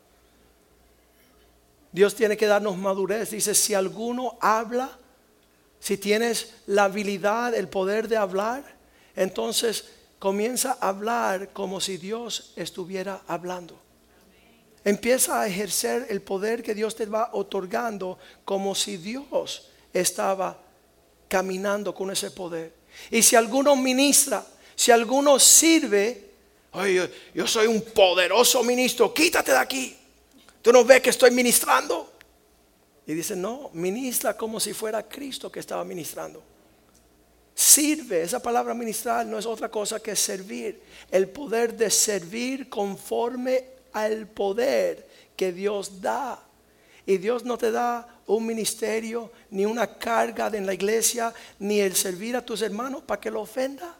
Dios 1.91 2.15
tiene 2.15 2.37
que 2.37 2.47
darnos 2.47 2.77
madurez. 2.77 3.31
Dice, 3.31 3.55
si 3.55 3.73
alguno 3.73 4.37
habla, 4.41 4.97
si 5.79 5.97
tienes 5.97 6.53
la 6.67 6.85
habilidad, 6.85 7.55
el 7.55 7.67
poder 7.67 8.07
de 8.07 8.17
hablar, 8.17 8.63
entonces 9.15 9.85
comienza 10.19 10.77
a 10.79 10.89
hablar 10.89 11.49
como 11.53 11.79
si 11.79 11.97
Dios 11.97 12.53
estuviera 12.55 13.21
hablando. 13.27 13.79
Empieza 14.83 15.41
a 15.41 15.47
ejercer 15.47 16.07
el 16.09 16.21
poder 16.21 16.63
que 16.63 16.73
Dios 16.73 16.95
te 16.95 17.05
va 17.05 17.29
otorgando 17.33 18.17
como 18.45 18.73
si 18.73 18.97
Dios 18.97 19.69
estaba 19.91 20.57
caminando 21.27 21.93
con 21.93 22.09
ese 22.11 22.31
poder. 22.31 22.73
Y 23.11 23.21
si 23.21 23.35
alguno 23.35 23.75
ministra, 23.75 24.45
si 24.75 24.91
alguno 24.91 25.39
sirve, 25.39 26.31
oye, 26.71 27.11
yo 27.33 27.47
soy 27.47 27.67
un 27.67 27.81
poderoso 27.81 28.63
ministro, 28.63 29.13
quítate 29.13 29.51
de 29.51 29.57
aquí. 29.57 29.96
Tú 30.67 30.73
no 30.73 30.83
ves 30.83 30.99
que 30.99 31.11
estoy 31.11 31.31
ministrando. 31.31 32.11
Y 33.05 33.13
dice, 33.13 33.37
no, 33.37 33.69
ministra 33.71 34.35
como 34.35 34.59
si 34.59 34.73
fuera 34.73 35.01
Cristo 35.07 35.49
que 35.49 35.61
estaba 35.61 35.85
ministrando. 35.85 36.43
Sirve, 37.55 38.23
esa 38.23 38.41
palabra 38.41 38.73
ministrar 38.73 39.25
no 39.25 39.39
es 39.39 39.45
otra 39.45 39.69
cosa 39.69 40.01
que 40.01 40.13
servir. 40.13 40.81
El 41.09 41.29
poder 41.29 41.73
de 41.77 41.89
servir 41.89 42.67
conforme 42.67 43.63
al 43.93 44.27
poder 44.27 45.07
que 45.37 45.53
Dios 45.53 46.01
da. 46.01 46.37
Y 47.05 47.15
Dios 47.15 47.45
no 47.45 47.57
te 47.57 47.71
da 47.71 48.19
un 48.25 48.45
ministerio, 48.45 49.31
ni 49.51 49.65
una 49.65 49.97
carga 49.97 50.47
en 50.47 50.65
la 50.65 50.73
iglesia, 50.73 51.33
ni 51.59 51.79
el 51.79 51.95
servir 51.95 52.35
a 52.35 52.45
tus 52.45 52.61
hermanos 52.61 53.03
para 53.03 53.21
que 53.21 53.31
lo 53.31 53.39
ofenda, 53.39 53.95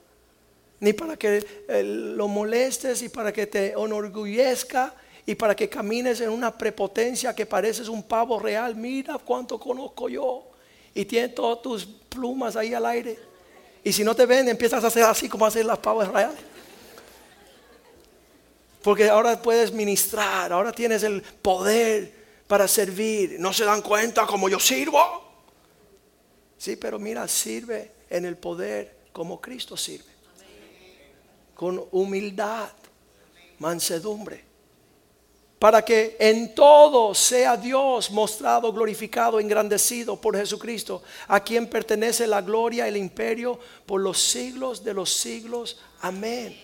ni 0.81 0.91
para 0.91 1.15
que 1.15 1.45
eh, 1.69 1.81
lo 1.81 2.27
molestes 2.27 3.03
y 3.03 3.07
para 3.07 3.31
que 3.31 3.47
te 3.47 3.71
enorgullezca 3.71 4.93
y 5.29 5.35
para 5.35 5.53
que 5.53 5.67
camines 5.67 6.21
en 6.21 6.29
una 6.29 6.57
prepotencia 6.57 7.35
que 7.35 7.45
pareces 7.45 7.89
un 7.89 8.01
pavo 8.01 8.39
real. 8.39 8.77
Mira 8.77 9.17
cuánto 9.17 9.59
conozco 9.59 10.07
yo. 10.07 10.47
Y 10.95 11.03
tienes 11.03 11.35
todas 11.35 11.61
tus 11.61 11.85
plumas 11.85 12.55
ahí 12.55 12.73
al 12.73 12.85
aire. 12.85 13.19
Y 13.83 13.91
si 13.91 14.05
no 14.05 14.15
te 14.15 14.25
ven, 14.25 14.47
empiezas 14.47 14.81
a 14.85 14.87
hacer 14.87 15.03
así 15.03 15.27
como 15.27 15.45
hacen 15.45 15.67
las 15.67 15.79
pavas 15.79 16.07
reales. 16.07 16.39
Porque 18.81 19.09
ahora 19.09 19.41
puedes 19.41 19.73
ministrar, 19.73 20.53
ahora 20.53 20.71
tienes 20.71 21.03
el 21.03 21.21
poder 21.21 22.13
para 22.47 22.65
servir. 22.65 23.35
No 23.37 23.51
se 23.51 23.65
dan 23.65 23.81
cuenta 23.81 24.25
como 24.25 24.47
yo 24.47 24.61
sirvo. 24.61 25.25
Sí, 26.57 26.77
pero 26.77 26.99
mira, 26.99 27.27
sirve 27.27 27.91
en 28.09 28.23
el 28.23 28.37
poder 28.37 28.95
como 29.11 29.41
Cristo 29.41 29.75
sirve. 29.75 30.09
Con 31.53 31.83
humildad, 31.91 32.69
mansedumbre 33.59 34.46
para 35.59 35.83
que 35.83 36.15
en 36.19 36.53
todo 36.53 37.15
sea 37.15 37.57
Dios 37.57 38.11
mostrado, 38.11 38.71
glorificado, 38.71 39.39
engrandecido 39.39 40.19
por 40.19 40.37
Jesucristo, 40.37 41.01
a 41.27 41.43
quien 41.43 41.67
pertenece 41.67 42.27
la 42.27 42.41
gloria, 42.41 42.87
el 42.87 42.97
imperio 42.97 43.59
por 43.85 44.01
los 44.01 44.21
siglos 44.21 44.83
de 44.83 44.93
los 44.93 45.11
siglos. 45.11 45.79
Amén. 46.01 46.55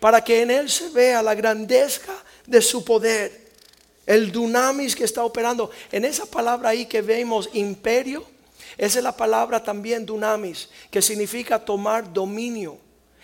para 0.00 0.22
que 0.22 0.42
en 0.42 0.50
él 0.52 0.70
se 0.70 0.90
vea 0.90 1.20
la 1.22 1.34
grandeza 1.34 2.22
de 2.46 2.62
su 2.62 2.84
poder, 2.84 3.48
el 4.06 4.30
dunamis 4.30 4.94
que 4.94 5.02
está 5.04 5.24
operando. 5.24 5.70
En 5.90 6.04
esa 6.04 6.24
palabra 6.24 6.70
ahí 6.70 6.86
que 6.86 7.02
vemos 7.02 7.50
imperio, 7.52 8.24
esa 8.76 8.98
es 8.98 9.04
la 9.04 9.16
palabra 9.16 9.62
también 9.62 10.06
dunamis, 10.06 10.68
que 10.90 11.02
significa 11.02 11.62
tomar 11.62 12.12
dominio. 12.12 12.78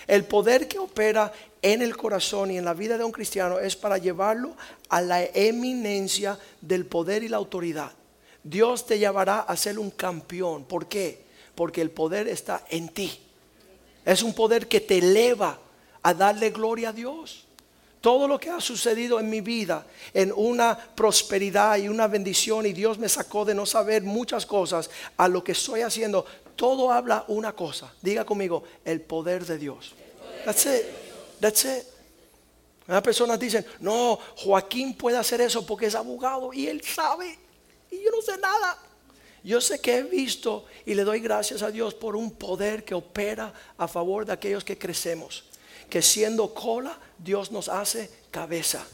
El 0.06 0.24
poder 0.24 0.68
que 0.68 0.78
opera 0.78 1.32
en 1.62 1.80
el 1.80 1.96
corazón 1.96 2.50
y 2.50 2.58
en 2.58 2.64
la 2.64 2.74
vida 2.74 2.98
de 2.98 3.04
un 3.04 3.12
cristiano 3.12 3.58
es 3.58 3.74
para 3.74 3.98
llevarlo 3.98 4.54
a 4.88 5.00
la 5.00 5.24
eminencia 5.24 6.38
del 6.60 6.84
poder 6.86 7.22
y 7.22 7.28
la 7.28 7.38
autoridad. 7.38 7.92
Dios 8.42 8.86
te 8.86 8.98
llevará 8.98 9.40
a 9.40 9.56
ser 9.56 9.78
un 9.78 9.90
campeón. 9.90 10.64
¿Por 10.64 10.86
qué? 10.86 11.24
Porque 11.54 11.80
el 11.80 11.90
poder 11.90 12.28
está 12.28 12.64
en 12.68 12.90
ti. 12.90 13.18
Es 14.04 14.22
un 14.22 14.34
poder 14.34 14.68
que 14.68 14.80
te 14.80 14.98
eleva 14.98 15.58
a 16.02 16.12
darle 16.12 16.50
gloria 16.50 16.90
a 16.90 16.92
Dios. 16.92 17.46
Todo 18.02 18.28
lo 18.28 18.38
que 18.38 18.50
ha 18.50 18.60
sucedido 18.60 19.18
en 19.18 19.30
mi 19.30 19.40
vida, 19.40 19.86
en 20.12 20.30
una 20.36 20.76
prosperidad 20.76 21.78
y 21.78 21.88
una 21.88 22.06
bendición, 22.06 22.66
y 22.66 22.74
Dios 22.74 22.98
me 22.98 23.08
sacó 23.08 23.46
de 23.46 23.54
no 23.54 23.64
saber 23.64 24.02
muchas 24.02 24.44
cosas 24.44 24.90
a 25.16 25.26
lo 25.26 25.42
que 25.42 25.52
estoy 25.52 25.80
haciendo, 25.80 26.26
todo 26.56 26.90
habla 26.90 27.24
una 27.28 27.52
cosa. 27.54 27.92
Diga 28.02 28.24
conmigo, 28.24 28.64
el 28.84 29.00
poder 29.00 29.44
de 29.44 29.58
Dios. 29.58 29.94
That's 30.44 30.66
it. 30.66 30.82
That's 31.40 31.64
it. 31.64 31.84
Las 32.86 33.02
personas 33.02 33.38
dicen, 33.38 33.64
no, 33.80 34.18
Joaquín 34.36 34.94
puede 34.94 35.16
hacer 35.16 35.40
eso 35.40 35.64
porque 35.64 35.86
es 35.86 35.94
abogado 35.94 36.52
y 36.52 36.66
él 36.66 36.82
sabe. 36.82 37.38
Y 37.90 38.02
yo 38.02 38.10
no 38.10 38.20
sé 38.20 38.36
nada. 38.38 38.78
Yo 39.42 39.60
sé 39.60 39.80
que 39.80 39.98
he 39.98 40.02
visto 40.02 40.66
y 40.86 40.94
le 40.94 41.04
doy 41.04 41.20
gracias 41.20 41.62
a 41.62 41.70
Dios 41.70 41.94
por 41.94 42.16
un 42.16 42.30
poder 42.30 42.84
que 42.84 42.94
opera 42.94 43.52
a 43.76 43.88
favor 43.88 44.24
de 44.24 44.32
aquellos 44.32 44.64
que 44.64 44.78
crecemos 44.78 45.44
que 45.88 46.02
siendo 46.02 46.52
cola, 46.52 46.98
Dios 47.18 47.52
nos 47.52 47.68
hace 47.68 48.10
cabeza. 48.30 48.84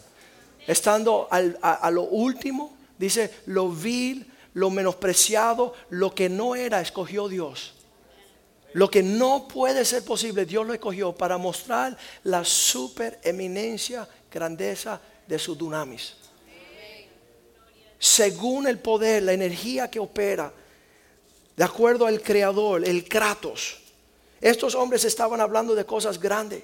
Estando 0.66 1.28
a, 1.30 1.90
lo 1.90 2.02
último, 2.02 2.76
dice, 2.98 3.30
lo 3.46 3.70
vil, 3.70 4.30
lo 4.55 4.70
menospreciado, 4.70 5.74
lo 5.90 6.14
que 6.14 6.28
no 6.28 6.55
era, 6.55 6.80
escogió 6.80 7.28
Dios. 7.28 7.74
Lo 8.72 8.90
que 8.90 9.03
no 9.03 9.48
puede 9.48 9.84
ser 9.84 10.05
posible, 10.05 10.46
Dios 10.46 10.66
lo 10.66 10.72
escogió 10.72 11.12
para 11.12 11.38
mostrar 11.38 11.96
la 12.24 12.44
supereminencia, 12.44 14.09
grandeza 14.30 15.01
de 15.26 15.38
su 15.38 15.55
dunamis. 15.57 16.14
Según 17.98 18.66
el 18.66 18.78
poder, 18.78 19.24
la 19.24 19.32
energía 19.32 19.90
que 19.90 19.98
opera, 19.98 20.53
de 21.57 21.64
acuerdo 21.64 22.07
al 22.07 22.22
creador, 22.22 22.86
el 22.86 23.07
Kratos. 23.09 23.78
Estos 24.40 24.74
hombres 24.74 25.05
estaban 25.05 25.40
hablando 25.40 25.74
de 25.74 25.84
cosas 25.84 26.18
grandes. 26.18 26.62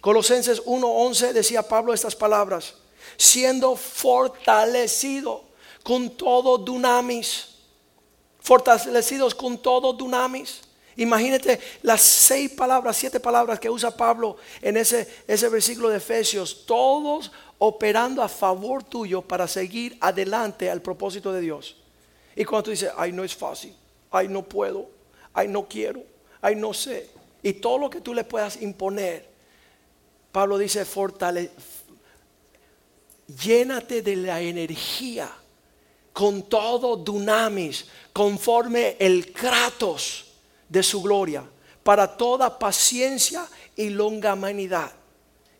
Colosenses 0.00 0.60
1:11 0.66 1.32
decía 1.32 1.62
Pablo 1.62 1.94
estas 1.94 2.14
palabras, 2.14 2.74
siendo 3.16 3.76
fortalecido 3.76 5.44
con 5.86 6.10
todo 6.10 6.58
dunamis, 6.58 7.46
fortalecidos 8.40 9.36
con 9.36 9.56
todo 9.56 9.92
dunamis. 9.92 10.62
Imagínate 10.96 11.60
las 11.82 12.00
seis 12.00 12.50
palabras, 12.50 12.96
siete 12.96 13.20
palabras 13.20 13.60
que 13.60 13.70
usa 13.70 13.96
Pablo 13.96 14.36
en 14.60 14.78
ese, 14.78 15.06
ese 15.28 15.48
versículo 15.48 15.88
de 15.88 15.98
Efesios, 15.98 16.66
todos 16.66 17.30
operando 17.58 18.20
a 18.20 18.28
favor 18.28 18.82
tuyo 18.82 19.22
para 19.22 19.46
seguir 19.46 19.96
adelante 20.00 20.68
al 20.68 20.82
propósito 20.82 21.32
de 21.32 21.40
Dios. 21.40 21.76
Y 22.34 22.44
cuando 22.44 22.64
tú 22.64 22.70
dices, 22.72 22.90
ay, 22.96 23.12
no 23.12 23.22
es 23.22 23.36
fácil, 23.36 23.72
ay, 24.10 24.26
no 24.26 24.42
puedo, 24.42 24.90
ay, 25.32 25.46
no 25.46 25.68
quiero, 25.68 26.02
ay, 26.40 26.56
no 26.56 26.74
sé, 26.74 27.10
y 27.44 27.52
todo 27.52 27.78
lo 27.78 27.88
que 27.88 28.00
tú 28.00 28.12
le 28.12 28.24
puedas 28.24 28.60
imponer, 28.60 29.24
Pablo 30.32 30.58
dice, 30.58 30.84
fortale, 30.84 31.52
llénate 33.40 34.02
de 34.02 34.16
la 34.16 34.40
energía 34.40 35.30
con 36.16 36.44
todo 36.44 36.96
dunamis, 36.96 37.84
conforme 38.14 38.96
el 38.98 39.34
kratos 39.34 40.24
de 40.66 40.82
su 40.82 41.02
gloria, 41.02 41.44
para 41.82 42.16
toda 42.16 42.58
paciencia 42.58 43.46
y 43.76 43.90
longanimidad. 43.90 44.92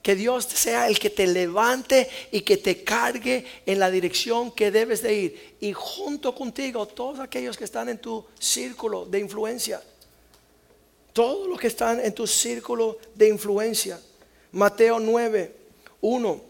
Que 0.00 0.16
Dios 0.16 0.44
sea 0.44 0.88
el 0.88 0.98
que 0.98 1.10
te 1.10 1.26
levante 1.26 2.08
y 2.32 2.40
que 2.40 2.56
te 2.56 2.82
cargue 2.82 3.44
en 3.66 3.78
la 3.78 3.90
dirección 3.90 4.50
que 4.50 4.70
debes 4.70 5.02
de 5.02 5.14
ir. 5.14 5.56
Y 5.60 5.74
junto 5.74 6.34
contigo 6.34 6.86
todos 6.86 7.20
aquellos 7.20 7.58
que 7.58 7.64
están 7.64 7.90
en 7.90 7.98
tu 7.98 8.24
círculo 8.38 9.04
de 9.04 9.18
influencia. 9.18 9.82
Todos 11.12 11.48
los 11.48 11.60
que 11.60 11.66
están 11.66 12.00
en 12.00 12.14
tu 12.14 12.26
círculo 12.26 12.96
de 13.14 13.28
influencia. 13.28 14.00
Mateo 14.52 15.00
9, 15.00 15.54
1. 16.00 16.40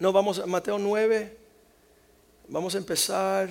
No, 0.00 0.12
vamos 0.12 0.38
a 0.38 0.44
Mateo 0.44 0.78
9. 0.78 1.43
Vamos 2.54 2.72
a 2.76 2.78
empezar. 2.78 3.48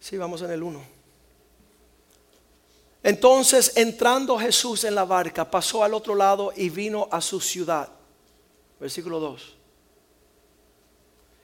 Sí, 0.00 0.16
vamos 0.16 0.42
en 0.42 0.50
el 0.50 0.64
1. 0.64 0.82
Entonces, 3.04 3.70
entrando 3.76 4.36
Jesús 4.36 4.82
en 4.82 4.96
la 4.96 5.04
barca, 5.04 5.48
pasó 5.48 5.84
al 5.84 5.94
otro 5.94 6.16
lado 6.16 6.52
y 6.56 6.70
vino 6.70 7.06
a 7.08 7.20
su 7.20 7.40
ciudad. 7.40 7.88
Versículo 8.80 9.20
2. 9.20 9.56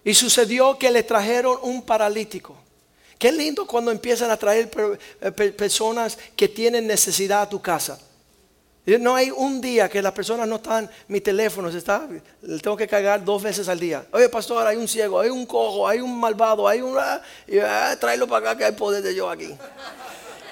Y 0.03 0.15
sucedió 0.15 0.77
que 0.77 0.91
le 0.91 1.05
trajeron 1.05 1.57
un 1.63 1.83
paralítico. 1.83 2.57
Qué 3.17 3.31
lindo 3.31 3.65
cuando 3.65 3.93
empiezan 3.93 4.33
a 4.33 4.37
traer 4.37 4.69
personas 5.55 6.19
que 6.35 6.49
tienen 6.49 6.89
necesidad 6.89 7.43
a 7.43 7.49
tu 7.49 7.63
casa. 7.63 8.01
No 8.87 9.17
hay 9.17 9.33
un 9.33 9.61
día 9.61 9.89
que 9.89 10.01
las 10.01 10.13
personas 10.13 10.47
no 10.47 10.57
están, 10.57 10.89
mi 11.09 11.21
teléfono 11.21 11.69
está, 11.69 12.07
le 12.43 12.59
tengo 12.61 12.77
que 12.77 12.87
cargar 12.87 13.25
dos 13.25 13.43
veces 13.43 13.69
al 13.69 13.81
día. 13.81 14.07
Oye, 14.13 14.29
pastor, 14.29 14.65
hay 14.65 14.77
un 14.77 14.87
ciego, 14.87 15.19
hay 15.19 15.29
un 15.29 15.45
cojo, 15.45 15.89
hay 15.89 16.01
un 16.01 16.19
malvado, 16.21 16.69
hay 16.69 16.81
un... 16.83 16.97
Ah, 16.97 17.21
ah, 17.65 17.97
tráelo 17.99 18.29
para 18.29 18.51
acá 18.51 18.59
que 18.59 18.65
hay 18.65 18.73
poder 18.73 19.03
de 19.03 19.13
Dios 19.13 19.29
aquí. 19.29 19.53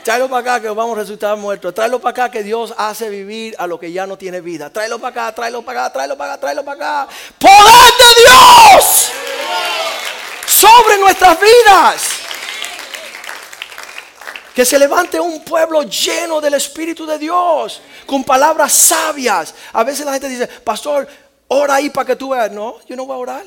Tráelo 0.03 0.29
para 0.29 0.41
acá 0.41 0.61
que 0.61 0.69
vamos 0.69 0.99
a 0.99 1.01
resultar 1.01 1.37
muertos. 1.37 1.73
Tráelo 1.73 2.01
para 2.01 2.11
acá 2.11 2.31
que 2.31 2.43
Dios 2.43 2.75
hace 2.77 3.09
vivir 3.09 3.55
a 3.57 3.69
lo 3.69 3.79
que 3.79 3.93
ya 3.93 4.05
no 4.05 4.19
tiene 4.19 4.41
vida. 4.41 4.69
Tráelo 4.69 4.99
para 4.99 5.27
acá, 5.27 5.35
tráelo 5.35 5.63
para 5.63 5.87
acá, 5.87 5.93
tráelo 5.93 6.17
para 6.17 6.33
acá, 6.33 6.41
tráelo 6.41 6.65
para 6.65 7.05
acá. 7.05 7.13
Poder 7.39 7.93
de 7.99 8.23
Dios 8.23 9.13
sobre 10.45 10.99
nuestras 10.99 11.39
vidas. 11.41 12.24
Que 14.55 14.65
se 14.65 14.79
levante 14.79 15.19
un 15.19 15.43
pueblo 15.43 15.83
lleno 15.83 16.41
del 16.41 16.55
Espíritu 16.55 17.05
de 17.05 17.19
Dios, 17.19 17.83
con 18.07 18.23
palabras 18.23 18.73
sabias. 18.73 19.55
A 19.73 19.83
veces 19.83 20.07
la 20.07 20.13
gente 20.13 20.29
dice, 20.29 20.47
pastor, 20.47 21.09
ora 21.49 21.75
ahí 21.75 21.91
para 21.91 22.07
que 22.07 22.17
tú 22.17 22.31
veas. 22.31 22.53
No, 22.53 22.77
yo 22.87 22.95
no 22.95 23.05
voy 23.05 23.17
a 23.17 23.19
orar. 23.19 23.47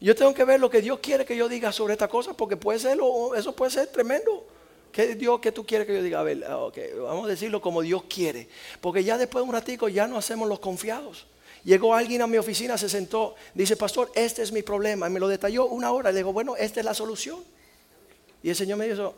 Yo 0.00 0.14
tengo 0.14 0.34
que 0.34 0.44
ver 0.44 0.60
lo 0.60 0.68
que 0.68 0.82
Dios 0.82 0.98
quiere 1.00 1.24
que 1.24 1.36
yo 1.36 1.48
diga 1.48 1.72
sobre 1.72 1.94
esta 1.94 2.08
cosa, 2.08 2.34
porque 2.34 2.56
puede 2.56 2.78
ser, 2.78 2.98
eso 3.36 3.54
puede 3.54 3.70
ser 3.70 3.86
tremendo. 3.86 4.44
¿Qué 4.90 5.14
Dios 5.14 5.40
que 5.40 5.50
tú 5.50 5.64
quieres 5.64 5.86
que 5.86 5.94
yo 5.94 6.02
diga? 6.02 6.20
A 6.20 6.22
ver, 6.22 6.44
ah, 6.48 6.68
vamos 6.98 7.24
a 7.24 7.28
decirlo 7.28 7.60
como 7.60 7.82
Dios 7.82 8.04
quiere. 8.08 8.48
Porque 8.80 9.02
ya 9.02 9.16
después 9.18 9.42
de 9.42 9.48
un 9.48 9.54
ratico 9.54 9.88
ya 9.88 10.06
no 10.06 10.18
hacemos 10.18 10.48
los 10.48 10.60
confiados. 10.60 11.26
Llegó 11.64 11.94
alguien 11.94 12.22
a 12.22 12.26
mi 12.26 12.36
oficina, 12.36 12.76
se 12.76 12.88
sentó, 12.88 13.34
dice, 13.54 13.76
pastor, 13.76 14.12
este 14.14 14.42
es 14.42 14.52
mi 14.52 14.62
problema. 14.62 15.08
Y 15.08 15.10
me 15.10 15.18
lo 15.18 15.26
detalló 15.26 15.66
una 15.66 15.90
hora. 15.90 16.10
Le 16.12 16.18
digo, 16.18 16.32
bueno, 16.32 16.54
esta 16.56 16.80
es 16.80 16.86
la 16.86 16.94
solución. 16.94 17.42
Y 18.42 18.50
el 18.50 18.56
Señor 18.56 18.78
me 18.78 18.86
dijo, 18.86 19.14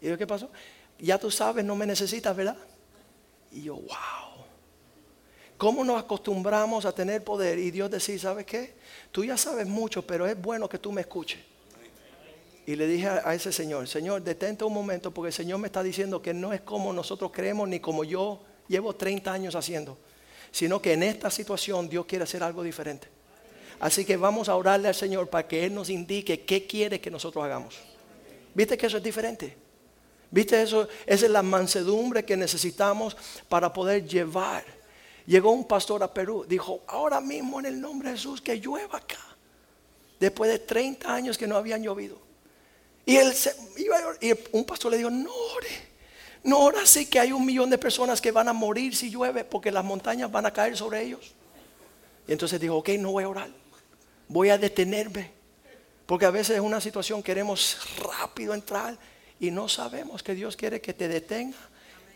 y 0.00 0.08
yo, 0.08 0.18
¿qué 0.18 0.26
pasó? 0.26 0.50
Ya 0.98 1.18
tú 1.18 1.30
sabes, 1.30 1.64
no 1.64 1.76
me 1.76 1.86
necesitas, 1.86 2.36
¿verdad? 2.36 2.56
Y 3.52 3.62
yo, 3.62 3.74
wow. 3.74 4.30
¿Cómo 5.56 5.84
nos 5.84 6.02
acostumbramos 6.02 6.86
a 6.86 6.92
tener 6.92 7.22
poder 7.22 7.58
y 7.58 7.70
Dios 7.70 7.90
decir, 7.90 8.18
¿sabes 8.18 8.46
qué? 8.46 8.74
Tú 9.12 9.24
ya 9.24 9.36
sabes 9.36 9.66
mucho, 9.66 10.06
pero 10.06 10.26
es 10.26 10.40
bueno 10.40 10.68
que 10.68 10.78
tú 10.78 10.90
me 10.90 11.02
escuches. 11.02 11.38
Y 12.66 12.76
le 12.76 12.86
dije 12.86 13.08
a, 13.08 13.34
ese 13.34 13.52
señor, 13.52 13.88
Señor, 13.88 14.22
detente 14.22 14.64
un 14.64 14.72
momento 14.72 15.12
porque 15.12 15.28
el 15.28 15.34
Señor 15.34 15.58
me 15.58 15.66
está 15.66 15.82
diciendo 15.82 16.22
que 16.22 16.32
no 16.32 16.52
es 16.52 16.60
como 16.62 16.92
nosotros 16.92 17.30
creemos 17.30 17.68
ni 17.68 17.80
como 17.80 18.04
yo 18.04 18.42
llevo 18.68 18.94
30 18.94 19.32
años 19.32 19.54
haciendo, 19.54 19.98
sino 20.50 20.80
que 20.80 20.92
en 20.92 21.02
esta 21.02 21.30
situación 21.30 21.88
Dios 21.88 22.06
quiere 22.06 22.24
hacer 22.24 22.42
algo 22.42 22.62
diferente. 22.62 23.08
Así 23.80 24.04
que 24.04 24.16
vamos 24.16 24.48
a 24.48 24.56
orarle 24.56 24.88
al 24.88 24.94
Señor 24.94 25.28
para 25.28 25.48
que 25.48 25.66
Él 25.66 25.74
nos 25.74 25.90
indique 25.90 26.42
qué 26.44 26.66
quiere 26.66 27.00
que 27.00 27.10
nosotros 27.10 27.44
hagamos. 27.44 27.78
¿Viste 28.54 28.78
que 28.78 28.86
eso 28.86 28.98
es 28.98 29.02
diferente? 29.02 29.56
¿Viste 30.30 30.62
eso? 30.62 30.88
Esa 31.06 31.26
es 31.26 31.32
la 31.32 31.42
mansedumbre 31.42 32.24
que 32.24 32.36
necesitamos 32.36 33.16
para 33.48 33.72
poder 33.72 34.06
llevar. 34.06 34.64
Llegó 35.26 35.50
un 35.50 35.66
pastor 35.66 36.02
a 36.02 36.12
Perú, 36.12 36.44
dijo, 36.48 36.82
ahora 36.86 37.20
mismo 37.20 37.60
en 37.60 37.66
el 37.66 37.80
nombre 37.80 38.10
de 38.10 38.16
Jesús 38.16 38.40
que 38.40 38.56
llueva 38.56 38.98
acá. 38.98 39.18
Después 40.18 40.50
de 40.50 40.58
30 40.58 41.12
años 41.12 41.38
que 41.38 41.46
no 41.46 41.56
habían 41.56 41.82
llovido. 41.82 42.18
Y, 43.06 43.16
él 43.16 43.32
un 44.52 44.64
pastor 44.64 44.92
le 44.92 44.98
dijo, 44.98 45.10
no 45.10 45.32
ore. 45.56 45.90
No 46.42 46.60
ora 46.60 46.86
sí 46.86 47.06
que 47.06 47.18
hay 47.18 47.32
un 47.32 47.44
millón 47.44 47.68
de 47.68 47.78
personas 47.78 48.20
que 48.20 48.30
van 48.30 48.48
a 48.48 48.52
morir 48.52 48.94
si 48.94 49.10
llueve 49.10 49.44
porque 49.44 49.70
las 49.70 49.84
montañas 49.84 50.30
van 50.30 50.46
a 50.46 50.52
caer 50.52 50.76
sobre 50.76 51.02
ellos. 51.02 51.34
Y 52.26 52.32
entonces 52.32 52.60
dijo, 52.60 52.76
ok, 52.76 52.90
no 52.98 53.12
voy 53.12 53.24
a 53.24 53.28
orar. 53.28 53.50
Voy 54.28 54.50
a 54.50 54.58
detenerme. 54.58 55.32
Porque 56.06 56.26
a 56.26 56.30
veces 56.30 56.56
en 56.56 56.62
una 56.62 56.80
situación 56.80 57.22
queremos 57.22 57.78
rápido 57.98 58.54
entrar 58.54 58.96
y 59.40 59.50
no 59.50 59.68
sabemos 59.68 60.22
que 60.22 60.34
Dios 60.34 60.56
quiere 60.56 60.80
que 60.80 60.92
te 60.92 61.08
detenga 61.08 61.56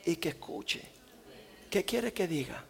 y 0.04 0.16
que 0.16 0.28
escuche. 0.28 0.82
¿Qué 1.70 1.84
quiere 1.84 2.12
que 2.12 2.28
diga? 2.28 2.62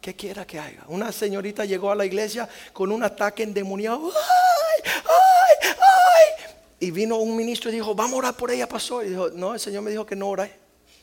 ¿Qué 0.00 0.16
quiera 0.16 0.44
que 0.44 0.58
haga? 0.58 0.84
Una 0.88 1.12
señorita 1.12 1.64
llegó 1.64 1.92
a 1.92 1.94
la 1.94 2.04
iglesia 2.04 2.48
con 2.72 2.90
un 2.90 3.04
ataque 3.04 3.44
endemoniado. 3.44 4.10
¡Ay! 4.10 4.92
¡Ay! 4.92 5.70
¡Ay! 5.78 6.54
Y 6.80 6.90
vino 6.90 7.16
un 7.18 7.36
ministro 7.36 7.70
y 7.70 7.74
dijo, 7.74 7.94
vamos 7.94 8.14
a 8.14 8.18
orar 8.18 8.36
por 8.36 8.50
ella, 8.50 8.68
pastor. 8.68 9.06
Y 9.06 9.10
dijo, 9.10 9.30
no, 9.30 9.54
el 9.54 9.60
Señor 9.60 9.82
me 9.82 9.92
dijo 9.92 10.04
que 10.04 10.16
no 10.16 10.28
ore. 10.28 10.52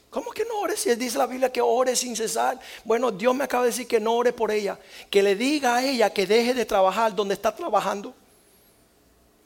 ¿Cómo 0.09 0.31
que 0.31 0.43
no 0.43 0.59
ore? 0.59 0.75
Si 0.75 0.93
dice 0.95 1.17
la 1.17 1.27
Biblia 1.27 1.49
que 1.49 1.61
ore 1.61 1.95
sin 1.95 2.15
cesar. 2.17 2.59
Bueno, 2.83 3.11
Dios 3.11 3.33
me 3.33 3.45
acaba 3.45 3.63
de 3.63 3.69
decir 3.69 3.87
que 3.87 4.01
no 4.01 4.15
ore 4.15 4.33
por 4.33 4.51
ella. 4.51 4.77
Que 5.09 5.23
le 5.23 5.35
diga 5.35 5.77
a 5.77 5.83
ella 5.85 6.09
que 6.09 6.27
deje 6.27 6.53
de 6.53 6.65
trabajar 6.65 7.15
donde 7.15 7.35
está 7.35 7.55
trabajando. 7.55 8.13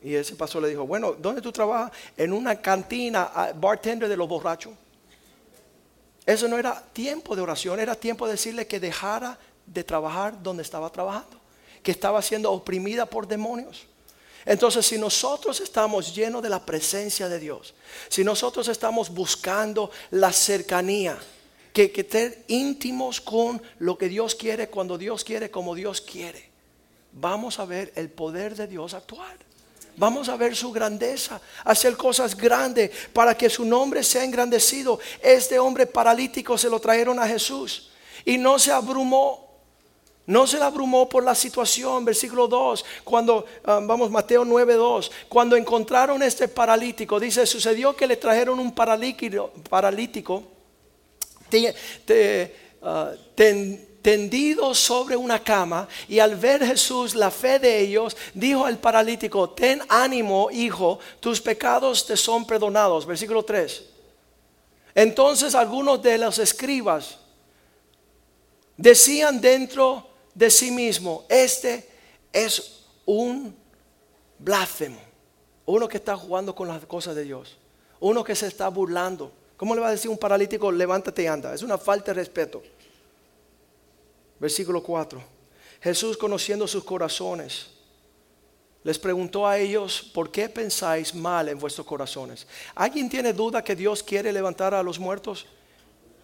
Y 0.03 0.15
ese 0.15 0.35
pastor 0.35 0.61
le 0.61 0.69
dijo, 0.69 0.85
bueno, 0.85 1.13
¿dónde 1.13 1.41
tú 1.41 1.51
trabajas? 1.51 1.91
En 2.17 2.33
una 2.33 2.61
cantina, 2.61 3.53
bartender 3.55 4.09
de 4.09 4.17
los 4.17 4.27
borrachos. 4.27 4.73
Eso 6.25 6.47
no 6.47 6.57
era 6.57 6.81
tiempo 6.93 7.35
de 7.35 7.41
oración, 7.41 7.79
era 7.79 7.95
tiempo 7.95 8.25
de 8.25 8.33
decirle 8.33 8.67
que 8.67 8.79
dejara 8.79 9.37
de 9.65 9.83
trabajar 9.83 10.41
donde 10.43 10.63
estaba 10.63 10.89
trabajando, 10.89 11.39
que 11.81 11.91
estaba 11.91 12.21
siendo 12.21 12.51
oprimida 12.51 13.05
por 13.05 13.27
demonios. 13.27 13.87
Entonces, 14.45 14.85
si 14.85 14.97
nosotros 14.97 15.61
estamos 15.61 16.13
llenos 16.13 16.43
de 16.43 16.49
la 16.49 16.65
presencia 16.65 17.29
de 17.29 17.39
Dios, 17.39 17.73
si 18.09 18.25
nosotros 18.25 18.67
estamos 18.67 19.09
buscando 19.09 19.89
la 20.11 20.33
cercanía, 20.33 21.17
que, 21.71 21.91
que 21.91 22.03
ser 22.03 22.43
íntimos 22.49 23.21
con 23.21 23.61
lo 23.79 23.97
que 23.97 24.09
Dios 24.09 24.35
quiere, 24.35 24.69
cuando 24.69 24.97
Dios 24.97 25.23
quiere, 25.23 25.49
como 25.49 25.75
Dios 25.75 26.01
quiere, 26.01 26.49
vamos 27.13 27.59
a 27.59 27.65
ver 27.65 27.93
el 27.95 28.09
poder 28.09 28.55
de 28.55 28.67
Dios 28.67 28.93
actuar. 28.93 29.52
Vamos 29.95 30.27
a 30.29 30.37
ver 30.37 30.55
su 30.55 30.71
grandeza, 30.71 31.39
hacer 31.63 31.95
cosas 31.95 32.35
grandes 32.35 32.91
para 33.13 33.37
que 33.37 33.49
su 33.49 33.63
nombre 33.65 34.03
sea 34.03 34.23
engrandecido. 34.23 34.99
Este 35.21 35.59
hombre 35.59 35.85
paralítico 35.85 36.57
se 36.57 36.69
lo 36.69 36.79
trajeron 36.79 37.19
a 37.19 37.27
Jesús 37.27 37.89
y 38.25 38.37
no 38.37 38.57
se 38.57 38.71
abrumó. 38.71 39.43
No 40.25 40.47
se 40.47 40.57
abrumó 40.57 41.09
por 41.09 41.21
la 41.21 41.35
situación, 41.35 42.05
versículo 42.05 42.47
2, 42.47 42.85
cuando, 43.03 43.45
ah, 43.65 43.81
vamos, 43.83 44.09
Mateo 44.09 44.45
9, 44.45 44.75
2, 44.75 45.11
cuando 45.27 45.57
encontraron 45.57 46.23
este 46.23 46.47
paralítico, 46.47 47.19
dice, 47.19 47.45
sucedió 47.45 47.93
que 47.93 48.07
le 48.07 48.15
trajeron 48.15 48.57
un 48.57 48.73
paralítico, 48.73 49.51
paralítico 49.69 50.43
ah, 52.81 53.11
tendido 54.03 54.75
sobre 54.75 55.15
una 55.15 55.41
cama 55.41 55.87
y 56.07 56.19
al 56.19 56.35
ver 56.35 56.63
Jesús 56.63 57.15
la 57.15 57.31
fe 57.31 57.57
de 57.57 57.79
ellos, 57.79 58.15
dijo 58.35 58.65
al 58.65 58.77
paralítico, 58.77 59.49
ten 59.49 59.81
ánimo, 59.87 60.51
hijo, 60.51 60.99
tus 61.19 61.41
pecados 61.41 62.05
te 62.05 62.17
son 62.17 62.45
perdonados. 62.45 63.05
Versículo 63.05 63.43
3. 63.43 63.85
Entonces 64.93 65.55
algunos 65.55 66.03
de 66.03 66.17
los 66.17 66.37
escribas 66.37 67.17
decían 68.77 69.39
dentro 69.39 70.05
de 70.35 70.51
sí 70.51 70.69
mismo, 70.69 71.25
este 71.29 71.87
es 72.33 72.83
un 73.05 73.55
blasfemo, 74.37 74.99
uno 75.65 75.87
que 75.87 75.97
está 75.97 76.17
jugando 76.17 76.53
con 76.53 76.67
las 76.67 76.85
cosas 76.85 77.15
de 77.15 77.23
Dios, 77.23 77.57
uno 78.01 78.23
que 78.23 78.35
se 78.35 78.47
está 78.47 78.67
burlando. 78.67 79.31
¿Cómo 79.55 79.75
le 79.75 79.81
va 79.81 79.87
a 79.87 79.91
decir 79.91 80.11
un 80.11 80.17
paralítico, 80.17 80.71
levántate 80.73 81.23
y 81.23 81.27
anda? 81.27 81.53
Es 81.53 81.63
una 81.63 81.77
falta 81.77 82.11
de 82.11 82.15
respeto. 82.15 82.61
Versículo 84.39 84.81
4. 84.81 85.21
Jesús 85.81 86.17
conociendo 86.17 86.67
sus 86.67 86.83
corazones, 86.83 87.67
les 88.83 88.99
preguntó 88.99 89.47
a 89.47 89.57
ellos, 89.57 90.11
¿por 90.13 90.31
qué 90.31 90.49
pensáis 90.49 91.13
mal 91.15 91.47
en 91.49 91.57
vuestros 91.57 91.87
corazones? 91.87 92.47
¿Alguien 92.75 93.09
tiene 93.09 93.33
duda 93.33 93.63
que 93.63 93.75
Dios 93.75 94.03
quiere 94.03 94.31
levantar 94.31 94.73
a 94.73 94.83
los 94.83 94.99
muertos? 94.99 95.45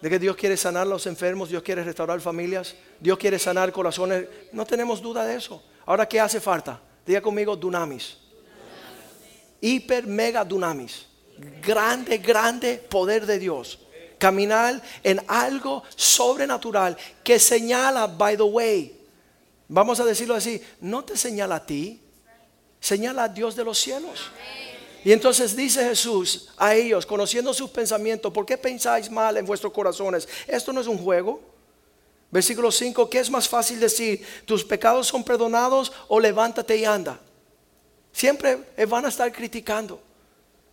¿De 0.02 0.10
que 0.10 0.20
Dios 0.20 0.36
quiere 0.36 0.56
sanar 0.56 0.84
a 0.84 0.90
los 0.90 1.06
enfermos? 1.08 1.50
¿Dios 1.50 1.64
quiere 1.64 1.84
restaurar 1.84 2.22
familias? 2.22 2.76
¿Dios 3.00 3.18
quiere 3.18 3.40
sanar 3.40 3.72
corazones? 3.72 4.26
No 4.52 4.66
tenemos 4.66 5.02
duda 5.02 5.26
de 5.26 5.36
eso. 5.36 5.64
Ahora, 5.86 6.08
¿qué 6.08 6.20
hace 6.20 6.40
falta? 6.40 6.82
Diga 7.06 7.22
conmigo, 7.22 7.56
dunamis. 7.56 8.18
Hiper, 9.62 10.08
mega 10.08 10.44
dunamis. 10.46 11.06
Grande, 11.62 12.18
grande 12.18 12.78
poder 12.78 13.26
de 13.26 13.40
Dios 13.40 13.80
caminar 14.20 14.80
en 15.04 15.20
algo 15.28 15.82
sobrenatural 15.96 16.96
que 17.24 17.40
señala, 17.40 18.06
by 18.06 18.38
the 18.38 18.44
way, 18.44 19.00
vamos 19.68 20.00
a 20.00 20.06
decirlo 20.06 20.36
así, 20.36 20.62
no 20.82 21.04
te 21.04 21.18
señala 21.18 21.56
a 21.56 21.66
ti, 21.66 22.00
señala 22.80 23.24
a 23.24 23.30
Dios 23.30 23.56
de 23.56 23.64
los 23.64 23.80
cielos. 23.80 24.30
Y 25.04 25.14
entonces 25.14 25.56
dice 25.56 25.84
Jesús 25.84 26.50
a 26.58 26.76
ellos, 26.76 27.06
conociendo 27.06 27.54
sus 27.54 27.70
pensamientos, 27.70 28.34
¿por 28.34 28.46
qué 28.46 28.58
pensáis 28.58 29.10
mal 29.10 29.38
en 29.38 29.46
vuestros 29.46 29.72
corazones? 29.72 30.28
Esto 30.46 30.74
no 30.74 30.82
es 30.82 30.88
un 30.88 30.98
juego. 30.98 31.40
Versículo 32.30 32.72
5, 32.72 33.10
¿qué 33.10 33.20
es 33.20 33.30
más 33.30 33.48
fácil 33.48 33.80
decir? 33.80 34.24
¿Tus 34.46 34.64
pecados 34.64 35.08
son 35.08 35.24
perdonados 35.24 35.92
o 36.10 36.20
levántate 36.20 36.76
y 36.78 36.86
anda? 36.86 37.20
Siempre 38.12 38.60
van 38.88 39.06
a 39.06 39.10
estar 39.10 39.32
criticando. 39.32 40.02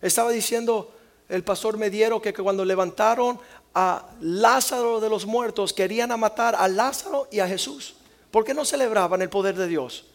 Estaba 0.01 0.31
diciendo 0.31 0.93
el 1.29 1.43
pastor 1.43 1.77
Mediero 1.77 2.21
que 2.21 2.33
cuando 2.33 2.63
levantaron 2.63 3.39
a 3.73 4.09
Lázaro 4.21 4.99
de 4.99 5.09
los 5.09 5.25
muertos 5.25 5.73
querían 5.73 6.17
matar 6.19 6.55
a 6.55 6.67
Lázaro 6.67 7.27
y 7.31 7.39
a 7.39 7.47
Jesús. 7.47 7.95
¿Por 8.31 8.43
qué 8.43 8.53
no 8.53 8.65
celebraban 8.65 9.21
el 9.21 9.29
poder 9.29 9.55
de 9.55 9.67
Dios? 9.67 10.05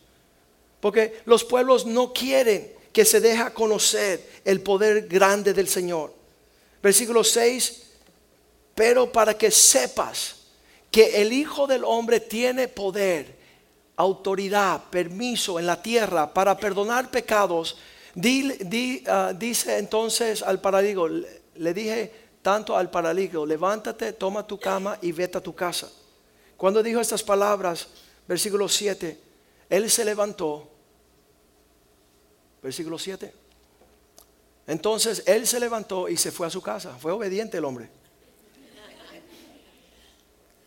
Porque 0.80 1.20
los 1.26 1.44
pueblos 1.44 1.86
no 1.86 2.12
quieren 2.12 2.72
que 2.92 3.04
se 3.04 3.20
deje 3.20 3.52
conocer 3.52 4.28
el 4.44 4.60
poder 4.60 5.06
grande 5.06 5.54
del 5.54 5.68
Señor. 5.68 6.12
Versículo 6.82 7.22
6, 7.22 7.82
pero 8.74 9.10
para 9.10 9.34
que 9.34 9.50
sepas 9.50 10.36
que 10.90 11.22
el 11.22 11.32
Hijo 11.32 11.66
del 11.66 11.84
Hombre 11.84 12.20
tiene 12.20 12.68
poder, 12.68 13.34
autoridad, 13.96 14.82
permiso 14.90 15.58
en 15.58 15.66
la 15.66 15.80
tierra 15.80 16.34
para 16.34 16.56
perdonar 16.56 17.10
pecados, 17.10 17.76
Ah, 18.14 19.32
dice 19.32 19.78
entonces 19.78 20.42
al 20.42 20.60
paralítico, 20.60 21.08
le 21.08 21.74
dije 21.74 22.12
tanto 22.42 22.76
al 22.76 22.90
paralítico, 22.90 23.46
levántate, 23.46 24.12
toma 24.12 24.46
tu 24.46 24.58
cama 24.58 24.98
y 25.00 25.12
vete 25.12 25.38
a 25.38 25.40
tu 25.40 25.54
casa. 25.54 25.90
Cuando 26.56 26.82
dijo 26.82 27.00
estas 27.00 27.22
palabras, 27.22 27.88
versículo 28.28 28.68
7, 28.68 29.18
él 29.70 29.90
se 29.90 30.04
levantó, 30.04 30.68
versículo 32.62 32.98
7. 32.98 33.32
Entonces 34.66 35.22
él 35.26 35.46
se 35.46 35.58
levantó 35.58 36.08
y 36.08 36.16
se 36.16 36.30
fue 36.30 36.46
a 36.46 36.50
su 36.50 36.60
casa. 36.60 36.96
Fue 36.98 37.12
obediente 37.12 37.58
el 37.58 37.64
hombre. 37.64 37.90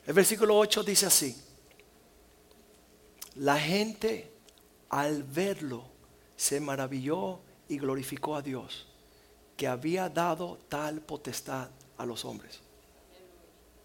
El 0.05 0.13
versículo 0.13 0.57
8 0.57 0.83
dice 0.83 1.05
así. 1.05 1.35
La 3.35 3.57
gente 3.57 4.31
al 4.89 5.23
verlo 5.23 5.94
se 6.36 6.59
maravilló 6.59 7.39
y 7.67 7.77
glorificó 7.77 8.36
a 8.36 8.41
Dios 8.41 8.88
que 9.57 9.67
había 9.67 10.09
dado 10.09 10.59
tal 10.69 11.01
potestad 11.01 11.69
a 11.97 12.05
los 12.05 12.25
hombres. 12.25 12.59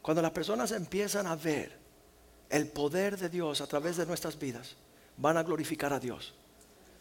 Cuando 0.02 0.22
las 0.22 0.32
personas 0.32 0.72
empiezan 0.72 1.26
a 1.26 1.36
ver 1.36 1.78
el 2.48 2.66
poder 2.66 3.16
de 3.16 3.28
Dios 3.28 3.60
a 3.60 3.66
través 3.66 3.96
de 3.96 4.06
nuestras 4.06 4.38
vidas, 4.38 4.74
van 5.16 5.36
a 5.36 5.42
glorificar 5.42 5.92
a 5.92 6.00
Dios. 6.00 6.34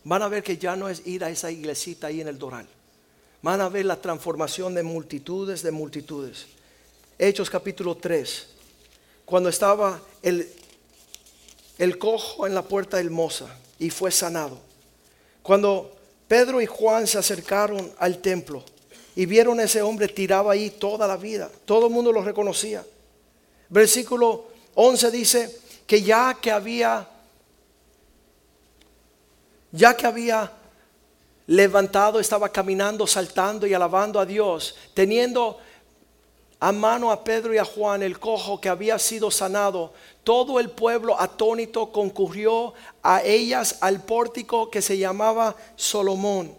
Van 0.04 0.22
a 0.22 0.28
ver 0.28 0.44
que 0.44 0.58
ya 0.58 0.76
no 0.76 0.90
es 0.90 1.06
ir 1.08 1.24
a 1.24 1.30
esa 1.30 1.50
iglesita 1.50 2.08
ahí 2.08 2.22
en 2.22 2.28
el 2.28 2.38
Doral. 2.38 2.68
Van 3.42 3.62
a 3.62 3.70
ver 3.70 3.86
la 3.86 4.00
transformación 4.00 4.76
de 4.76 4.84
multitudes, 4.84 5.64
de 5.64 5.72
multitudes. 5.72 6.48
Hechos 7.18 7.50
capítulo 7.50 7.96
3, 7.96 8.48
cuando 9.26 9.50
estaba 9.50 10.02
el, 10.22 10.50
el 11.78 11.98
cojo 11.98 12.46
en 12.48 12.54
la 12.54 12.64
puerta 12.64 12.98
del 12.98 13.10
Moza 13.10 13.48
y 13.78 13.90
fue 13.90 14.12
sanado. 14.12 14.69
Cuando 15.50 15.98
Pedro 16.28 16.62
y 16.62 16.68
Juan 16.68 17.08
se 17.08 17.18
acercaron 17.18 17.92
al 17.98 18.20
templo 18.20 18.64
y 19.16 19.26
vieron 19.26 19.60
a 19.60 19.64
ese 19.64 19.82
hombre 19.82 20.08
tirado 20.08 20.48
ahí 20.52 20.70
toda 20.70 21.08
la 21.08 21.18
vida, 21.18 21.50
todo 21.66 21.88
el 21.88 21.92
mundo 21.92 22.12
lo 22.12 22.22
reconocía. 22.22 22.86
Versículo 23.68 24.46
11 24.76 25.10
dice 25.10 25.60
que 25.88 26.04
ya 26.04 26.38
que 26.40 26.52
había, 26.52 27.10
ya 29.72 29.98
que 29.98 30.06
había 30.06 30.52
levantado, 31.48 32.20
estaba 32.20 32.50
caminando, 32.50 33.08
saltando 33.08 33.66
y 33.66 33.74
alabando 33.74 34.20
a 34.20 34.28
Dios, 34.28 34.76
teniendo 34.94 35.58
a 36.60 36.72
mano 36.74 37.12
a 37.12 37.24
Pedro 37.24 37.54
y 37.54 37.58
a 37.58 37.64
Juan, 37.64 38.04
el 38.04 38.20
cojo 38.20 38.60
que 38.60 38.68
había 38.68 39.00
sido 39.00 39.32
sanado, 39.32 39.94
todo 40.26 40.60
el 40.60 40.70
pueblo 40.70 41.20
atónito 41.20 41.92
concurrió 41.92 42.74
a 43.02 43.24
ellas 43.24 43.78
al 43.80 44.04
pórtico 44.04 44.70
que 44.70 44.82
se 44.82 44.98
llamaba 44.98 45.56
Solomón. 45.78 46.54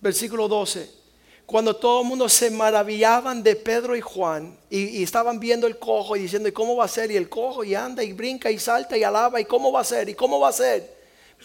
Versículo 0.00 0.48
12. 0.48 0.98
Cuando 1.46 1.74
todo 1.74 2.02
el 2.02 2.08
mundo 2.08 2.28
se 2.28 2.50
maravillaban 2.50 3.42
de 3.42 3.56
Pedro 3.56 3.96
y 3.96 4.02
Juan 4.02 4.54
y, 4.68 5.02
estaban 5.02 5.40
viendo 5.40 5.66
el 5.66 5.78
cojo 5.78 6.14
y 6.14 6.20
diciendo, 6.20 6.46
¿y 6.46 6.52
cómo 6.52 6.76
va 6.76 6.84
a 6.84 6.88
ser? 6.88 7.10
Y 7.10 7.16
el 7.16 7.30
cojo 7.30 7.64
y 7.64 7.74
anda 7.74 8.04
y 8.04 8.12
brinca 8.12 8.50
y 8.50 8.58
salta 8.58 8.98
y 8.98 9.02
alaba, 9.02 9.40
¿y 9.40 9.46
cómo 9.46 9.72
va 9.72 9.80
a 9.80 9.84
ser? 9.84 10.10
¿Y 10.10 10.14
cómo 10.14 10.38
va 10.40 10.50
a 10.50 10.52
ser? 10.52 10.98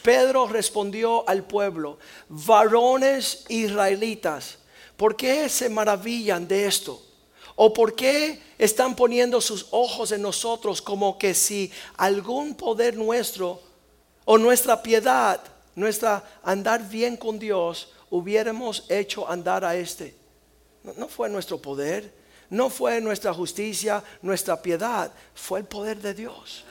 Pedro 0.04 0.46
respondió 0.46 1.28
al 1.30 1.46
pueblo, 1.46 2.00
varones 2.28 3.46
israelitas, 3.48 4.58
¿por 4.98 5.16
qué 5.16 5.48
se 5.48 5.70
maravillan 5.70 6.46
de 6.50 6.66
esto? 6.66 7.02
¿O 7.56 7.74
por 7.74 7.96
qué 7.96 8.42
están 8.58 8.96
poniendo 8.96 9.40
sus 9.42 9.68
ojos 9.72 10.12
en 10.12 10.22
nosotros 10.22 10.82
como 10.82 11.18
que 11.18 11.34
si 11.34 11.72
algún 11.98 12.56
poder 12.56 12.96
nuestro 12.96 13.62
o 14.26 14.38
nuestra 14.38 14.82
piedad, 14.82 15.40
nuestra 15.76 16.24
andar 16.44 16.88
bien 16.90 17.16
con 17.18 17.38
Dios, 17.38 17.92
hubiéramos 18.10 18.86
hecho 18.90 19.30
andar 19.30 19.64
a 19.64 19.76
este? 19.76 20.16
No, 20.84 21.08
fue 21.08 21.30
nuestro 21.30 21.62
poder, 21.62 22.12
no 22.50 22.70
fue 22.70 23.00
nuestra 23.00 23.34
justicia, 23.34 24.04
nuestra 24.22 24.62
piedad, 24.62 25.12
fue 25.36 25.60
el 25.60 25.66
poder 25.66 26.02
de 26.02 26.14
Dios. 26.14 26.66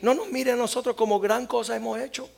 No 0.00 0.14
nos 0.14 0.30
mire 0.30 0.52
a 0.52 0.56
nosotros 0.56 0.96
como 0.96 1.20
gran 1.20 1.46
cosa 1.46 1.76
hemos 1.76 1.98
hecho. 2.00 2.28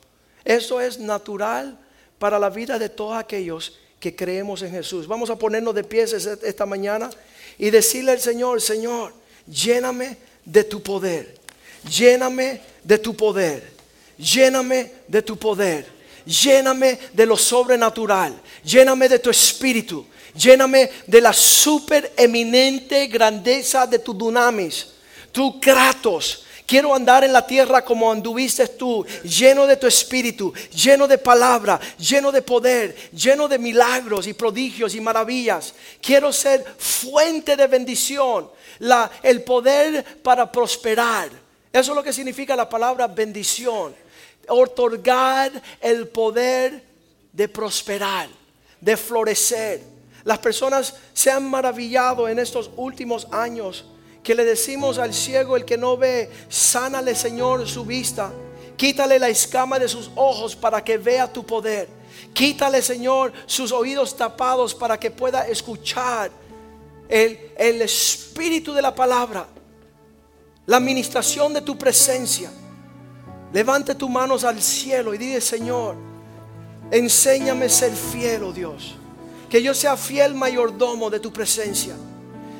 Eso 0.43 0.81
es 0.81 0.99
natural 0.99 1.79
para 2.19 2.37
la 2.37 2.49
vida 2.49 2.77
de 2.77 2.89
todos 2.89 3.17
aquellos 3.17 3.79
que 3.99 4.15
creemos 4.15 4.61
en 4.61 4.71
Jesús. 4.71 5.07
Vamos 5.07 5.29
a 5.29 5.35
ponernos 5.35 5.73
de 5.73 5.83
pies 5.83 6.13
esta 6.13 6.65
mañana 6.65 7.09
y 7.57 7.69
decirle 7.69 8.11
al 8.11 8.19
Señor, 8.19 8.61
Señor, 8.61 9.13
lléname 9.47 10.17
de 10.43 10.63
tu 10.63 10.81
poder, 10.81 11.35
lléname 11.89 12.61
de 12.83 12.97
tu 12.97 13.15
poder, 13.15 13.71
lléname 14.17 14.91
de 15.07 15.21
tu 15.21 15.37
poder, 15.37 15.85
lléname 16.25 16.99
de 17.13 17.25
lo 17.25 17.37
sobrenatural, 17.37 18.33
lléname 18.63 19.07
de 19.09 19.19
tu 19.19 19.29
espíritu, 19.29 20.05
lléname 20.35 20.89
de 21.07 21.21
la 21.21 21.33
super 21.33 22.11
eminente 22.17 23.07
grandeza 23.07 23.87
de 23.87 23.99
tu 23.99 24.13
dunamis, 24.13 24.87
tu 25.31 25.59
kratos, 25.59 26.45
Quiero 26.65 26.95
andar 26.95 27.23
en 27.23 27.31
la 27.31 27.45
tierra 27.45 27.85
como 27.85 28.11
anduviste 28.11 28.67
tú, 28.69 29.05
lleno 29.23 29.67
de 29.67 29.77
tu 29.77 29.85
espíritu, 29.85 30.51
lleno 30.73 31.07
de 31.07 31.19
palabra, 31.19 31.79
lleno 31.97 32.31
de 32.31 32.41
poder, 32.41 32.95
lleno 33.11 33.47
de 33.47 33.59
milagros 33.59 34.25
y 34.25 34.33
prodigios 34.33 34.95
y 34.95 35.01
maravillas. 35.01 35.75
Quiero 36.01 36.33
ser 36.33 36.65
fuente 36.79 37.55
de 37.55 37.67
bendición, 37.67 38.49
el 39.21 39.43
poder 39.43 40.21
para 40.23 40.51
prosperar. 40.51 41.29
Eso 41.71 41.91
es 41.91 41.95
lo 41.95 42.03
que 42.03 42.13
significa 42.13 42.55
la 42.55 42.67
palabra 42.67 43.07
bendición. 43.07 43.93
Otorgar 44.47 45.51
el 45.81 46.07
poder 46.07 46.83
de 47.31 47.47
prosperar, 47.47 48.27
de 48.81 48.97
florecer. 48.97 49.81
Las 50.23 50.39
personas 50.39 50.95
se 51.13 51.29
han 51.29 51.47
maravillado 51.47 52.27
en 52.27 52.39
estos 52.39 52.71
últimos 52.75 53.27
años 53.31 53.85
que 54.25 54.33
le 54.33 54.43
decimos 54.43 54.97
al 54.97 55.13
ciego, 55.13 55.55
el 55.55 55.65
que 55.65 55.77
no 55.77 55.97
ve, 55.97 56.31
sánale 56.49 57.13
Señor 57.13 57.67
su 57.67 57.85
vista. 57.85 58.31
Quítale 58.75 59.19
la 59.19 59.29
escama 59.29 59.77
de 59.77 59.87
sus 59.87 60.09
ojos 60.15 60.55
para 60.55 60.83
que 60.83 60.97
vea 60.97 61.31
tu 61.31 61.45
poder. 61.45 61.87
Quítale 62.33 62.81
Señor 62.81 63.31
sus 63.45 63.71
oídos 63.71 64.17
tapados 64.17 64.73
para 64.73 64.99
que 64.99 65.11
pueda 65.11 65.47
escuchar 65.47 66.31
el, 67.07 67.51
el 67.55 67.83
espíritu 67.83 68.73
de 68.73 68.81
la 68.81 68.95
palabra. 68.95 69.45
La 70.65 70.77
administración 70.77 71.53
de 71.53 71.61
tu 71.61 71.77
presencia. 71.77 72.51
Levante 73.53 73.93
tus 73.93 74.09
manos 74.09 74.43
al 74.43 74.59
cielo 74.59 75.13
y 75.13 75.19
dile 75.19 75.39
Señor, 75.39 75.97
enséñame 76.89 77.69
ser 77.69 77.91
fiel, 77.91 78.41
oh 78.41 78.51
Dios. 78.51 78.95
Que 79.51 79.61
yo 79.61 79.75
sea 79.75 79.95
fiel 79.95 80.33
mayordomo 80.33 81.11
de 81.11 81.19
tu 81.19 81.31
presencia 81.31 81.95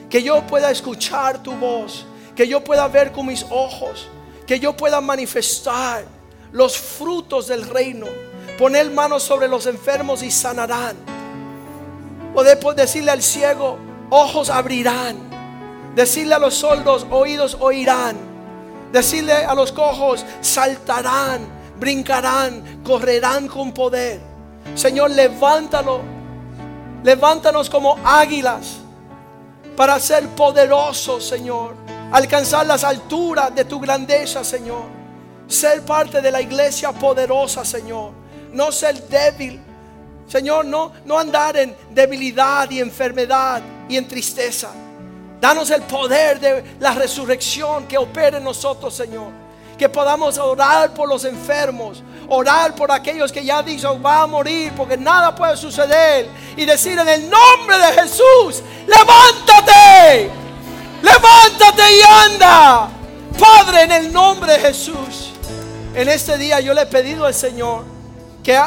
que 0.09 0.21
yo 0.21 0.45
pueda 0.45 0.71
escuchar 0.71 1.41
tu 1.41 1.53
voz, 1.53 2.05
que 2.35 2.47
yo 2.47 2.63
pueda 2.63 2.87
ver 2.87 3.11
con 3.11 3.27
mis 3.27 3.45
ojos, 3.49 4.07
que 4.45 4.59
yo 4.59 4.75
pueda 4.75 5.01
manifestar 5.01 6.05
los 6.51 6.77
frutos 6.77 7.47
del 7.47 7.67
reino, 7.67 8.07
poner 8.57 8.89
manos 8.91 9.23
sobre 9.23 9.47
los 9.47 9.65
enfermos 9.65 10.21
y 10.23 10.31
sanarán. 10.31 10.95
Poder 12.33 12.59
decirle 12.75 13.11
al 13.11 13.23
ciego, 13.23 13.77
ojos 14.09 14.49
abrirán. 14.49 15.17
Decirle 15.95 16.35
a 16.35 16.39
los 16.39 16.55
sordos, 16.55 17.07
oídos 17.09 17.57
oirán. 17.59 18.17
Decirle 18.91 19.33
a 19.33 19.55
los 19.55 19.71
cojos, 19.71 20.25
saltarán, 20.41 21.47
brincarán, 21.79 22.81
correrán 22.83 23.47
con 23.47 23.73
poder. 23.73 24.19
Señor, 24.75 25.11
levántalo. 25.11 26.01
Levántanos 27.03 27.69
como 27.69 27.97
águilas 28.03 28.79
para 29.75 29.99
ser 29.99 30.27
poderoso, 30.29 31.19
Señor. 31.19 31.75
Alcanzar 32.11 32.65
las 32.65 32.83
alturas 32.83 33.53
de 33.53 33.65
tu 33.65 33.79
grandeza, 33.79 34.43
Señor. 34.43 34.85
Ser 35.47 35.81
parte 35.83 36.21
de 36.21 36.31
la 36.31 36.41
iglesia 36.41 36.91
poderosa, 36.91 37.63
Señor. 37.65 38.11
No 38.51 38.71
ser 38.71 39.07
débil. 39.07 39.61
Señor, 40.27 40.65
no, 40.65 40.91
no 41.05 41.19
andar 41.19 41.57
en 41.57 41.75
debilidad 41.91 42.69
y 42.71 42.79
enfermedad 42.79 43.61
y 43.87 43.97
en 43.97 44.07
tristeza. 44.07 44.71
Danos 45.39 45.69
el 45.69 45.83
poder 45.83 46.39
de 46.39 46.63
la 46.79 46.93
resurrección 46.93 47.87
que 47.87 47.97
opere 47.97 48.37
en 48.37 48.43
nosotros, 48.43 48.93
Señor 48.93 49.44
que 49.77 49.89
podamos 49.89 50.37
orar 50.37 50.93
por 50.93 51.07
los 51.09 51.25
enfermos, 51.25 52.01
orar 52.29 52.75
por 52.75 52.91
aquellos 52.91 53.31
que 53.31 53.43
ya 53.43 53.61
dicen 53.61 54.03
va 54.03 54.21
a 54.21 54.27
morir 54.27 54.71
porque 54.75 54.97
nada 54.97 55.35
puede 55.35 55.57
suceder 55.57 56.27
y 56.55 56.65
decir 56.65 56.97
en 56.97 57.07
el 57.07 57.29
nombre 57.29 57.77
de 57.77 58.01
Jesús, 58.01 58.63
levántate, 58.87 60.29
levántate 61.01 61.83
y 61.97 62.01
anda. 62.31 62.89
Padre, 63.37 63.83
en 63.83 63.91
el 63.91 64.13
nombre 64.13 64.53
de 64.53 64.59
Jesús, 64.59 65.33
en 65.93 66.07
este 66.07 66.37
día 66.37 66.59
yo 66.61 66.73
le 66.73 66.83
he 66.83 66.85
pedido 66.85 67.25
al 67.25 67.33
Señor 67.33 67.83
que 68.43 68.59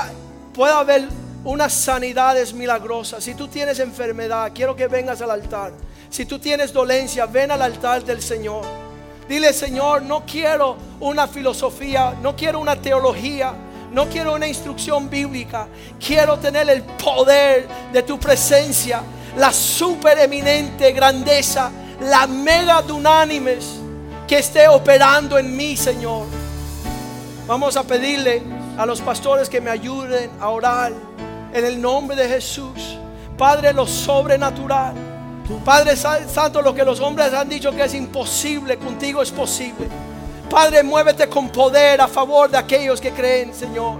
pueda 0.53 0.79
haber 0.79 1.09
unas 1.45 1.73
sanidades 1.73 2.53
milagrosas. 2.53 3.25
Si 3.25 3.35
tú 3.35 3.49
tienes 3.49 3.79
enfermedad, 3.79 4.53
quiero 4.55 4.77
que 4.77 4.87
vengas 4.89 5.23
al 5.23 5.31
altar. 5.31 5.73
Si 6.11 6.27
tú 6.27 6.39
tienes 6.39 6.73
dolencia, 6.73 7.27
ven 7.27 7.51
al 7.51 7.63
altar 7.63 8.05
del 8.05 8.21
Señor. 8.21 8.88
Dile, 9.29 9.53
Señor, 9.53 10.03
no 10.03 10.25
quiero 10.25 10.77
una 11.01 11.29
filosofía, 11.29 12.17
no 12.23 12.35
quiero 12.35 12.61
una 12.61 12.77
teología, 12.77 13.53
no 13.93 14.07
quiero 14.09 14.35
una 14.35 14.47
instrucción 14.47 15.11
bíblica. 15.11 15.69
Quiero 16.05 16.39
tener 16.39 16.69
el 16.71 16.83
poder 16.83 17.69
de 17.93 18.03
tu 18.03 18.19
presencia, 18.19 19.03
la 19.37 19.53
supereminente 19.53 20.93
grandeza, 20.93 21.71
la 22.01 22.27
mega 22.27 22.81
dunánimes 22.81 23.67
que 24.27 24.39
esté 24.39 24.67
operando 24.67 25.37
en 25.37 25.55
mí, 25.55 25.77
Señor. 25.77 26.27
Vamos 27.47 27.77
a 27.77 27.83
pedirle 27.83 28.43
a 28.79 28.87
los 28.87 29.03
pastores 29.03 29.51
que 29.51 29.61
me 29.61 29.71
ayuden 29.71 30.31
a 30.41 30.49
orar 30.49 30.93
en 31.53 31.65
el 31.67 31.81
nombre 31.81 32.17
de 32.17 32.29
Jesús. 32.29 32.99
Padre, 33.37 33.75
lo 33.75 33.87
sobrenatural 33.87 35.08
Padre 35.65 35.97
Santo, 35.97 36.61
lo 36.61 36.75
que 36.75 36.85
los 36.85 37.01
hombres 37.01 37.33
han 37.33 37.49
dicho 37.49 37.71
que 37.73 37.85
es 37.85 37.95
imposible, 37.95 38.77
contigo 38.77 39.23
es 39.23 39.31
posible. 39.31 39.89
Padre, 40.51 40.83
muévete 40.83 41.29
con 41.29 41.49
poder 41.49 42.01
a 42.01 42.09
favor 42.09 42.51
de 42.51 42.59
aquellos 42.59 43.01
que 43.01 43.13
creen, 43.13 43.55
Señor. 43.55 43.97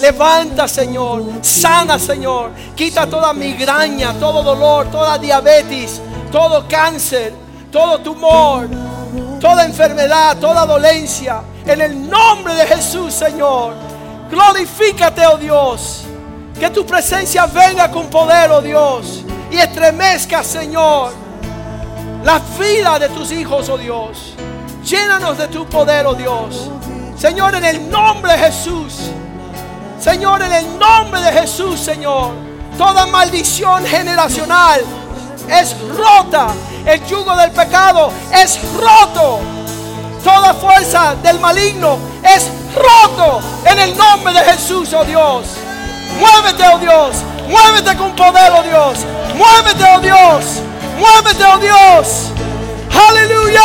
Levanta, 0.00 0.66
Señor. 0.66 1.22
Sana, 1.42 1.98
Señor. 1.98 2.50
Quita 2.74 3.06
toda 3.06 3.32
migraña, 3.34 4.14
todo 4.14 4.42
dolor, 4.42 4.90
toda 4.90 5.18
diabetes, 5.18 6.00
todo 6.32 6.66
cáncer, 6.66 7.32
todo 7.70 7.98
tumor, 7.98 8.68
toda 9.38 9.64
enfermedad, 9.64 10.38
toda 10.38 10.64
dolencia. 10.64 11.42
En 11.66 11.80
el 11.80 12.08
nombre 12.08 12.54
de 12.54 12.66
Jesús, 12.66 13.12
Señor. 13.12 13.74
Glorifícate, 14.30 15.26
oh 15.26 15.36
Dios. 15.36 16.04
Que 16.58 16.70
tu 16.70 16.86
presencia 16.86 17.44
venga 17.46 17.90
con 17.90 18.06
poder, 18.08 18.50
oh 18.50 18.62
Dios 18.62 19.25
y 19.56 19.58
estremezca, 19.58 20.44
Señor, 20.44 21.12
la 22.22 22.40
vida 22.60 22.98
de 22.98 23.08
tus 23.08 23.32
hijos, 23.32 23.68
oh 23.70 23.78
Dios. 23.78 24.34
Llénanos 24.84 25.38
de 25.38 25.48
tu 25.48 25.66
poder, 25.66 26.06
oh 26.06 26.14
Dios. 26.14 26.70
Señor, 27.18 27.54
en 27.54 27.64
el 27.64 27.90
nombre 27.90 28.32
de 28.32 28.38
Jesús. 28.38 29.10
Señor, 29.98 30.42
en 30.42 30.52
el 30.52 30.78
nombre 30.78 31.22
de 31.22 31.32
Jesús, 31.32 31.80
Señor. 31.80 32.32
Toda 32.76 33.06
maldición 33.06 33.86
generacional 33.86 34.82
es 35.48 35.74
rota. 35.88 36.48
El 36.84 37.02
yugo 37.06 37.34
del 37.34 37.50
pecado 37.52 38.12
es 38.32 38.60
roto. 38.74 39.40
Toda 40.22 40.52
fuerza 40.52 41.14
del 41.22 41.40
maligno 41.40 41.96
es 42.22 42.50
roto. 42.74 43.40
En 43.64 43.78
el 43.78 43.96
nombre 43.96 44.34
de 44.34 44.40
Jesús, 44.40 44.92
oh 44.92 45.04
Dios. 45.04 45.46
Muévete, 46.20 46.64
oh 46.74 46.78
Dios. 46.78 47.16
Muévete 47.48 47.96
con 47.96 48.14
poder, 48.16 48.52
oh 48.52 48.62
Dios. 48.62 48.98
Muévete, 49.34 49.84
oh 49.94 50.00
Dios. 50.00 50.44
Muévete, 50.98 51.44
oh 51.44 51.58
Dios. 51.58 52.32
Aleluya. 53.08 53.60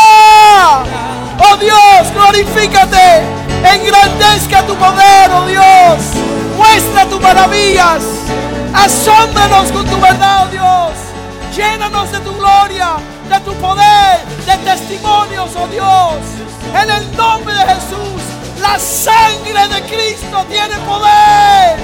Oh 1.39 1.57
Dios, 1.57 2.13
glorifícate. 2.13 3.23
Engrandezca 3.63 4.63
tu 4.65 4.75
poder, 4.75 5.31
oh 5.33 5.45
Dios. 5.45 5.97
Muestra 6.57 7.05
tus 7.05 7.21
maravillas. 7.21 8.03
Asómbranos 8.73 9.71
con 9.71 9.85
tu 9.85 9.99
verdad, 9.99 10.45
oh 10.45 10.51
Dios. 10.51 10.91
Llénanos 11.55 12.11
de 12.11 12.19
tu 12.19 12.33
gloria, 12.35 12.95
de 13.29 13.39
tu 13.41 13.53
poder, 13.55 14.19
de 14.45 14.57
testimonios, 14.63 15.49
oh 15.55 15.67
Dios. 15.67 16.15
En 16.81 16.89
el 16.89 17.17
nombre 17.17 17.53
de 17.53 17.61
Jesús, 17.61 18.21
la 18.61 18.79
sangre 18.79 19.67
de 19.67 19.81
Cristo 19.83 20.45
tiene 20.49 20.75
poder. 20.87 21.77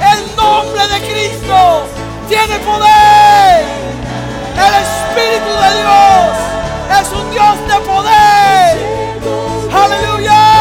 El 0.00 0.36
nombre 0.36 0.86
de 0.88 1.00
Cristo 1.00 1.86
tiene 2.28 2.58
poder. 2.60 3.64
El 4.54 4.74
Espíritu 4.82 5.50
de 5.50 5.70
Dios 5.80 6.36
es 7.00 7.08
un 7.12 7.30
Dios 7.30 7.56
de 7.68 7.80
poder. 7.86 8.78
Aleluya. 9.72 10.57